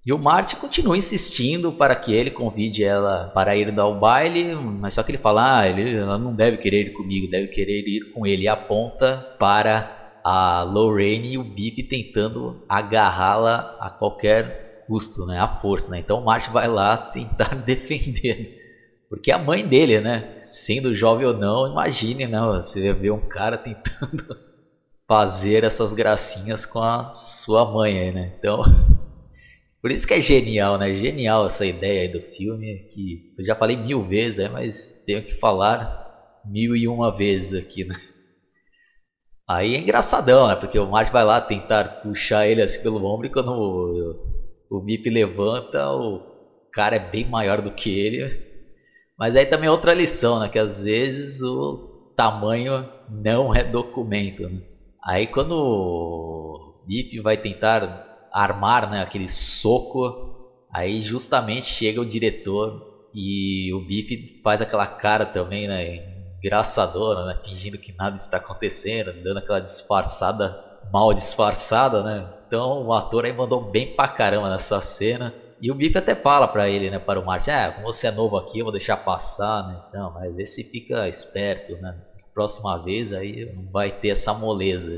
[0.07, 4.93] E o Marty continua insistindo para que ele convide ela para ir ao baile, mas
[4.93, 7.99] só que ele fala, ah, ele, ela não deve querer ir comigo, deve querer ir
[8.13, 8.43] com ele.
[8.43, 9.85] E aponta para
[10.23, 14.55] a Lorraine e o Biff tentando agarrá-la a qualquer
[14.87, 15.91] custo, né, à força.
[15.91, 15.99] Né?
[15.99, 18.37] Então o Marty vai lá tentar defender.
[19.09, 20.23] Porque a mãe dele, né?
[20.41, 22.39] Sendo jovem ou não, imagine, né?
[22.55, 24.23] Você ver um cara tentando
[25.07, 28.33] fazer essas gracinhas com a sua mãe né?
[28.37, 28.61] Então,
[29.81, 30.93] por isso que é genial, né?
[30.93, 35.23] Genial essa ideia aí do filme, que eu já falei mil vezes, é, mas tenho
[35.23, 35.87] que falar
[36.43, 37.95] mil e uma vezes aqui, né?
[39.47, 40.55] Aí é engraçadão, né?
[40.55, 44.15] Porque o Marty vai lá tentar puxar ele assim pelo ombro e quando o,
[44.69, 46.21] o Mip levanta, o
[46.71, 48.29] cara é bem maior do que ele.
[49.17, 50.49] Mas aí também é outra lição, né?
[50.49, 51.79] Que às vezes o
[52.15, 54.61] tamanho não é documento, né?
[55.03, 60.13] Aí quando o Biff vai tentar armar né, aquele soco,
[60.73, 62.71] aí justamente chega o diretor
[63.13, 65.97] e o Biff faz aquela cara também, né,
[66.37, 70.55] engraçadora, né, fingindo que nada está acontecendo, dando aquela disfarçada,
[70.91, 72.27] mal disfarçada, né.
[72.45, 75.33] Então o ator aí mandou bem pra caramba nessa cena.
[75.59, 78.11] E o Biff até fala para ele, né, para o Martin, ah, como você é
[78.11, 79.79] novo aqui, eu vou deixar passar, né.
[79.87, 81.93] Então, mas vê se fica esperto, né
[82.37, 84.91] próxima vez aí não vai ter essa moleza.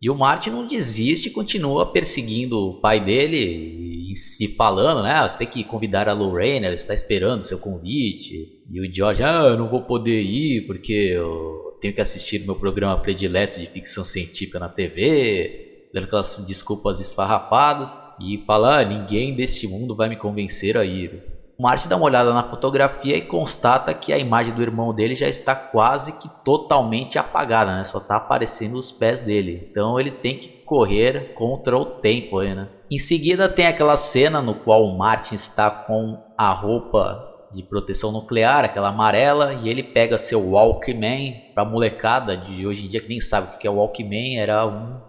[0.00, 5.12] E o Martin não desiste, continua perseguindo o pai dele e se falando, né?
[5.12, 8.62] Ah, você tem que convidar a Lorraine, ela está esperando seu convite.
[8.70, 12.56] E o George, ah, eu não vou poder ir porque eu tenho que assistir meu
[12.56, 19.34] programa predileto de ficção científica na TV, dando aquelas desculpas esfarrapadas e fala, ah, ninguém
[19.34, 21.35] deste mundo vai me convencer a ir.
[21.58, 25.26] Marty dá uma olhada na fotografia e constata que a imagem do irmão dele já
[25.26, 27.84] está quase que totalmente apagada, né?
[27.84, 29.66] Só está aparecendo os pés dele.
[29.70, 32.68] Então ele tem que correr contra o tempo aí, né?
[32.90, 38.12] Em seguida tem aquela cena no qual o Martin está com a roupa de proteção
[38.12, 43.08] nuclear, aquela amarela, e ele pega seu Walkman para molecada de hoje em dia que
[43.08, 45.00] nem sabe o que é o Walkman, era um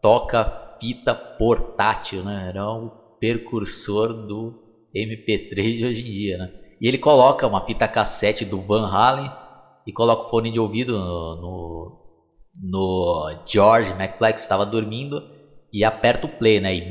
[0.00, 2.46] toca-fita portátil, né?
[2.50, 2.90] Era o um
[4.26, 4.65] do
[5.04, 6.50] MP3 de hoje em dia, né?
[6.80, 9.30] E ele coloca uma fita cassete do Van Halen
[9.86, 11.98] e coloca o fone de ouvido no, no,
[12.62, 15.22] no George McFly que estava dormindo
[15.72, 16.74] e aperta o play, né?
[16.74, 16.86] E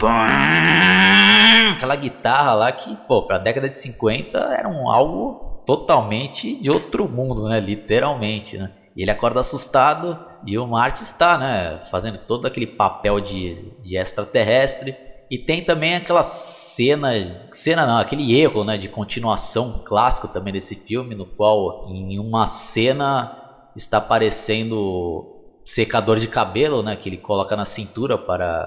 [1.73, 7.07] aquela guitarra lá que, pô, pra década de 50 era um algo totalmente de outro
[7.09, 7.59] mundo, né?
[7.59, 8.71] Literalmente, né?
[8.95, 11.81] E ele acorda assustado e o Marty está, né?
[11.91, 14.95] Fazendo todo aquele papel de, de extraterrestre
[15.29, 17.09] e tem também aquela cena,
[17.51, 22.45] cena não, aquele erro, né, de continuação clássico também desse filme, no qual em uma
[22.45, 23.35] cena
[23.75, 28.65] está aparecendo secador de cabelo, né, que ele coloca na cintura para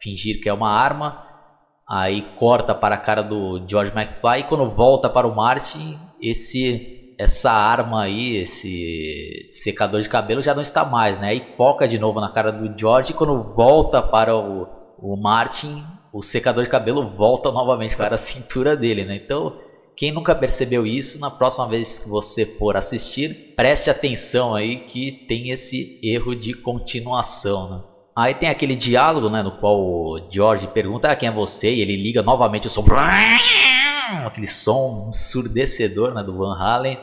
[0.00, 1.24] fingir que é uma arma.
[1.88, 6.96] Aí corta para a cara do George McFly e quando volta para o Martin, esse
[7.18, 11.30] essa arma aí, esse secador de cabelo já não está mais, né?
[11.30, 15.84] Aí foca de novo na cara do George e quando volta para o o Martin,
[16.12, 19.16] o secador de cabelo volta novamente para a cintura dele, né?
[19.16, 19.56] Então,
[19.96, 25.10] quem nunca percebeu isso, na próxima vez que você for assistir, preste atenção aí que
[25.26, 27.82] tem esse erro de continuação, né?
[28.16, 31.80] Aí tem aquele diálogo, né, no qual o George pergunta ah, quem é você e
[31.80, 32.84] ele liga novamente o som,
[34.26, 36.98] aquele som ensurdecedor, né, do Van Halen.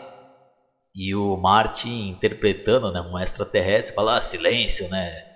[0.93, 5.34] E o Martin interpretando, né, um extraterrestre, fala ah, silêncio, né?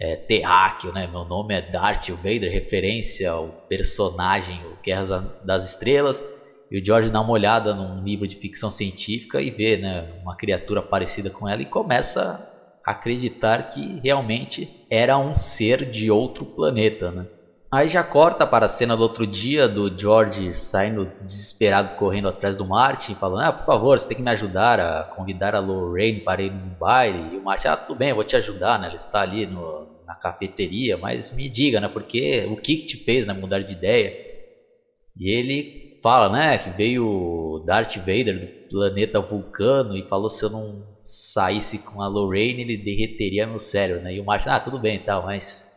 [0.00, 1.06] É, terráqueo, né?
[1.06, 5.10] Meu nome é Darth Vader, referência ao personagem o Guerras
[5.44, 6.20] das Estrelas.
[6.70, 10.36] E o George dá uma olhada num livro de ficção científica e vê, né, uma
[10.36, 12.40] criatura parecida com ela e começa
[12.86, 17.26] a acreditar que realmente era um ser de outro planeta, né?
[17.72, 22.56] Aí já corta para a cena do outro dia do George saindo desesperado correndo atrás
[22.56, 26.20] do Martin, falando: "Ah, por favor, você tem que me ajudar a convidar a Lorraine
[26.20, 27.32] para ir num baile".
[27.32, 28.88] E o Martin: "Ah, tudo bem, eu vou te ajudar, né?
[28.88, 32.98] Ele está ali no, na cafeteria, mas me diga, né, porque o que que te
[33.04, 34.12] fez, né, mudar de ideia?".
[35.16, 35.68] E ele
[36.02, 41.78] fala, né, que veio Darth Vader do planeta Vulcano e falou se eu não saísse
[41.78, 44.14] com a Lorraine, ele derreteria meu cérebro, né?
[44.14, 45.69] E o Martin: "Ah, tudo bem, tal, mas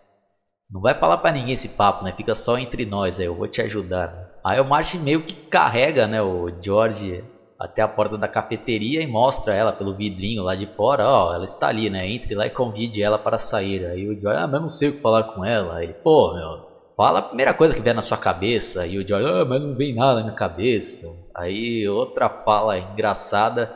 [0.74, 2.12] não vai falar para ninguém esse papo, né?
[2.12, 4.12] Fica só entre nós aí, eu vou te ajudar.
[4.44, 7.24] Aí o Martin meio que carrega, né, o George
[7.60, 11.46] até a porta da cafeteria e mostra ela pelo vidrinho lá de fora, ó, ela
[11.46, 12.10] está ali, né?
[12.10, 13.86] Entre lá e convide ela para sair.
[13.86, 15.78] Aí o George, ah, mas não sei o que falar com ela.
[15.78, 16.60] Aí ele, pô, meu,
[16.98, 18.86] fala a primeira coisa que vier na sua cabeça.
[18.88, 21.08] E o George, ah, mas não vem nada na minha cabeça.
[21.36, 23.72] Aí outra fala engraçada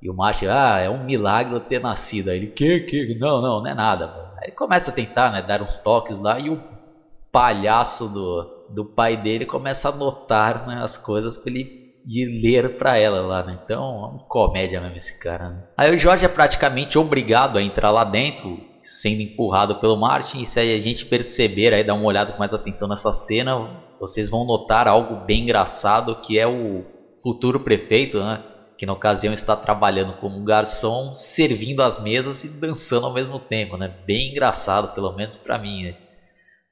[0.00, 2.28] e o Martin, ah, é um milagre eu ter nascido.
[2.28, 3.16] Aí ele, que, que?
[3.18, 4.25] Não, não, não é nada, mano.
[4.46, 6.62] Aí ele começa a tentar, né, dar uns toques lá e o
[7.32, 12.78] palhaço do, do pai dele começa a notar né, as coisas pra ele ir ler
[12.78, 13.58] para ela lá, né?
[13.64, 15.50] Então, é uma comédia mesmo esse cara.
[15.50, 15.64] Né?
[15.76, 20.42] Aí o Jorge é praticamente obrigado a entrar lá dentro, sendo empurrado pelo Martin.
[20.42, 23.68] E se a gente perceber aí, dar uma olhada com mais atenção nessa cena,
[23.98, 26.84] vocês vão notar algo bem engraçado que é o
[27.20, 28.40] futuro prefeito, né?
[28.78, 33.76] Que na ocasião está trabalhando como garçom, servindo as mesas e dançando ao mesmo tempo,
[33.76, 33.88] né?
[34.04, 35.84] Bem engraçado, pelo menos para mim.
[35.84, 35.94] Né?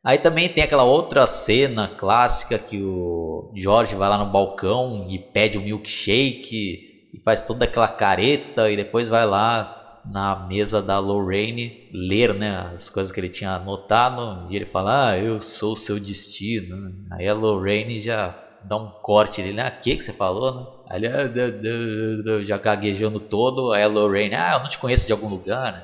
[0.05, 5.18] Aí também tem aquela outra cena clássica que o Jorge vai lá no balcão e
[5.18, 6.78] pede um milkshake
[7.14, 9.70] e faz toda aquela careta e depois vai lá
[10.12, 15.10] na mesa da Lorraine ler né, as coisas que ele tinha anotado e ele fala,
[15.10, 16.76] ah, eu sou o seu destino.
[17.12, 18.36] Aí a Lorraine já
[18.66, 20.65] dá um corte nele, ah, que que você falou, né?
[20.91, 25.12] Aí ele ah, já gaguejando todo, aí a Lorraine, ah, eu não te conheço de
[25.12, 25.74] algum lugar.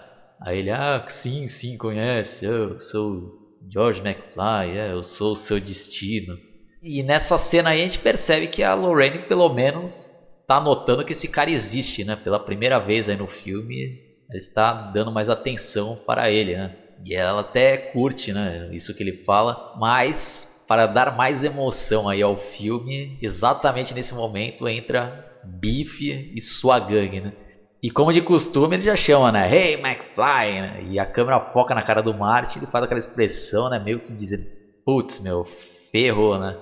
[0.42, 3.30] Aí ele, ah, sim, sim, conhece, eu sou
[3.68, 6.34] George McFly, é, eu sou o seu destino.
[6.82, 10.14] E nessa cena aí a gente percebe que a Lorraine pelo menos
[10.46, 12.16] tá notando que esse cara existe, né?
[12.16, 16.72] Pela primeira vez aí no filme, ela está dando mais atenção para ele, né?
[17.04, 18.68] E ela até curte, né?
[18.72, 24.68] Isso que ele fala, mas para dar mais emoção aí ao filme, exatamente nesse momento
[24.68, 27.32] entra Biff e sua gangue, né?
[27.82, 29.52] E como de costume, ele já chama, né?
[29.52, 30.60] Hey, McFly!
[30.60, 30.84] Né?
[30.84, 33.80] E a câmera foca na cara do Marty, ele faz aquela expressão, né?
[33.80, 34.44] Meio que dizendo,
[34.84, 35.42] putz, meu,
[35.90, 36.54] ferrou, né?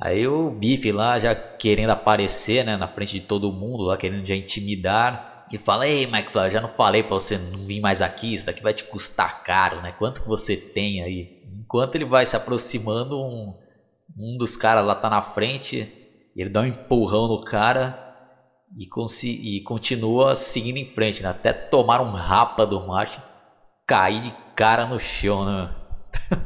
[0.00, 2.76] Aí o Biff lá já querendo aparecer, né?
[2.76, 5.44] Na frente de todo mundo, lá querendo já intimidar.
[5.50, 8.62] E fala, ei, McFly, já não falei pra você não vir mais aqui, isso daqui
[8.62, 9.90] vai te custar caro, né?
[9.98, 11.26] Quanto que você tem aí?
[11.60, 13.58] Enquanto ele vai se aproximando, um,
[14.16, 15.90] um dos caras lá tá na frente,
[16.36, 17.98] ele dá um empurrão no cara
[18.76, 18.88] e,
[19.56, 21.28] e continua seguindo em frente, né?
[21.28, 23.20] até tomar um rapa do Martin,
[23.86, 25.44] cair de cara no chão.
[25.44, 25.74] Né?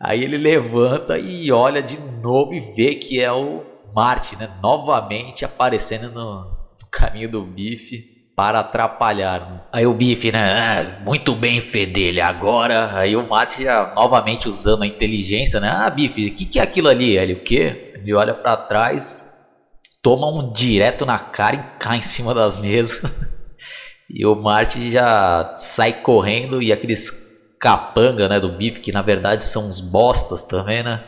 [0.00, 4.58] Aí ele levanta e olha de novo e vê que é o Martin, né?
[4.62, 9.42] novamente aparecendo no, no caminho do bife para atrapalhar.
[9.72, 10.38] Aí o bife, né?
[10.38, 12.26] Ah, muito bem, Fedelha.
[12.26, 15.70] Agora, aí o Martin já novamente usando a inteligência, né?
[15.70, 17.16] Ah, bife, o que, que é aquilo ali?
[17.16, 17.74] Ele o quê?
[17.94, 19.24] Ele olha para trás,
[20.02, 23.00] toma um direto na cara e cai em cima das mesas.
[24.10, 27.10] e o Marty já sai correndo e aqueles
[27.58, 31.00] capanga né, do Bip, que na verdade são uns bostas também, né?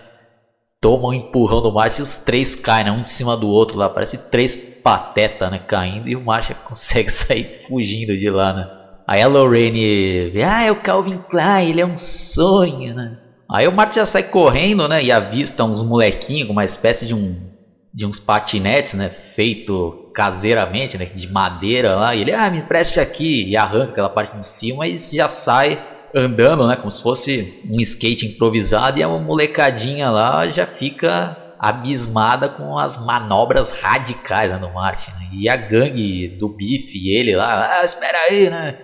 [0.81, 3.77] Tomam um empurrão do Marty e os três caem, né, um em cima do outro
[3.77, 3.89] lá.
[3.89, 8.71] Parece três patetas né, caindo e o Marty consegue sair fugindo de lá, né?
[9.07, 13.19] Aí a Lorraine vê, ah, é o Calvin Klein, ele é um sonho, né?
[13.51, 15.03] Aí o Marty já sai correndo, né?
[15.03, 17.49] E avista uns molequinhos com uma espécie de um
[17.93, 23.01] de uns patinetes, né, feito caseiramente, né, de madeira lá, e ele, ah, me preste
[23.01, 25.79] aqui, e arranca aquela parte de cima e já sai
[26.15, 32.49] andando, né, como se fosse um skate improvisado, e a molecadinha lá já fica abismada
[32.49, 37.35] com as manobras radicais né, do Martin, né, e a gangue do Biff e ele
[37.35, 38.77] lá, ah, espera aí, né,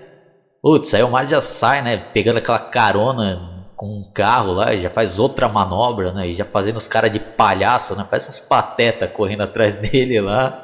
[0.62, 4.80] putz, aí o Martin já sai, né, pegando aquela carona com um carro lá e
[4.80, 6.28] já faz outra manobra, né?
[6.28, 8.06] E já fazendo os caras de palhaço, né?
[8.08, 10.60] Parece uns pateta correndo atrás dele lá.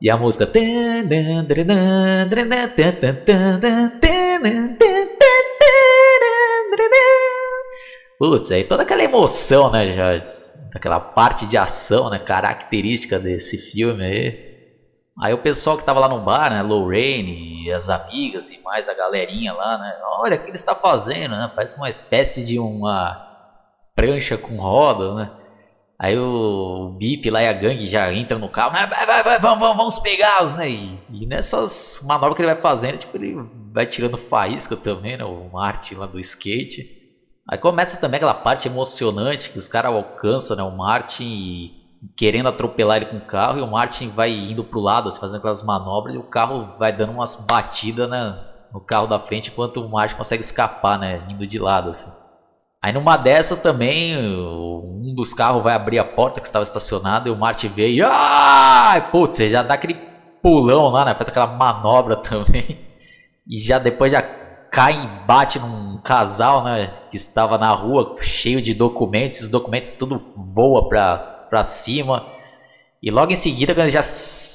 [0.00, 0.46] E a música.
[8.18, 9.92] Putz, aí toda aquela emoção, né?
[9.92, 10.22] Já,
[10.74, 12.18] aquela parte de ação, né?
[12.18, 14.46] Característica desse filme aí.
[15.18, 18.86] Aí o pessoal que tava lá no bar, né, Lorraine e as amigas e mais
[18.86, 19.90] a galerinha lá, né,
[20.20, 23.16] olha o que ele está fazendo, né, parece uma espécie de uma
[23.94, 25.30] prancha com roda, né.
[25.98, 29.58] Aí o Bip lá e a gangue já entra no carro, vai, vai, vai, vamos,
[29.58, 33.34] vamos, vamos pegá-los, né, e, e, nessas manobras que ele vai fazendo, tipo, ele
[33.72, 36.95] vai tirando faísca também, né, o Martin lá do skate.
[37.48, 41.86] Aí começa também aquela parte emocionante que os caras alcançam, né, o Martin e
[42.16, 45.36] querendo atropelar ele com o carro e o Martin vai indo pro lado, assim, fazendo
[45.36, 48.36] aquelas manobras e o carro vai dando umas batidas né,
[48.72, 52.10] no carro da frente enquanto o Martin consegue escapar, né, indo de lado assim.
[52.82, 57.32] Aí numa dessas também, um dos carros vai abrir a porta que estava estacionado e
[57.32, 59.94] o Martin vê e ah, putz, já dá aquele
[60.42, 62.80] pulão lá, né, faz aquela manobra também.
[63.48, 64.45] E já depois já
[64.76, 69.92] cai e bate num casal, né, que estava na rua cheio de documentos, esses documentos
[69.92, 70.18] tudo
[70.54, 71.16] voa para
[71.48, 72.22] para cima.
[73.02, 74.02] E logo em seguida, quando ele já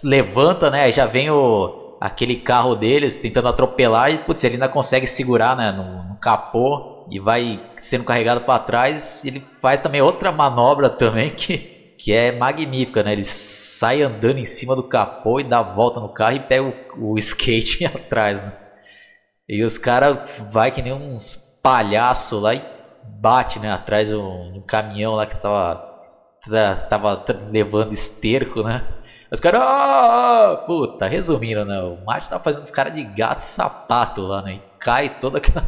[0.03, 0.91] levanta, né?
[0.91, 1.69] Já vem o,
[1.99, 7.06] aquele carro deles tentando atropelar e putz, ele ainda consegue segurar né, no, no capô
[7.10, 9.23] e vai sendo carregado para trás.
[9.23, 11.64] Ele faz também outra manobra também que,
[11.98, 13.14] que é magnífica, né?
[13.14, 16.64] Ele sai andando em cima do capô e dá a volta no carro e pega
[16.64, 16.73] o,
[17.14, 18.52] o skate atrás, né?
[19.52, 20.18] E os caras
[20.49, 22.65] vai que nem uns palhaços lá e
[23.19, 25.99] bate, né, atrás de um, um caminhão lá que tava,
[26.90, 28.88] tava levando esterco, né?
[29.30, 30.65] Os caras, oh!
[30.65, 31.82] puta, resumindo, né?
[31.82, 34.53] O Márcio tava fazendo os caras de gato e sapato lá, né?
[34.53, 35.68] E cai toda aquela,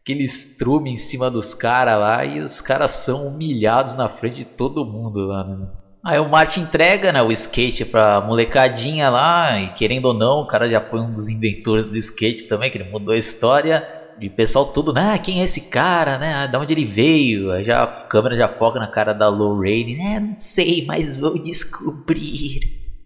[0.00, 4.44] aquele estrume em cima dos caras lá e os caras são humilhados na frente de
[4.46, 5.68] todo mundo lá, né?
[6.06, 10.46] Aí o Martin entrega né, o skate pra molecadinha lá, e querendo ou não, o
[10.46, 13.84] cara já foi um dos inventores do skate também, que ele mudou a história.
[14.20, 15.18] E o pessoal tudo, né?
[15.18, 16.32] Quem é esse cara, né?
[16.32, 17.50] Ah, da onde ele veio?
[17.50, 20.20] Aí já, a câmera já foca na cara da Lorraine, né?
[20.20, 22.60] Não sei, mas vou descobrir.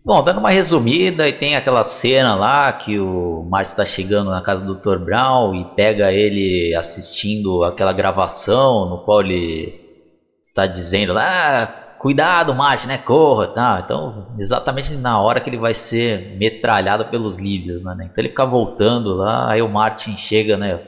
[0.05, 4.43] Bom, dando uma resumida, e tem aquela cena lá que o Martin está chegando na
[4.43, 4.98] casa do Dr.
[4.98, 9.81] Brown e pega ele assistindo aquela gravação no qual ele
[10.48, 12.97] está dizendo lá, ah, cuidado, Marte, né?
[12.97, 13.81] Corra, tá?
[13.85, 18.09] Então, exatamente na hora que ele vai ser metralhado pelos líbios, né?
[18.10, 20.81] Então ele fica voltando lá, aí o Martin chega, né?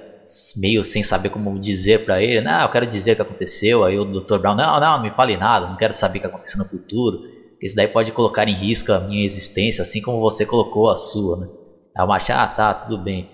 [0.56, 3.84] Meio sem saber como dizer para ele, não, eu quero dizer o que aconteceu.
[3.84, 4.38] Aí o Dr.
[4.38, 7.18] Brown, não, não, não me fale nada, não quero saber o que aconteceu no futuro.
[7.60, 11.36] Isso daí pode colocar em risco a minha existência, assim como você colocou a sua,
[11.36, 11.46] né?
[11.96, 13.28] Aí o Martin, ah, tá, tudo bem.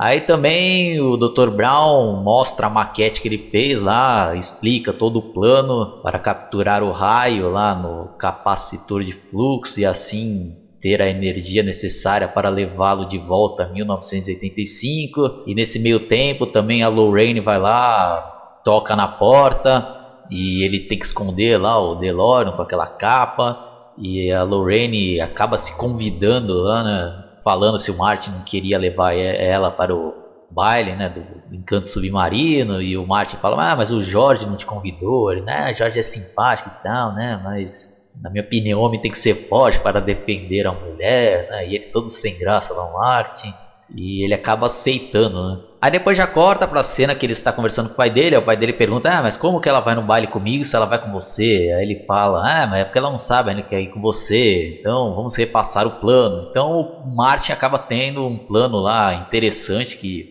[0.00, 1.50] Aí também o Dr.
[1.50, 6.92] Brown mostra a maquete que ele fez lá, explica todo o plano para capturar o
[6.92, 13.18] raio lá no capacitor de fluxo e assim ter a energia necessária para levá-lo de
[13.18, 15.42] volta a 1985.
[15.48, 19.96] E nesse meio tempo também a Lorraine vai lá, toca na porta
[20.30, 23.64] e ele tem que esconder lá o DeLorean com aquela capa.
[24.00, 27.24] E a Lorraine acaba se convidando lá, né?
[27.42, 30.14] Falando se o Martin não queria levar ela para o
[30.50, 34.64] baile, né, do encanto submarino, e o Martin fala, ah, mas o Jorge não te
[34.64, 39.00] convidou, ele, né, Jorge é simpático e tal, né, mas na minha opinião, o homem
[39.00, 42.84] tem que ser forte para defender a mulher, né, e ele todo sem graça lá,
[42.84, 43.54] o Martin,
[43.94, 45.58] e ele acaba aceitando, né.
[45.80, 48.42] Aí depois já corta pra cena que ele está conversando com o pai dele, o
[48.42, 50.98] pai dele pergunta, ah, mas como que ela vai no baile comigo se ela vai
[50.98, 51.72] com você?
[51.76, 54.76] Aí ele fala, ah, mas é porque ela não sabe, ele quer ir com você,
[54.78, 56.48] então vamos repassar o plano.
[56.50, 60.26] Então o Martin acaba tendo um plano lá interessante que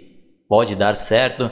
[0.49, 1.49] pode dar certo,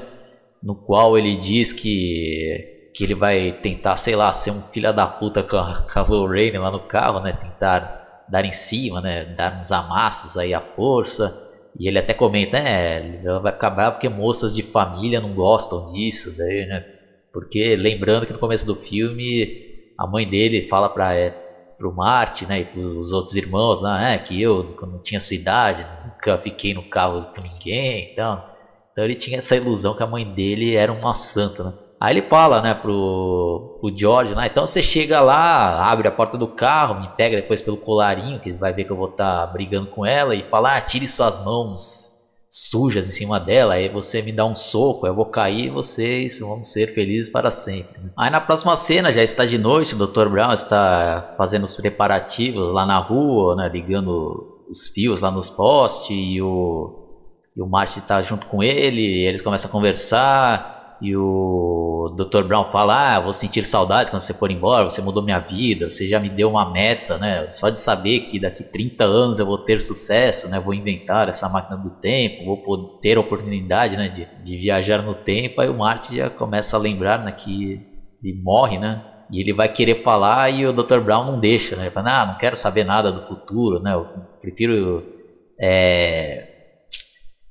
[0.62, 5.08] no qual ele diz que, que ele vai tentar, sei lá, ser um filho da
[5.08, 9.58] puta com a, a Lorraine lá no carro, né, tentar dar em cima, né, dar
[9.58, 11.45] uns amassos aí à força
[11.78, 15.84] e ele até comenta, é, ela vai ficar brava porque moças de família não gostam
[15.84, 16.82] disso, daí, né?
[17.32, 19.50] Porque lembrando que no começo do filme
[19.98, 21.34] a mãe dele fala para é,
[21.78, 25.86] pro Marte, né, e pros outros irmãos lá, é, que eu quando tinha sua idade
[26.04, 28.42] nunca fiquei no carro com ninguém, então,
[28.92, 31.74] então ele tinha essa ilusão que a mãe dele era uma santa, né?
[32.00, 36.38] Aí ele fala, né, pro, pro George, né, então você chega lá, abre a porta
[36.38, 39.54] do carro, me pega depois pelo colarinho, que vai ver que eu vou estar tá
[39.54, 42.14] brigando com ela, e fala, ah, tire suas mãos
[42.50, 46.40] sujas em cima dela, aí você me dá um soco, eu vou cair e vocês
[46.40, 48.00] vão ser felizes para sempre.
[48.18, 50.30] Aí na próxima cena, já está de noite, o Dr.
[50.30, 56.16] Brown está fazendo os preparativos lá na rua, né, ligando os fios lá nos postes,
[56.18, 56.94] e o,
[57.56, 62.44] e o Marty está junto com ele, eles começam a conversar, e o Dr.
[62.44, 66.08] Brown fala: Ah, vou sentir saudades quando você for embora, você mudou minha vida, você
[66.08, 67.48] já me deu uma meta, né?
[67.50, 70.60] Só de saber que daqui 30 anos eu vou ter sucesso, né?
[70.60, 74.08] Vou inventar essa máquina do tempo, vou ter a oportunidade né?
[74.08, 75.62] de, de viajar no tempo.
[75.62, 77.32] Aí o Marty já começa a lembrar né?
[77.32, 77.80] que
[78.24, 79.02] ele morre, né?
[79.32, 81.00] E ele vai querer falar e o Dr.
[81.00, 81.84] Brown não deixa, né?
[81.84, 83.94] Ele fala: Ah, não quero saber nada do futuro, né?
[83.94, 84.06] Eu
[84.42, 85.04] prefiro.
[85.60, 86.56] É,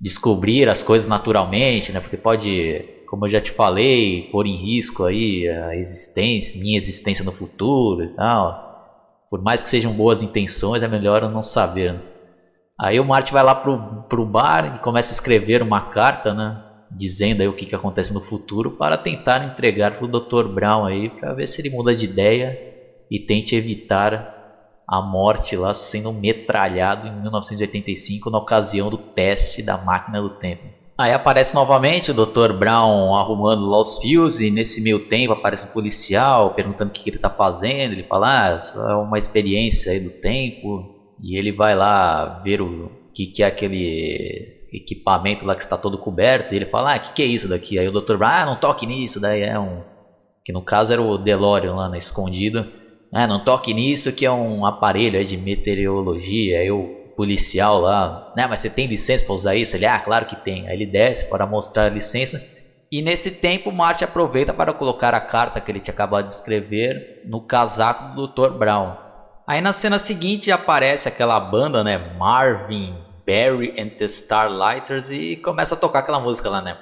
[0.00, 1.98] descobrir as coisas naturalmente, né?
[1.98, 7.24] Porque pode como eu já te falei, pôr em risco aí a existência, minha existência
[7.24, 9.28] no futuro e tal.
[9.30, 11.92] Por mais que sejam boas intenções, é melhor eu não saber.
[11.92, 12.02] Né?
[12.76, 13.78] Aí o Marty vai lá pro,
[14.08, 16.60] pro bar e começa a escrever uma carta, né?
[16.90, 20.48] Dizendo aí o que, que acontece no futuro para tentar entregar pro Dr.
[20.48, 22.58] Brown aí para ver se ele muda de ideia
[23.08, 29.78] e tente evitar a morte lá sendo metralhado em 1985 na ocasião do teste da
[29.78, 30.73] máquina do tempo.
[30.96, 32.52] Aí aparece novamente o Dr.
[32.52, 37.08] Brown arrumando lá os fios e nesse meio tempo aparece um policial perguntando o que,
[37.10, 37.92] ele está fazendo.
[37.92, 38.58] Ele fala, ah,
[38.90, 40.94] é uma experiência aí do tempo.
[41.20, 45.98] E ele vai lá ver o que, que é aquele equipamento lá que está todo
[45.98, 46.54] coberto.
[46.54, 47.76] E ele fala, ah, o que, que é isso daqui?
[47.76, 48.16] Aí o Dr.
[48.16, 49.20] Brown, ah, não toque nisso.
[49.20, 49.82] Daí é um...
[50.44, 52.64] Que no caso era o DeLorean lá na escondido.
[53.12, 56.60] Ah, não toque nisso que é um aparelho de meteorologia.
[56.60, 58.46] Aí o policial lá, né?
[58.46, 59.76] Mas você tem licença para usar isso?
[59.76, 60.68] Ele, ah, claro que tem.
[60.68, 62.40] Aí ele desce para mostrar a licença.
[62.90, 67.22] E nesse tempo, Marty aproveita para colocar a carta que ele tinha acabado de escrever
[67.24, 68.52] no casaco do Dr.
[68.56, 68.94] Brown.
[69.46, 71.98] Aí na cena seguinte aparece aquela banda, né?
[72.18, 72.94] Marvin,
[73.26, 76.76] Barry and the Starlighters e começa a tocar aquela música lá, né?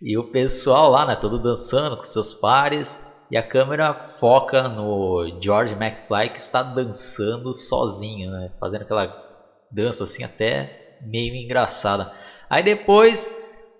[0.00, 5.38] E o pessoal lá, né, todo dançando com seus pares, e a câmera foca no
[5.40, 9.14] George McFly que está dançando sozinho, né, fazendo aquela
[9.70, 12.12] dança assim até meio engraçada.
[12.48, 13.30] Aí depois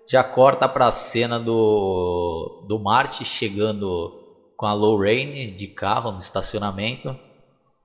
[0.07, 4.19] já corta para a cena do do Marty chegando
[4.55, 7.15] com a Lorraine de carro no estacionamento.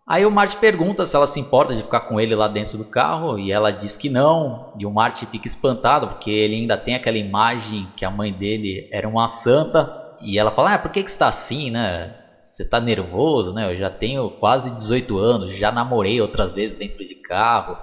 [0.07, 2.85] Aí o Marty pergunta se ela se importa de ficar com ele lá dentro do
[2.85, 4.73] carro e ela diz que não.
[4.79, 8.87] E o Marty fica espantado porque ele ainda tem aquela imagem que a mãe dele
[8.93, 10.04] era uma santa.
[10.25, 12.11] E ela fala: ah, por que, que você está assim, né?
[12.43, 13.71] Você está nervoso, né?
[13.73, 17.77] Eu já tenho quase 18 anos, já namorei outras vezes dentro de carro.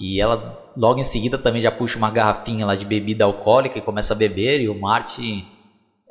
[0.00, 0.40] E ela
[0.76, 4.16] logo em seguida também já puxa uma garrafinha lá de bebida alcoólica e começa a
[4.16, 4.60] beber.
[4.60, 5.44] E o Marty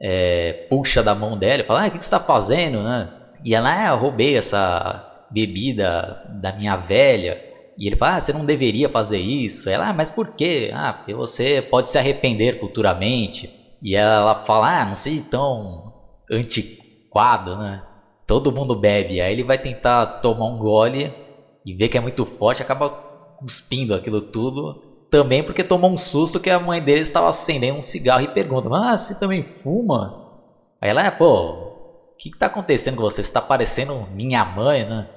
[0.01, 3.07] é, puxa da mão dela e fala: ah, o que, que você está fazendo, né?
[3.43, 7.37] E ela: ah, eu roubei essa bebida da minha velha.
[7.77, 9.69] E ele fala, ah, você não deveria fazer isso.
[9.69, 10.71] Ela, ah, mas por quê?
[10.73, 13.47] Ah, porque você pode se arrepender futuramente.
[13.81, 15.93] E ela fala, ah, não sei tão
[16.31, 17.83] antiquado, né?
[18.25, 19.21] Todo mundo bebe.
[19.21, 21.13] Aí ele vai tentar tomar um gole
[21.65, 22.89] e vê que é muito forte, acaba
[23.37, 24.75] cuspindo aquilo tudo.
[25.09, 28.69] Também porque tomou um susto que a mãe dele estava acendendo um cigarro e pergunta,
[28.73, 30.13] ah, você também fuma?
[30.81, 31.51] Aí ela, é, pô,
[32.13, 33.15] o que está acontecendo com você?
[33.23, 35.07] Você está parecendo minha mãe, né?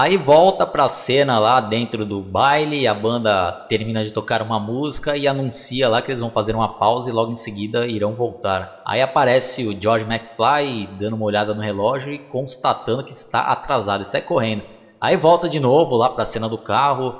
[0.00, 5.16] Aí volta pra cena lá dentro do baile, a banda termina de tocar uma música
[5.16, 8.80] e anuncia lá que eles vão fazer uma pausa e logo em seguida irão voltar.
[8.86, 14.02] Aí aparece o George McFly dando uma olhada no relógio e constatando que está atrasado
[14.02, 14.62] e sai correndo.
[15.00, 17.12] Aí volta de novo lá pra cena do carro,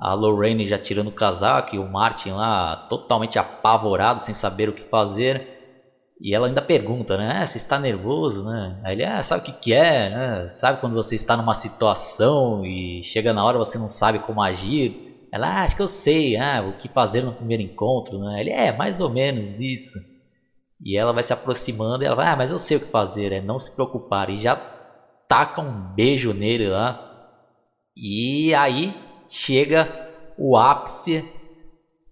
[0.00, 4.72] a Lorraine já tirando o casaco e o Martin lá totalmente apavorado, sem saber o
[4.72, 5.53] que fazer.
[6.24, 7.42] E ela ainda pergunta, né?
[7.42, 8.80] Ah, você está nervoso, né?
[8.82, 10.48] Aí ele, ah, sabe o que, que é, né?
[10.48, 14.96] Sabe quando você está numa situação e chega na hora você não sabe como agir?
[15.30, 18.40] Ela, ah, acho que eu sei, ah, o que fazer no primeiro encontro, né?
[18.40, 19.98] Ele, é, mais ou menos isso.
[20.80, 23.32] E ela vai se aproximando e ela vai, ah, mas eu sei o que fazer,
[23.32, 24.30] é não se preocupar.
[24.30, 24.58] E já
[25.28, 26.98] taca um beijo nele lá.
[27.96, 28.92] E aí
[29.28, 29.88] chega
[30.36, 31.24] o ápice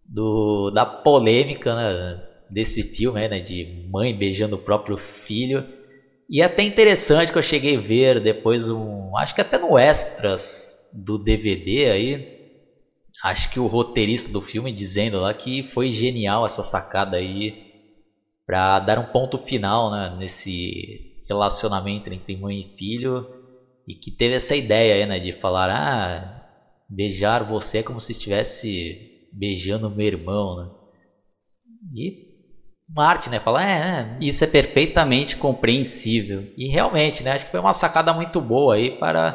[0.05, 2.21] do, da polêmica, né?
[2.53, 5.65] Desse filme, né, de mãe beijando o próprio filho.
[6.31, 9.79] E é até interessante que eu cheguei a ver depois um, acho que até no
[9.79, 12.24] extras do DVD aí,
[13.24, 17.55] acho que o roteirista do filme dizendo lá que foi genial essa sacada aí
[18.47, 23.27] para dar um ponto final, né, nesse relacionamento entre mãe e filho
[23.89, 26.23] e que teve essa ideia aí, né, de falar, ah,
[26.89, 29.01] beijar você é como se estivesse
[29.33, 30.70] beijando meu irmão, né?
[31.93, 32.12] E
[32.94, 33.40] Marte, né?
[33.40, 36.47] Fala, é, é, isso é perfeitamente compreensível.
[36.56, 37.32] E realmente, né?
[37.32, 39.35] Acho que foi uma sacada muito boa aí para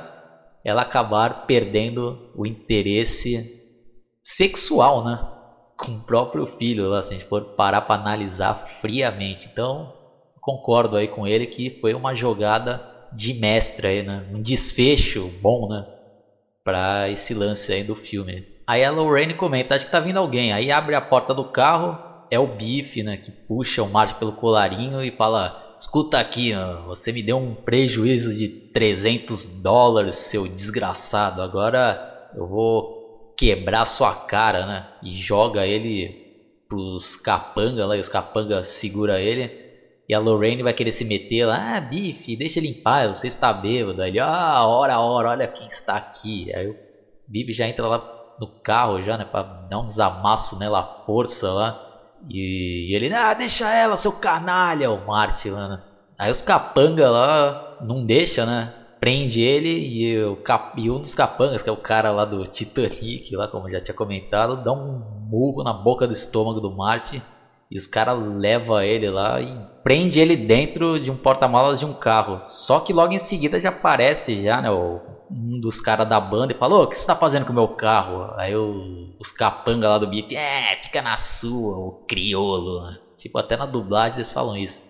[0.63, 3.49] ela acabar perdendo o interesse
[4.23, 5.19] sexual, né?
[5.77, 9.49] Com o próprio filho, se a gente for parar para analisar friamente.
[9.51, 9.89] Então,
[10.41, 12.81] concordo aí com ele que foi uma jogada
[13.11, 14.23] de mestre aí, né?
[14.29, 15.83] Um desfecho bom, né?
[16.63, 18.45] Para esse lance aí do filme.
[18.67, 20.51] Aí a Lorraine comenta, acho que tá vindo alguém.
[20.53, 21.97] Aí abre a porta do carro,
[22.29, 26.53] é o Bife, né, que puxa o Marge pelo colarinho e fala: Escuta aqui,
[26.85, 31.41] você me deu um prejuízo de 300 dólares, seu desgraçado.
[31.41, 34.87] Agora eu vou quebrar sua cara, né?
[35.03, 36.25] E joga ele
[36.67, 39.67] pros capanga lá, e os capanga segura ele.
[40.09, 43.27] E a Lorraine vai querer se meter lá, ah, Bife, deixa ele em paz, você
[43.27, 44.01] está bêbado.
[44.01, 46.51] Aí ele, ah, ora, ora, olha quem está aqui.
[46.55, 46.75] Aí o
[47.27, 51.86] Bife já entra lá no carro já, né, pra dar um desamasso nela, força lá.
[52.29, 55.81] E, ele, ah, deixa ela, seu canalha, o Marty lá, né?
[56.17, 58.73] Aí os capanga lá não deixa, né?
[58.99, 60.79] Prende ele e, o cap...
[60.81, 63.93] e um dos capangas, que é o cara lá do Titanic, lá como já tinha
[63.93, 64.99] comentado, dá um
[65.29, 67.21] murro na boca do estômago do Marty.
[67.69, 69.53] E os caras levam ele lá e
[69.83, 72.39] prende ele dentro de um porta-malas de um carro.
[72.43, 76.53] Só que logo em seguida já aparece já, né, o, um dos caras da banda
[76.53, 78.33] e falou: O que você tá fazendo com o meu carro?
[78.37, 82.97] Aí o, os capanga lá do beat, é, fica na sua, o criolo.
[83.15, 84.81] Tipo, até na dublagem eles falam isso.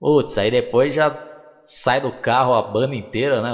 [0.00, 1.16] Putz, aí depois já
[1.64, 3.52] sai do carro a banda inteira, né?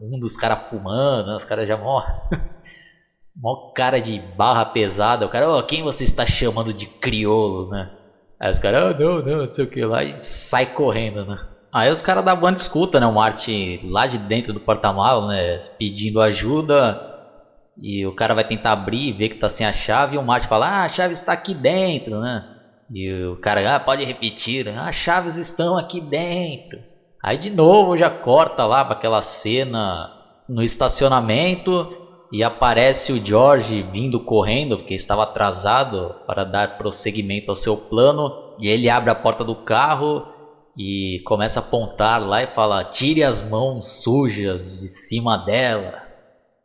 [0.00, 1.36] Um dos caras fumando, né?
[1.36, 2.14] os caras já morrem.
[3.34, 5.26] Mó cara de barra pesada.
[5.26, 7.90] O cara, oh, quem você está chamando de criolo, né?
[8.40, 11.38] Aí os caras, oh, não, não, não sei o que lá, e sai correndo, né?
[11.76, 13.06] Aí os caras da banda escutam, né?
[13.06, 15.58] O Martin lá de dentro do porta-malas, né?
[15.78, 16.98] Pedindo ajuda.
[17.82, 20.16] E o cara vai tentar abrir, ver que tá sem a chave.
[20.16, 22.48] E o Martin fala: Ah, a chave está aqui dentro, né?
[22.90, 26.78] E o cara, ah, pode repetir: Ah, as chaves estão aqui dentro.
[27.22, 30.10] Aí de novo já corta lá para aquela cena
[30.48, 32.04] no estacionamento.
[32.32, 38.54] e aparece o George vindo correndo, porque estava atrasado para dar prosseguimento ao seu plano.
[38.58, 40.34] E ele abre a porta do carro
[40.76, 46.02] e começa a apontar lá e fala: Tire as mãos sujas de cima dela.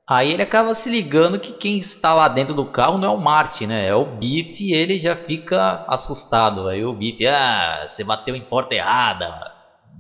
[0.08, 3.22] Aí ele acaba se ligando que quem está lá dentro do carro não é o
[3.22, 3.88] Martin, né?
[3.88, 6.68] É o Biff e ele já fica assustado.
[6.68, 9.30] Aí o Biff, ah, você bateu em porta errada,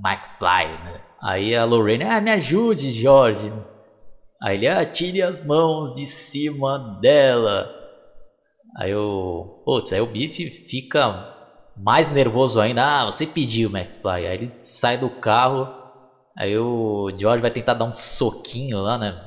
[0.03, 1.01] McFly, né?
[1.21, 3.53] Aí a Lorraine, ah, me ajude, George.
[4.41, 7.69] Aí ele, ah, tire as mãos de cima dela.
[8.75, 9.61] Aí o.
[9.63, 11.40] Putz, aí o Biff fica
[11.75, 12.83] mais nervoso ainda.
[12.83, 14.27] Ah, você pediu, McFly.
[14.27, 15.67] Aí ele sai do carro.
[16.37, 19.19] Aí o George vai tentar dar um soquinho lá, né?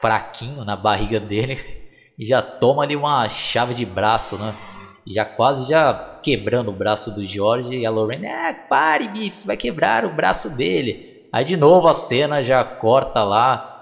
[0.00, 1.56] Fraquinho na barriga dele.
[2.18, 4.52] E já toma ali uma chave de braço, né?
[5.06, 7.72] Já quase já quebrando o braço do George.
[7.72, 10.96] E a Lorraine, ah, pare, Biff, você vai quebrar o braço dele.
[11.32, 13.77] Aí de novo a cena já corta lá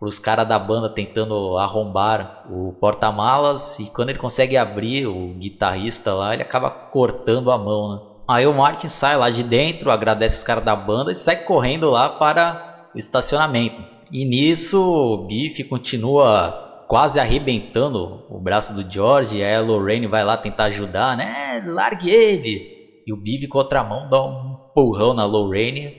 [0.00, 6.14] os caras da banda tentando arrombar o porta-malas e quando ele consegue abrir, o guitarrista
[6.14, 8.08] lá, ele acaba cortando a mão, né?
[8.28, 11.90] Aí o Martin sai lá de dentro, agradece os caras da banda e sai correndo
[11.90, 13.82] lá para o estacionamento.
[14.12, 20.06] E nisso o Biff continua quase arrebentando o braço do George, e aí a Lorraine
[20.06, 21.62] vai lá tentar ajudar, né?
[21.66, 23.02] Largue ele!
[23.06, 25.94] E o Biff com outra mão dá um empurrão na Lorraine.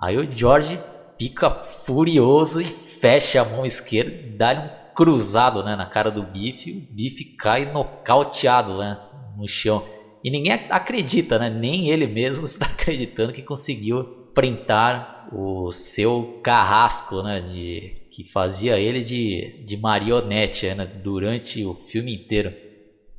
[0.00, 0.80] Aí o George
[1.18, 6.72] fica furioso e fecha a mão esquerda, dá um cruzado né, na cara do Bife,
[6.72, 8.98] o Bife cai nocauteado né,
[9.36, 9.86] no chão.
[10.24, 11.50] E ninguém acredita, né?
[11.50, 18.78] nem ele mesmo está acreditando que conseguiu enfrentar o seu carrasco, né, de, que fazia
[18.78, 22.54] ele de, de marionete né, durante o filme inteiro.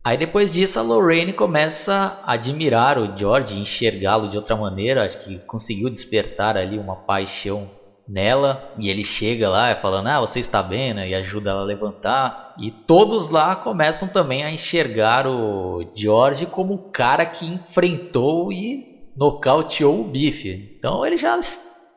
[0.03, 5.23] Aí depois disso a Lorraine começa a admirar o George, enxergá-lo de outra maneira, acho
[5.23, 7.69] que conseguiu despertar ali uma paixão
[8.07, 11.09] nela e ele chega lá falando: Ah, você está bem, né?
[11.09, 12.53] E ajuda ela a levantar.
[12.57, 19.11] E todos lá começam também a enxergar o George como o cara que enfrentou e
[19.17, 20.75] nocauteou o Bife.
[20.77, 21.37] Então ele já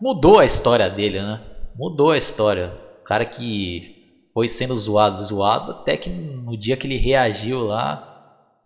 [0.00, 1.40] mudou a história dele, né?
[1.76, 2.72] Mudou a história.
[3.00, 3.96] O cara que
[4.32, 8.04] foi sendo zoado, zoado, até que no dia que ele reagiu lá,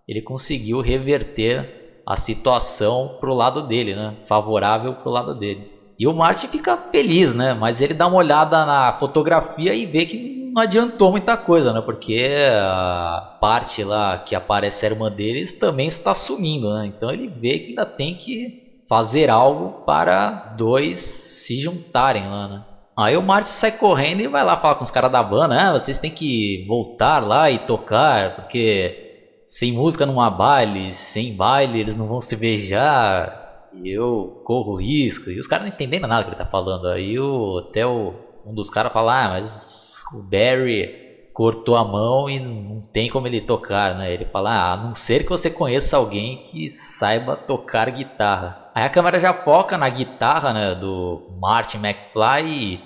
[0.07, 4.17] ele conseguiu reverter a situação pro lado dele, né?
[4.27, 5.72] Favorável pro lado dele.
[6.03, 7.55] E o Martin fica feliz, né?
[7.55, 11.81] Mas ele dá uma olhada na fotografia e vê que não adiantou muita coisa, né?
[11.81, 12.29] Porque
[12.61, 16.87] a parte lá que aparece a irmã deles também está sumindo, né?
[16.89, 22.65] Então ele vê que ainda tem que fazer algo para dois se juntarem lá, né?
[22.97, 25.73] Aí o Martin sai correndo e vai lá falar com os caras da banda, ah,
[25.75, 31.79] vocês têm que voltar lá e tocar, porque sem música não há baile, sem baile
[31.79, 33.42] eles não vão se beijar,
[33.85, 35.31] eu corro risco.
[35.31, 36.89] E os caras não entendendo nada que ele tá falando.
[36.89, 38.15] Aí o, até o,
[38.47, 43.27] um dos caras fala, ah, mas o Barry cortou a mão e não tem como
[43.27, 44.13] ele tocar, né?
[44.13, 48.71] Ele fala, ah, a não ser que você conheça alguém que saiba tocar guitarra.
[48.75, 52.81] Aí a câmera já foca na guitarra, né, do Martin McFly e...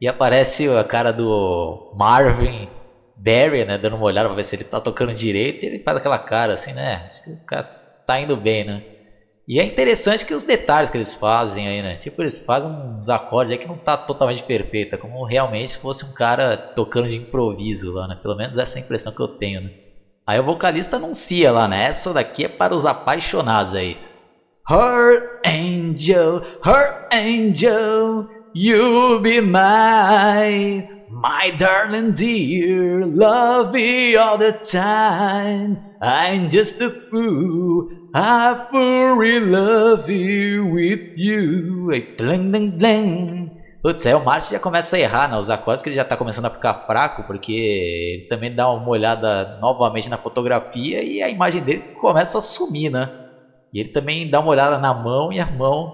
[0.00, 2.68] E aparece a cara do Marvin
[3.18, 5.96] Barry, né, dando uma olhada pra ver se ele tá tocando direito, e ele faz
[5.96, 7.04] aquela cara assim, né?
[7.06, 7.68] Acho que o cara
[8.06, 8.82] tá indo bem, né?
[9.46, 11.96] E é interessante que os detalhes que eles fazem aí, né?
[11.96, 15.78] Tipo, eles fazem uns acordes aí que não tá totalmente perfeito, é como realmente se
[15.78, 18.16] fosse um cara tocando de improviso lá, né?
[18.22, 19.70] Pelo menos essa é a impressão que eu tenho, né?
[20.26, 21.84] Aí o vocalista anuncia lá, né?
[21.86, 23.96] Essa daqui é para os apaixonados aí.
[24.70, 30.84] Her angel, her angel, you be mine.
[31.10, 35.78] My darling dear, love you all the time.
[36.00, 41.90] I'm just a fool, I fully love you with you.
[41.92, 43.52] E bling, bling, bling.
[43.82, 46.16] Putz, aí o Martin já começa a errar né, os acordes, que ele já tá
[46.16, 51.30] começando a ficar fraco, porque ele também dá uma olhada novamente na fotografia e a
[51.30, 53.08] imagem dele começa a sumir, né?
[53.72, 55.92] E ele também dá uma olhada na mão e a mão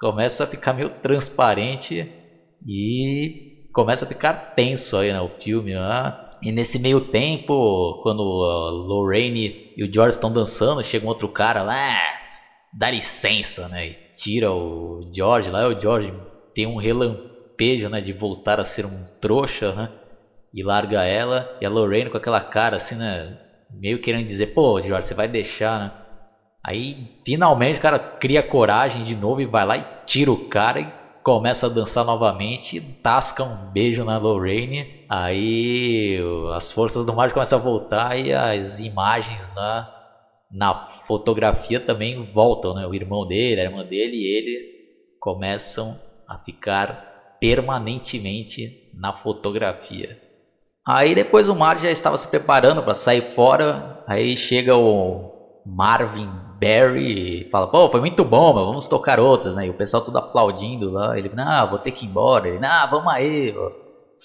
[0.00, 2.08] começa a ficar meio transparente
[2.66, 3.34] e
[3.72, 6.14] começa a ficar tenso aí, né, o filme, né?
[6.42, 11.28] E nesse meio tempo, quando a Lorraine e o George estão dançando, chega um outro
[11.28, 11.96] cara lá,
[12.78, 13.88] dá licença, né?
[13.88, 16.12] E tira o George lá, o George
[16.54, 19.88] tem um relampejo, né, de voltar a ser um trouxa, né?
[20.52, 23.36] E larga ela, e a Lorraine com aquela cara assim, né,
[23.70, 25.92] meio querendo dizer, pô, George, você vai deixar, né?
[26.64, 30.80] Aí finalmente o cara cria coragem de novo e vai lá e tira o cara
[30.80, 35.04] e começa a dançar novamente, tasca um beijo na Lorraine.
[35.08, 36.18] Aí
[36.54, 39.88] as forças do mar começam a voltar e as imagens na,
[40.50, 42.86] na fotografia também voltam, né?
[42.86, 44.72] O irmão dele, a irmã dele e ele
[45.20, 50.20] começam a ficar permanentemente na fotografia.
[50.84, 56.28] Aí depois o Mar já estava se preparando para sair fora, aí chega o Marvin
[56.62, 59.66] Barry fala, pô, foi muito bom, mas vamos tocar outras, né?
[59.66, 62.88] E o pessoal tudo aplaudindo lá, ele, não, vou ter que ir embora, ele, não,
[62.88, 63.72] vamos aí, vamos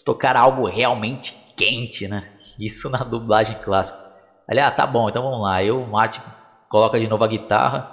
[0.05, 2.21] tocar algo realmente quente, né?
[2.59, 3.97] Isso na dublagem clássica.
[4.47, 5.55] Ali, ah, tá bom, então vamos lá.
[5.57, 6.21] Aí o Martin
[6.69, 7.85] coloca de novo a guitarra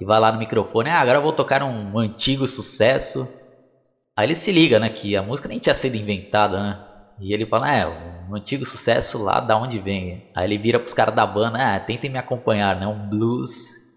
[0.00, 0.90] e vai lá no microfone.
[0.90, 3.28] Ah, agora eu vou tocar um antigo sucesso.
[4.16, 6.76] Aí ele se liga, né, que a música nem tinha sido inventada, né?
[7.18, 10.22] E ele fala, é, um antigo sucesso lá da onde vem.
[10.34, 12.86] Aí ele vira pros caras da banda, ah, tentem me acompanhar, né?
[12.86, 13.50] Um blues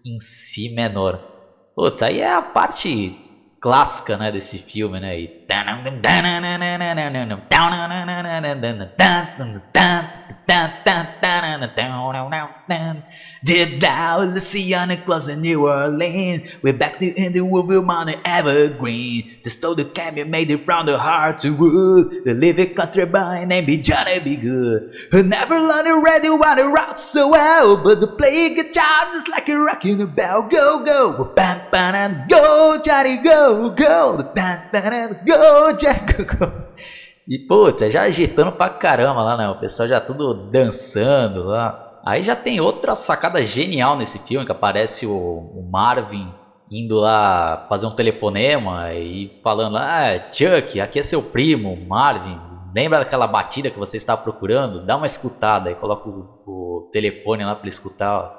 [0.06, 1.18] em si menor.
[1.74, 3.18] Putz, aí é a parte
[3.60, 5.18] clássica, né, desse filme, né?
[5.20, 5.45] E...
[13.44, 16.50] Deep down, Louisiana, close to New Orleans.
[16.62, 19.38] We're back to in the on the evergreen.
[19.44, 22.24] The stole the cabin made it from the heart to wood.
[22.24, 24.96] The living country boy named be Johnny Be Good.
[25.12, 27.76] Who never learned already what to rock so well.
[27.76, 30.48] But the play guitar just like a rocking bell.
[30.48, 34.32] Go, go, bam, bam, go, Johnny, go, go.
[34.34, 35.72] Bam, bam, go, Go,
[36.24, 36.52] go.
[37.28, 39.48] E, putz, é já agitando pra caramba lá, né?
[39.48, 41.74] O pessoal já tudo dançando lá.
[42.04, 46.32] Aí já tem outra sacada genial nesse filme, que aparece o, o Marvin
[46.70, 52.38] indo lá fazer um telefonema e falando, ah, Chuck, aqui é seu primo, Marvin,
[52.74, 54.84] lembra daquela batida que você estava procurando?
[54.84, 58.32] Dá uma escutada, aí coloca o, o telefone lá para escutar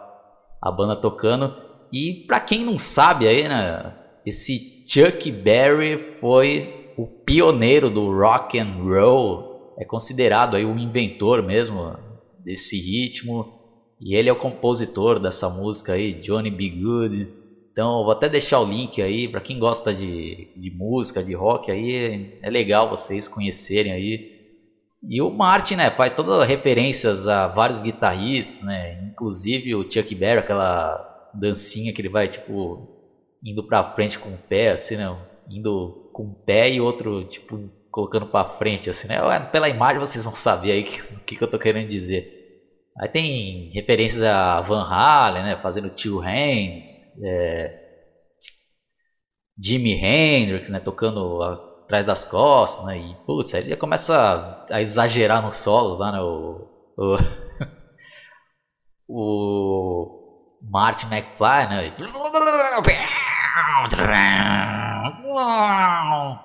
[0.61, 1.53] a banda tocando.
[1.91, 3.93] E para quem não sabe aí, né,
[4.25, 11.43] esse Chuck Berry foi o pioneiro do rock and roll, é considerado aí o inventor
[11.43, 11.95] mesmo
[12.43, 13.45] desse ritmo,
[14.01, 16.69] e ele é o compositor dessa música aí, Johnny B.
[16.69, 17.29] Good.
[17.71, 21.69] Então, vou até deixar o link aí para quem gosta de, de música, de rock
[21.69, 24.19] aí, é legal vocês conhecerem aí.
[25.07, 30.15] E o Martin, né, faz todas as referências a vários guitarristas, né, inclusive o Chuck
[30.15, 30.99] Berry, aquela
[31.31, 32.89] dancinha que ele vai tipo
[33.43, 35.05] indo para frente com o pé assim, né,
[35.47, 39.18] indo com um pé e outro, tipo, colocando para frente, assim, né?
[39.52, 40.81] Pela imagem vocês vão saber aí
[41.15, 42.34] o que, que eu tô querendo dizer.
[42.99, 45.57] Aí tem referências a Van Halen, né?
[45.57, 47.84] Fazendo Two Hands, é...
[49.61, 50.80] Jimi Hendrix, né?
[50.80, 52.98] Tocando atrás das costas, né?
[52.98, 56.19] E, putz, aí ele começa a, a exagerar nos solos lá, né?
[56.19, 56.68] O,
[56.98, 57.18] o,
[59.07, 61.94] o Martin McFly, né?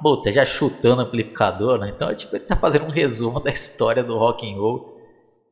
[0.03, 1.91] Putz, já chutando o amplificador, né?
[1.95, 4.81] Então, é tipo, ele tá fazendo um resumo da história do rock and roll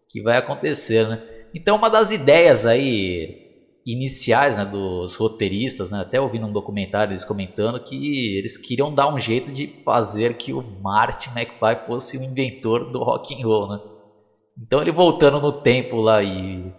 [0.09, 1.19] que vai acontecer, né?
[1.55, 3.51] Então, uma das ideias aí
[3.85, 9.09] iniciais né, dos roteiristas, né, até ouvi num documentário eles comentando que eles queriam dar
[9.09, 13.69] um jeito de fazer que o Martin McFly fosse o inventor do rock and roll,
[13.69, 13.81] né?
[14.59, 16.73] Então ele voltando no tempo lá e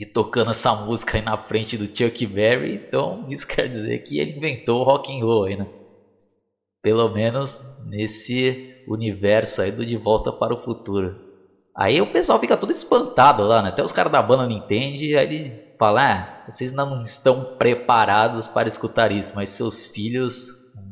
[0.00, 4.18] e tocando essa música aí na frente do Chuck Berry, então isso quer dizer que
[4.18, 5.66] ele inventou o rock and roll aí, né?
[6.82, 8.56] Pelo menos nesse
[8.86, 11.14] universo aí do De Volta para o Futuro.
[11.76, 13.68] Aí o pessoal fica todo espantado lá, né?
[13.70, 18.48] Até os caras da banda não entendem, aí ele fala, ah, vocês não estão preparados
[18.48, 20.34] para escutar isso, mas seus filhos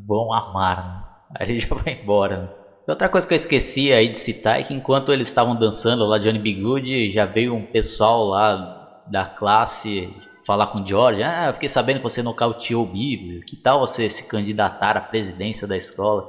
[0.07, 1.01] vão amar, né?
[1.39, 2.49] Aí ele já vai embora, né?
[2.89, 6.19] Outra coisa que eu esqueci aí de citar é que enquanto eles estavam dançando lá
[6.19, 6.55] Johnny B.
[6.55, 8.59] Good, já veio um pessoal lá
[9.11, 10.15] da classe
[10.47, 13.81] falar com o George, ah, eu fiquei sabendo que você nocauteou o Bíblia, que tal
[13.81, 16.27] você se candidatar à presidência da escola?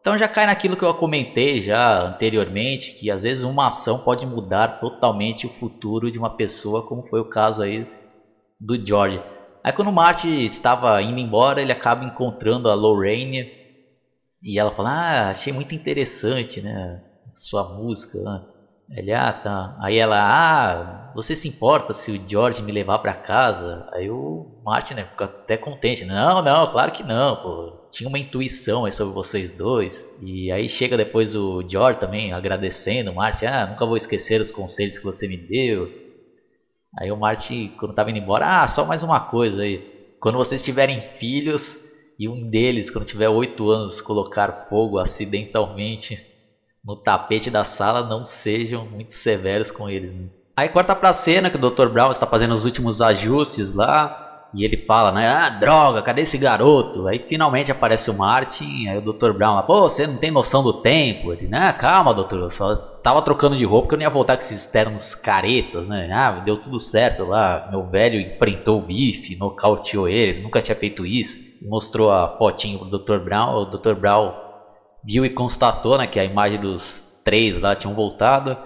[0.00, 4.24] Então já cai naquilo que eu comentei já anteriormente, que às vezes uma ação pode
[4.24, 7.84] mudar totalmente o futuro de uma pessoa, como foi o caso aí
[8.60, 9.20] do George.
[9.64, 13.50] Aí quando o Marty estava indo embora, ele acaba encontrando a Lorraine
[14.40, 17.02] e ela fala, ah, achei muito interessante, né,
[17.34, 18.42] sua música, né?
[18.88, 19.74] Ele, ah, tá.
[19.82, 23.84] Aí ela, ah, você se importa se o George me levar para casa?
[23.92, 26.04] Aí o Martin, né, fica até contente.
[26.04, 27.74] Não, não, claro que não, pô.
[27.90, 30.08] Tinha uma intuição aí sobre vocês dois.
[30.20, 34.52] E aí chega depois o George também agradecendo o Martin, ah, nunca vou esquecer os
[34.52, 35.90] conselhos que você me deu.
[36.98, 39.82] Aí o Martin, quando tava indo embora, ah, só mais uma coisa aí.
[40.18, 41.76] Quando vocês tiverem filhos
[42.18, 46.25] e um deles, quando tiver oito anos, colocar fogo acidentalmente
[46.86, 50.30] no tapete da sala não sejam muito severos com ele.
[50.56, 51.88] Aí corta pra cena que o Dr.
[51.88, 54.22] Brown está fazendo os últimos ajustes lá.
[54.54, 55.26] E ele fala, né?
[55.26, 57.08] Ah, droga, cadê esse garoto?
[57.08, 58.86] Aí finalmente aparece o Martin.
[58.86, 59.32] Aí o Dr.
[59.32, 61.32] Brown pô, você não tem noção do tempo.
[61.32, 61.72] Ele, né?
[61.72, 64.66] Calma, doutor, eu só tava trocando de roupa que eu não ia voltar com esses
[64.66, 66.08] ternos caretas, né?
[66.12, 67.66] Ah, deu tudo certo lá.
[67.70, 71.38] Meu velho enfrentou o bife, nocauteou ele, nunca tinha feito isso.
[71.60, 73.18] mostrou a fotinho pro Dr.
[73.18, 73.94] Brown, o Dr.
[73.94, 74.45] Brown
[75.06, 78.56] viu e constatou, né, que a imagem dos três lá tinham voltado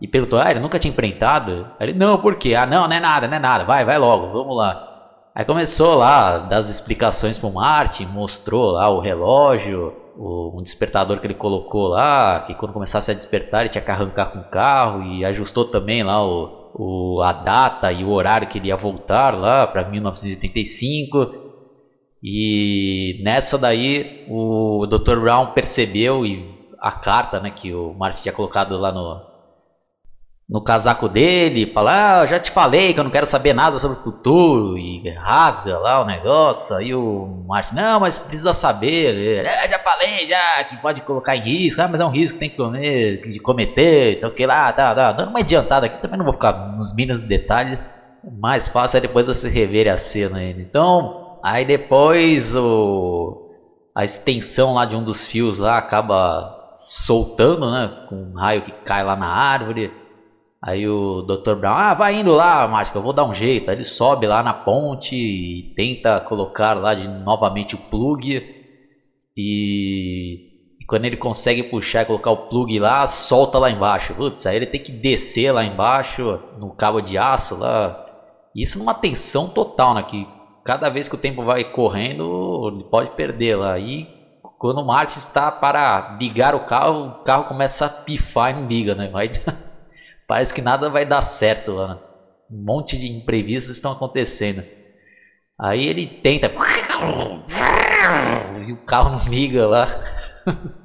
[0.00, 3.00] e perguntou: "Ah, ele nunca tinha enfrentado?" Ele: "Não, por quê?" "Ah, não, não é
[3.00, 3.64] nada, não é nada.
[3.64, 4.86] Vai, vai logo, vamos lá."
[5.34, 11.26] Aí começou lá das explicações pro Marte, mostrou lá o relógio, o, um despertador que
[11.26, 15.02] ele colocou lá, que quando começasse a despertar ele tinha que arrancar com o carro
[15.02, 19.34] e ajustou também lá o, o, a data e o horário que ele ia voltar
[19.34, 21.49] lá para 1985.
[22.22, 25.18] E nessa daí o Dr.
[25.18, 29.20] Brown percebeu e a carta né, que o Marte tinha colocado lá no,
[30.50, 33.98] no casaco dele, fala, ah, já te falei que eu não quero saber nada sobre
[33.98, 39.48] o futuro, e rasga lá o negócio, aí o Martin, não, mas precisa saber, ele,
[39.48, 42.40] ah, já falei já que pode colocar em risco, ah, mas é um risco que
[42.40, 46.02] tem que comer, de cometer, sei o que lá, tá, tá, dando uma adiantada aqui,
[46.02, 47.78] também não vou ficar nos mínimos detalhes,
[48.40, 53.50] mais fácil é depois você rever a cena ainda, então, aí depois o,
[53.94, 58.72] a extensão lá de um dos fios lá acaba soltando, né, com um raio que
[58.72, 59.90] cai lá na árvore,
[60.62, 61.54] Aí o Dr.
[61.54, 63.70] Brown, ah, vai indo lá, Mágica, eu vou dar um jeito.
[63.70, 68.42] Aí ele sobe lá na ponte e tenta colocar lá de novamente o plug.
[69.34, 74.14] E, e quando ele consegue puxar e colocar o plug lá, solta lá embaixo.
[74.14, 77.96] Putz, aí ele tem que descer lá embaixo no cabo de aço lá.
[78.54, 80.02] Isso numa tensão total, né?
[80.02, 80.26] Que
[80.70, 83.76] cada vez que o tempo vai correndo, pode perder lá.
[83.76, 84.06] E
[84.56, 88.68] quando o Marte está para ligar o carro, o carro começa a pifar e não
[88.68, 89.08] liga, né?
[89.08, 89.28] Vai.
[90.28, 91.98] Parece que nada vai dar certo lá.
[92.48, 94.62] Um monte de imprevistos estão acontecendo.
[95.60, 96.48] Aí ele tenta.
[98.64, 99.88] E o carro não liga lá.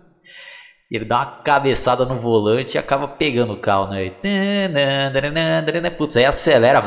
[0.90, 4.12] Ele dá uma cabeçada no volante e acaba pegando o carro, né?
[5.90, 6.82] Putz, aí acelera.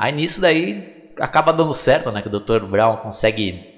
[0.00, 2.22] Aí nisso daí acaba dando certo, né?
[2.22, 2.64] Que o Dr.
[2.64, 3.68] Brown consegue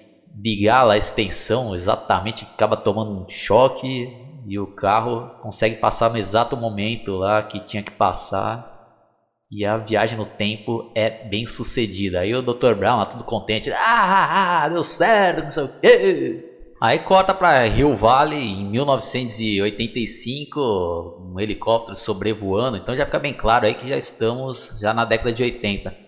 [0.40, 4.08] ligar lá a extensão exatamente, acaba tomando um choque,
[4.46, 8.70] e o carro consegue passar no exato momento lá que tinha que passar
[9.50, 12.20] e a viagem no tempo é bem sucedida.
[12.20, 12.74] Aí o Dr.
[12.74, 16.48] Brown lá tudo contente, ah, ah, ah, deu certo, não sei o quê.
[16.80, 20.58] Aí corta para Rio Valley em 1985,
[21.20, 25.32] um helicóptero sobrevoando, então já fica bem claro aí que já estamos já na década
[25.32, 26.01] de 80.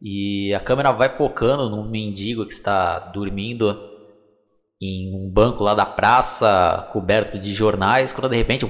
[0.00, 3.76] E a câmera vai focando num mendigo que está dormindo
[4.80, 8.64] em um banco lá da praça, coberto de jornais, quando de repente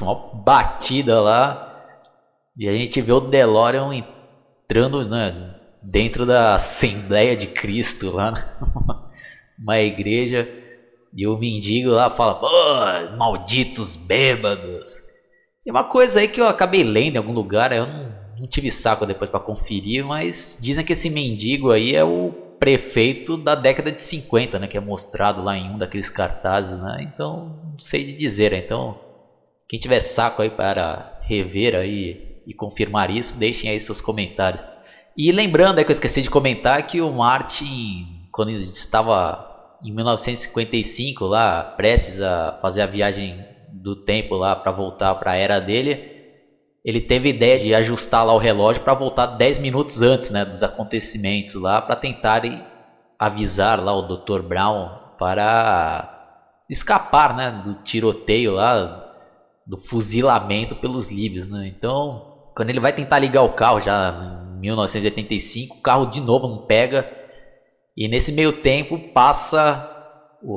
[0.00, 1.68] uma batida lá.
[2.56, 8.32] E a gente vê o DeLorean entrando né, dentro da Assembleia de Cristo lá
[9.60, 10.48] uma igreja.
[11.14, 15.01] E o mendigo lá fala malditos bêbados
[15.64, 18.70] e uma coisa aí que eu acabei lendo em algum lugar eu não, não tive
[18.70, 22.32] saco depois para conferir mas dizem que esse mendigo aí é o
[22.62, 27.10] prefeito da década de 50, né, que é mostrado lá em um daqueles cartazes, né?
[27.12, 29.00] Então, não sei de dizer, então
[29.68, 34.64] quem tiver saco aí para rever aí e confirmar isso, deixem aí seus comentários.
[35.16, 41.24] E lembrando é que eu esqueci de comentar que o Martin, quando estava em 1955
[41.24, 46.12] lá, prestes a fazer a viagem do tempo lá para voltar para a era dele,
[46.84, 50.62] ele teve ideia de ajustar lá o relógio para voltar 10 minutos antes né, dos
[50.62, 52.64] acontecimentos lá para tentarem
[53.18, 54.42] avisar lá o Dr.
[54.42, 56.12] Brown para
[56.68, 59.14] escapar né, do tiroteio lá,
[59.64, 61.48] do fuzilamento pelos líbios.
[61.48, 61.68] Né?
[61.68, 66.48] Então, quando ele vai tentar ligar o carro já em 1985, o carro de novo
[66.48, 67.08] não pega
[67.96, 69.91] e nesse meio tempo passa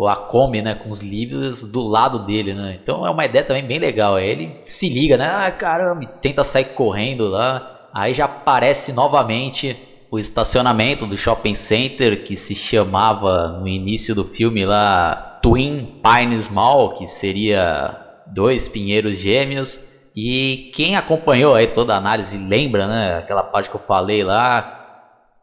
[0.08, 2.78] a Kombi, né, com os livros do lado dele, né?
[2.82, 4.16] Então é uma ideia também bem legal.
[4.16, 5.30] Aí ele se liga, né?
[5.32, 7.90] Ah, caramba, tenta sair correndo lá.
[7.94, 9.78] Aí já aparece novamente
[10.10, 16.50] o estacionamento do shopping center que se chamava no início do filme lá Twin Pines
[16.50, 17.96] Mall, que seria
[18.28, 19.86] dois pinheiros gêmeos.
[20.16, 24.75] E quem acompanhou aí toda a análise lembra, né, aquela parte que eu falei lá,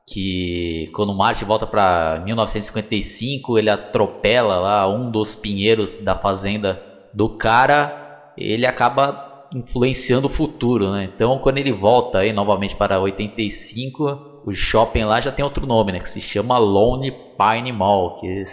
[0.07, 6.79] que quando o Marte volta para 1955, ele atropela lá um dos pinheiros da fazenda
[7.15, 7.93] do cara,
[8.37, 11.05] ele acaba influenciando o futuro, né?
[11.05, 15.93] Então, quando ele volta aí novamente para 85, o shopping lá já tem outro nome,
[15.93, 18.45] né, que se chama Lone Pine Mall, que é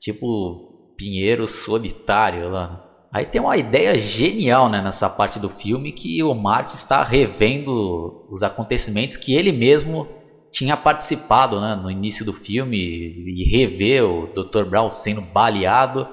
[0.00, 2.80] tipo pinheiro solitário lá.
[3.12, 8.24] Aí tem uma ideia genial né, nessa parte do filme que o Marte está revendo
[8.30, 10.06] os acontecimentos que ele mesmo
[10.50, 14.64] tinha participado né, no início do filme e rever o Dr.
[14.64, 16.06] Brown sendo baleado.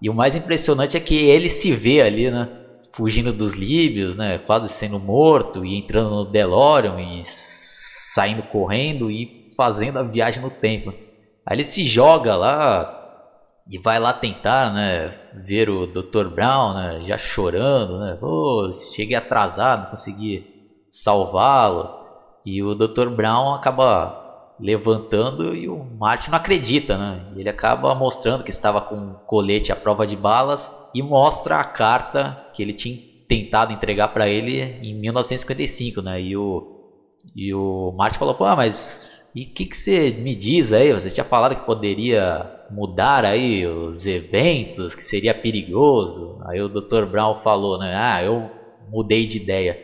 [0.00, 2.48] E o mais impressionante é que ele se vê ali, né,
[2.94, 9.28] fugindo dos líbios, né, quase sendo morto e entrando no DeLorean e saindo correndo e
[9.56, 10.90] fazendo a viagem no tempo.
[11.46, 12.94] Aí ele se joga lá
[13.68, 16.28] e vai lá tentar, né, ver o Dr.
[16.28, 20.44] Brown, né, já chorando, né, oh, cheguei atrasado, consegui
[20.90, 21.97] salvá-lo.
[22.50, 23.10] E o Dr.
[23.10, 24.14] Brown acaba
[24.58, 27.24] levantando e o Martin não acredita, né?
[27.36, 31.64] Ele acaba mostrando que estava com um colete à prova de balas e mostra a
[31.64, 32.98] carta que ele tinha
[33.28, 36.20] tentado entregar para ele em 1955, né?
[36.22, 36.62] E o
[37.36, 40.92] e o Martin falou: "Pô, mas e o que que você me diz aí?
[40.92, 46.36] Você tinha falado que poderia mudar aí os eventos, que seria perigoso".
[46.48, 47.06] Aí o Dr.
[47.06, 48.50] Brown falou, né: "Ah, eu
[48.80, 49.78] mudei de ideia".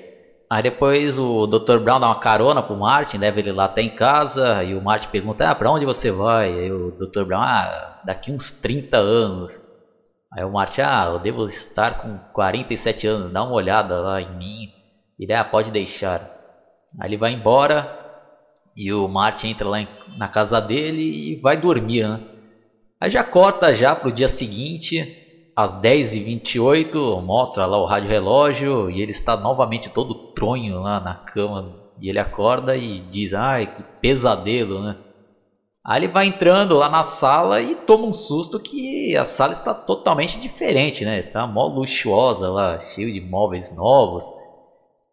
[0.55, 1.81] Aí depois o Dr.
[1.81, 5.09] Brown dá uma carona pro Martin, leva ele lá até em casa, e o Martin
[5.09, 6.49] pergunta, ah, pra onde você vai?
[6.49, 7.25] Aí o Dr.
[7.25, 9.61] Brown, ah, daqui uns 30 anos.
[10.33, 14.31] Aí o Martin, ah, eu devo estar com 47 anos, dá uma olhada lá em
[14.39, 14.69] mim.
[15.19, 16.21] Ele, ah, pode deixar.
[17.01, 17.93] Aí ele vai embora,
[18.77, 19.79] e o Martin entra lá
[20.17, 22.21] na casa dele e vai dormir, né?
[23.01, 25.24] Aí já corta já pro dia seguinte,
[25.57, 31.15] às 10h28, mostra lá o rádio relógio e ele está novamente todo tronho lá na
[31.15, 31.85] cama.
[32.01, 34.97] E ele acorda e diz: Ai, que pesadelo, né?
[35.87, 39.75] Aí ele vai entrando lá na sala e toma um susto que a sala está
[39.75, 41.19] totalmente diferente, né?
[41.19, 44.25] Está mó luxuosa lá, cheio de móveis novos.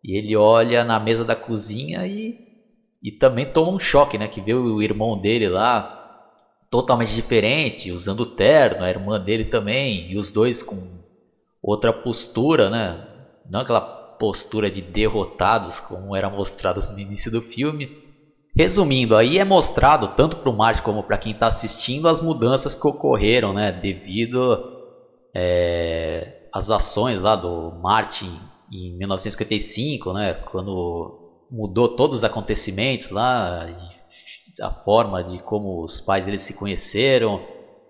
[0.04, 2.36] E ele olha na mesa da cozinha e,
[3.04, 4.28] e também toma um choque, né?
[4.28, 6.01] Que vê o irmão dele lá
[6.72, 11.04] totalmente diferente, usando terno, a irmã dele também, e os dois com
[11.62, 13.06] outra postura, né?
[13.48, 17.90] Não aquela postura de derrotados como era mostrado no início do filme.
[18.56, 22.74] Resumindo, aí é mostrado tanto para o Martin como para quem está assistindo as mudanças
[22.74, 23.72] que ocorreram, né?
[23.72, 24.58] Devido
[25.36, 28.40] é, às ações lá do Martin
[28.72, 30.34] em 1955, né?
[30.34, 31.20] Quando
[31.52, 33.68] mudou todos os acontecimentos lá,
[34.62, 37.42] a forma de como os pais dele se conheceram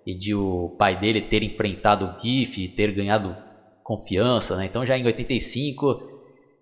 [0.05, 3.35] e de o pai dele ter enfrentado o GIF e ter ganhado
[3.83, 4.65] confiança, né?
[4.65, 6.09] Então já em 85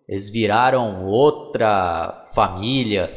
[0.07, 3.11] eles viraram outra família,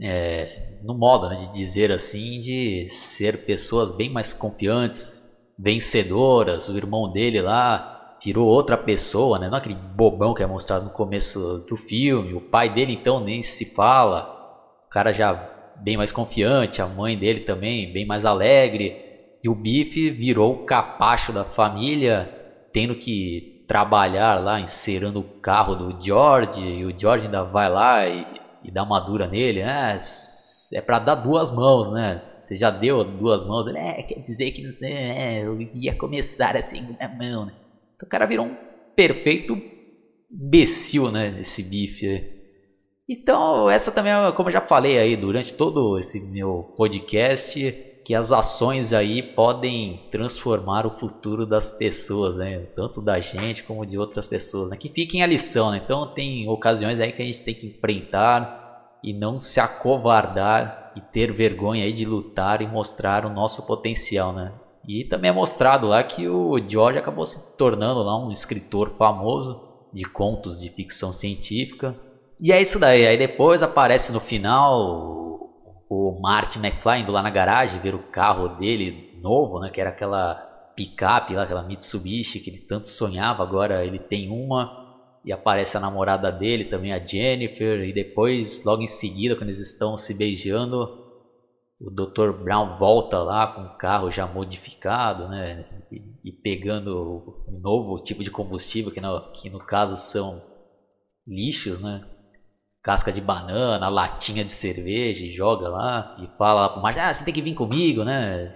[0.00, 5.22] é, no modo né, de dizer assim, de ser pessoas bem mais confiantes,
[5.58, 6.68] vencedoras.
[6.68, 9.50] O irmão dele lá virou outra pessoa, né?
[9.50, 12.32] Não aquele bobão que é mostrado no começo do filme.
[12.32, 14.22] O pai dele então nem se fala.
[14.86, 15.34] O cara já
[15.82, 18.94] bem mais confiante, a mãe dele também bem mais alegre.
[19.42, 22.28] E o Biff virou o capacho da família,
[22.72, 26.60] tendo que trabalhar lá, encerando o carro do George.
[26.60, 28.24] E o George ainda vai lá e,
[28.64, 29.62] e dá uma dura nele.
[29.62, 29.96] Ah,
[30.72, 32.18] é para dar duas mãos, né?
[32.18, 33.66] Você já deu duas mãos?
[33.66, 37.52] Ele, é, quer dizer que é, eu ia começar a segunda mão, né?
[37.94, 38.56] Então o cara virou um
[38.96, 39.56] perfeito
[40.30, 41.40] imbecil, né?
[41.40, 42.37] Esse bife.
[43.08, 47.74] Então, essa também é, como eu já falei aí durante todo esse meu podcast,
[48.04, 52.66] que as ações aí podem transformar o futuro das pessoas, né?
[52.74, 54.76] Tanto da gente como de outras pessoas, né?
[54.76, 55.80] Que fiquem a lição, né?
[55.82, 61.00] Então, tem ocasiões aí que a gente tem que enfrentar e não se acovardar e
[61.00, 64.52] ter vergonha aí de lutar e mostrar o nosso potencial, né?
[64.86, 69.62] E também é mostrado lá que o George acabou se tornando lá um escritor famoso
[69.94, 71.96] de contos de ficção científica
[72.40, 73.06] e é isso daí.
[73.06, 75.18] Aí depois aparece no final
[75.88, 79.70] o Martin McFly indo lá na garagem ver o carro dele novo, né?
[79.70, 80.34] Que era aquela
[80.76, 83.42] picape lá, aquela Mitsubishi que ele tanto sonhava.
[83.42, 84.86] Agora ele tem uma.
[85.24, 87.82] E aparece a namorada dele também, a Jennifer.
[87.82, 91.08] E depois, logo em seguida, quando eles estão se beijando,
[91.80, 92.32] o Dr.
[92.32, 95.64] Brown volta lá com o carro já modificado, né?
[96.24, 100.42] E, pegando um novo tipo de combustível, que no, que no caso são
[101.26, 102.04] lixos, né?
[102.82, 107.12] Casca de banana, latinha de cerveja e joga lá e fala lá pro Martin, ah,
[107.12, 108.48] você tem que vir comigo, né?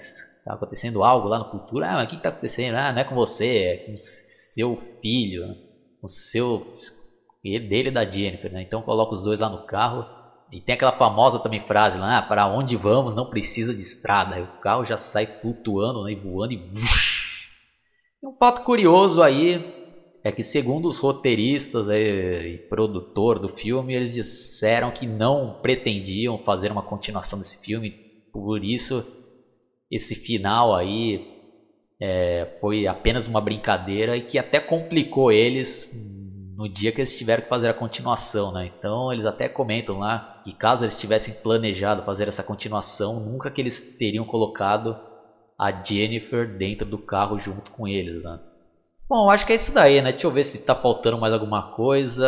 [0.44, 1.84] Tá acontecendo algo lá no futuro.
[1.84, 2.76] Ah, mas o que, que tá acontecendo?
[2.76, 5.54] Ah, não é com você, é com seu filho, né?
[6.00, 6.62] com seu
[7.44, 8.62] ele dele e da Jennifer, né?
[8.62, 10.04] Então coloca os dois lá no carro
[10.50, 14.36] e tem aquela famosa também frase lá, ah, para onde vamos não precisa de estrada.
[14.36, 16.64] Aí o carro já sai flutuando né, e voando e
[18.22, 19.81] um fato curioso aí
[20.24, 26.70] é que segundo os roteiristas e produtor do filme, eles disseram que não pretendiam fazer
[26.70, 27.92] uma continuação desse filme,
[28.32, 29.04] por isso
[29.90, 31.20] esse final aí
[32.00, 35.90] é, foi apenas uma brincadeira e que até complicou eles
[36.56, 38.70] no dia que eles tiveram que fazer a continuação, né?
[38.78, 43.60] Então eles até comentam lá que caso eles tivessem planejado fazer essa continuação, nunca que
[43.60, 44.96] eles teriam colocado
[45.58, 48.38] a Jennifer dentro do carro junto com eles, né?
[49.12, 50.10] Bom, acho que é isso daí, né?
[50.10, 52.26] Deixa eu ver se tá faltando mais alguma coisa.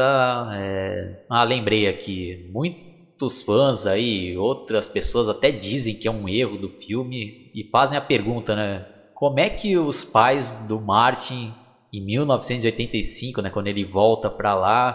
[0.52, 1.16] É...
[1.31, 2.36] Ah, lembrei aqui.
[2.52, 2.77] Muito
[3.16, 7.97] muitos fãs aí, outras pessoas até dizem que é um erro do filme e fazem
[7.97, 8.85] a pergunta, né?
[9.15, 11.55] Como é que os pais do Martin
[11.93, 14.94] em 1985, né, quando ele volta para lá,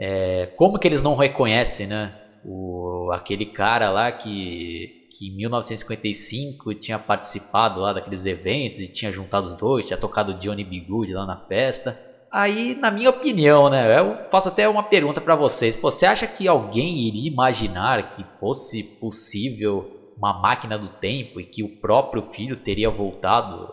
[0.00, 2.14] é, como que eles não reconhecem, né,
[2.44, 9.12] o, aquele cara lá que, que em 1955 tinha participado lá daqueles eventos e tinha
[9.12, 10.80] juntado os dois, tinha tocado Johnny B.
[10.80, 11.98] Good lá na festa.
[12.32, 15.74] Aí, na minha opinião, né, eu faço até uma pergunta para vocês.
[15.74, 19.84] Pô, você acha que alguém iria imaginar que fosse possível
[20.16, 23.68] uma máquina do tempo e que o próprio filho teria voltado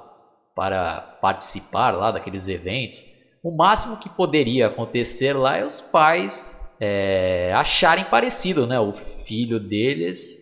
[0.55, 2.97] para participar lá daqueles eventos?
[3.43, 9.59] O máximo que poderia acontecer lá é os pais é, acharem parecido, né, o filho
[9.59, 10.36] deles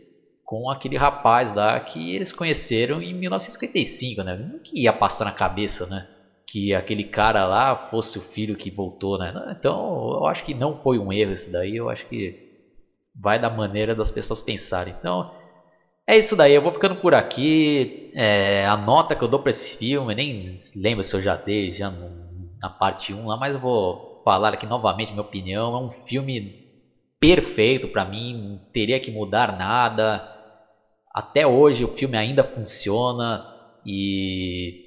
[0.46, 4.38] com aquele rapaz lá que eles conheceram em 1955, né?
[4.38, 6.06] Não que ia passar na cabeça, né?
[6.48, 9.34] que aquele cara lá fosse o filho que voltou, né?
[9.58, 12.36] Então, eu acho que não foi um erro isso daí, eu acho que
[13.16, 14.94] vai da maneira das pessoas pensarem.
[14.98, 15.26] Então,
[16.08, 18.12] é isso daí, eu vou ficando por aqui.
[18.14, 21.72] É, a nota que eu dou para esse filme, nem lembro se eu já dei
[21.72, 21.92] já
[22.62, 25.76] na parte 1 lá, mas eu vou falar aqui novamente minha opinião.
[25.76, 26.64] É um filme
[27.20, 30.24] perfeito para mim, não teria que mudar nada.
[31.16, 33.42] Até hoje o filme ainda funciona
[33.86, 34.84] e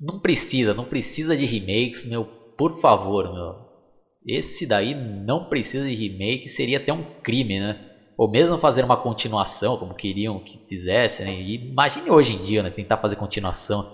[0.00, 2.24] não precisa, não precisa de remakes, meu,
[2.58, 3.54] por favor, meu.
[4.26, 7.80] Esse daí não precisa de remake, seria até um crime, né?
[8.16, 11.40] Ou mesmo fazer uma continuação, como queriam que fizessem, né?
[11.40, 12.70] Imagine hoje em dia, né?
[12.70, 13.88] Tentar fazer continuação,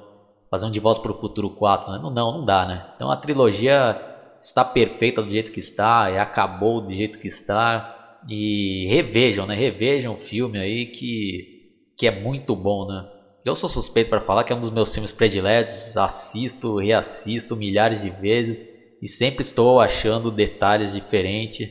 [0.51, 1.99] fazer um De Volta para o Futuro 4, né?
[1.99, 2.87] Não, não, não dá, né?
[2.97, 3.95] Então a trilogia
[4.41, 7.95] está perfeita do jeito que está, e acabou do jeito que está.
[8.27, 9.55] E revejam, né?
[9.55, 11.58] Revejam o filme aí que,
[11.99, 13.05] que é muito bom, né?
[13.45, 18.01] Eu sou suspeito para falar que é um dos meus filmes prediletos, assisto, reassisto milhares
[18.01, 18.57] de vezes
[19.03, 21.69] e sempre estou achando detalhes diferentes.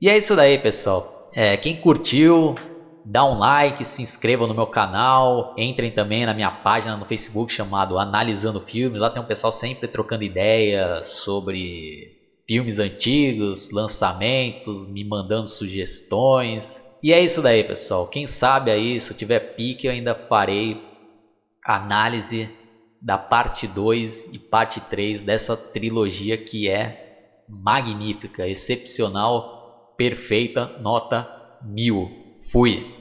[0.00, 1.04] E é isso daí, pessoal.
[1.34, 2.54] É, quem curtiu,
[3.04, 7.52] dá um like, se inscreva no meu canal, entrem também na minha página no Facebook
[7.52, 9.00] chamado Analisando Filmes.
[9.00, 12.16] Lá tem um pessoal sempre trocando ideias sobre
[12.48, 16.87] filmes antigos, lançamentos, me mandando sugestões.
[17.02, 18.06] E é isso daí, pessoal.
[18.08, 20.76] Quem sabe aí, se eu tiver pique, eu ainda farei
[21.64, 22.50] análise
[23.00, 31.26] da parte 2 e parte 3 dessa trilogia que é magnífica, excepcional, perfeita, nota
[31.62, 32.10] mil.
[32.50, 32.97] Fui!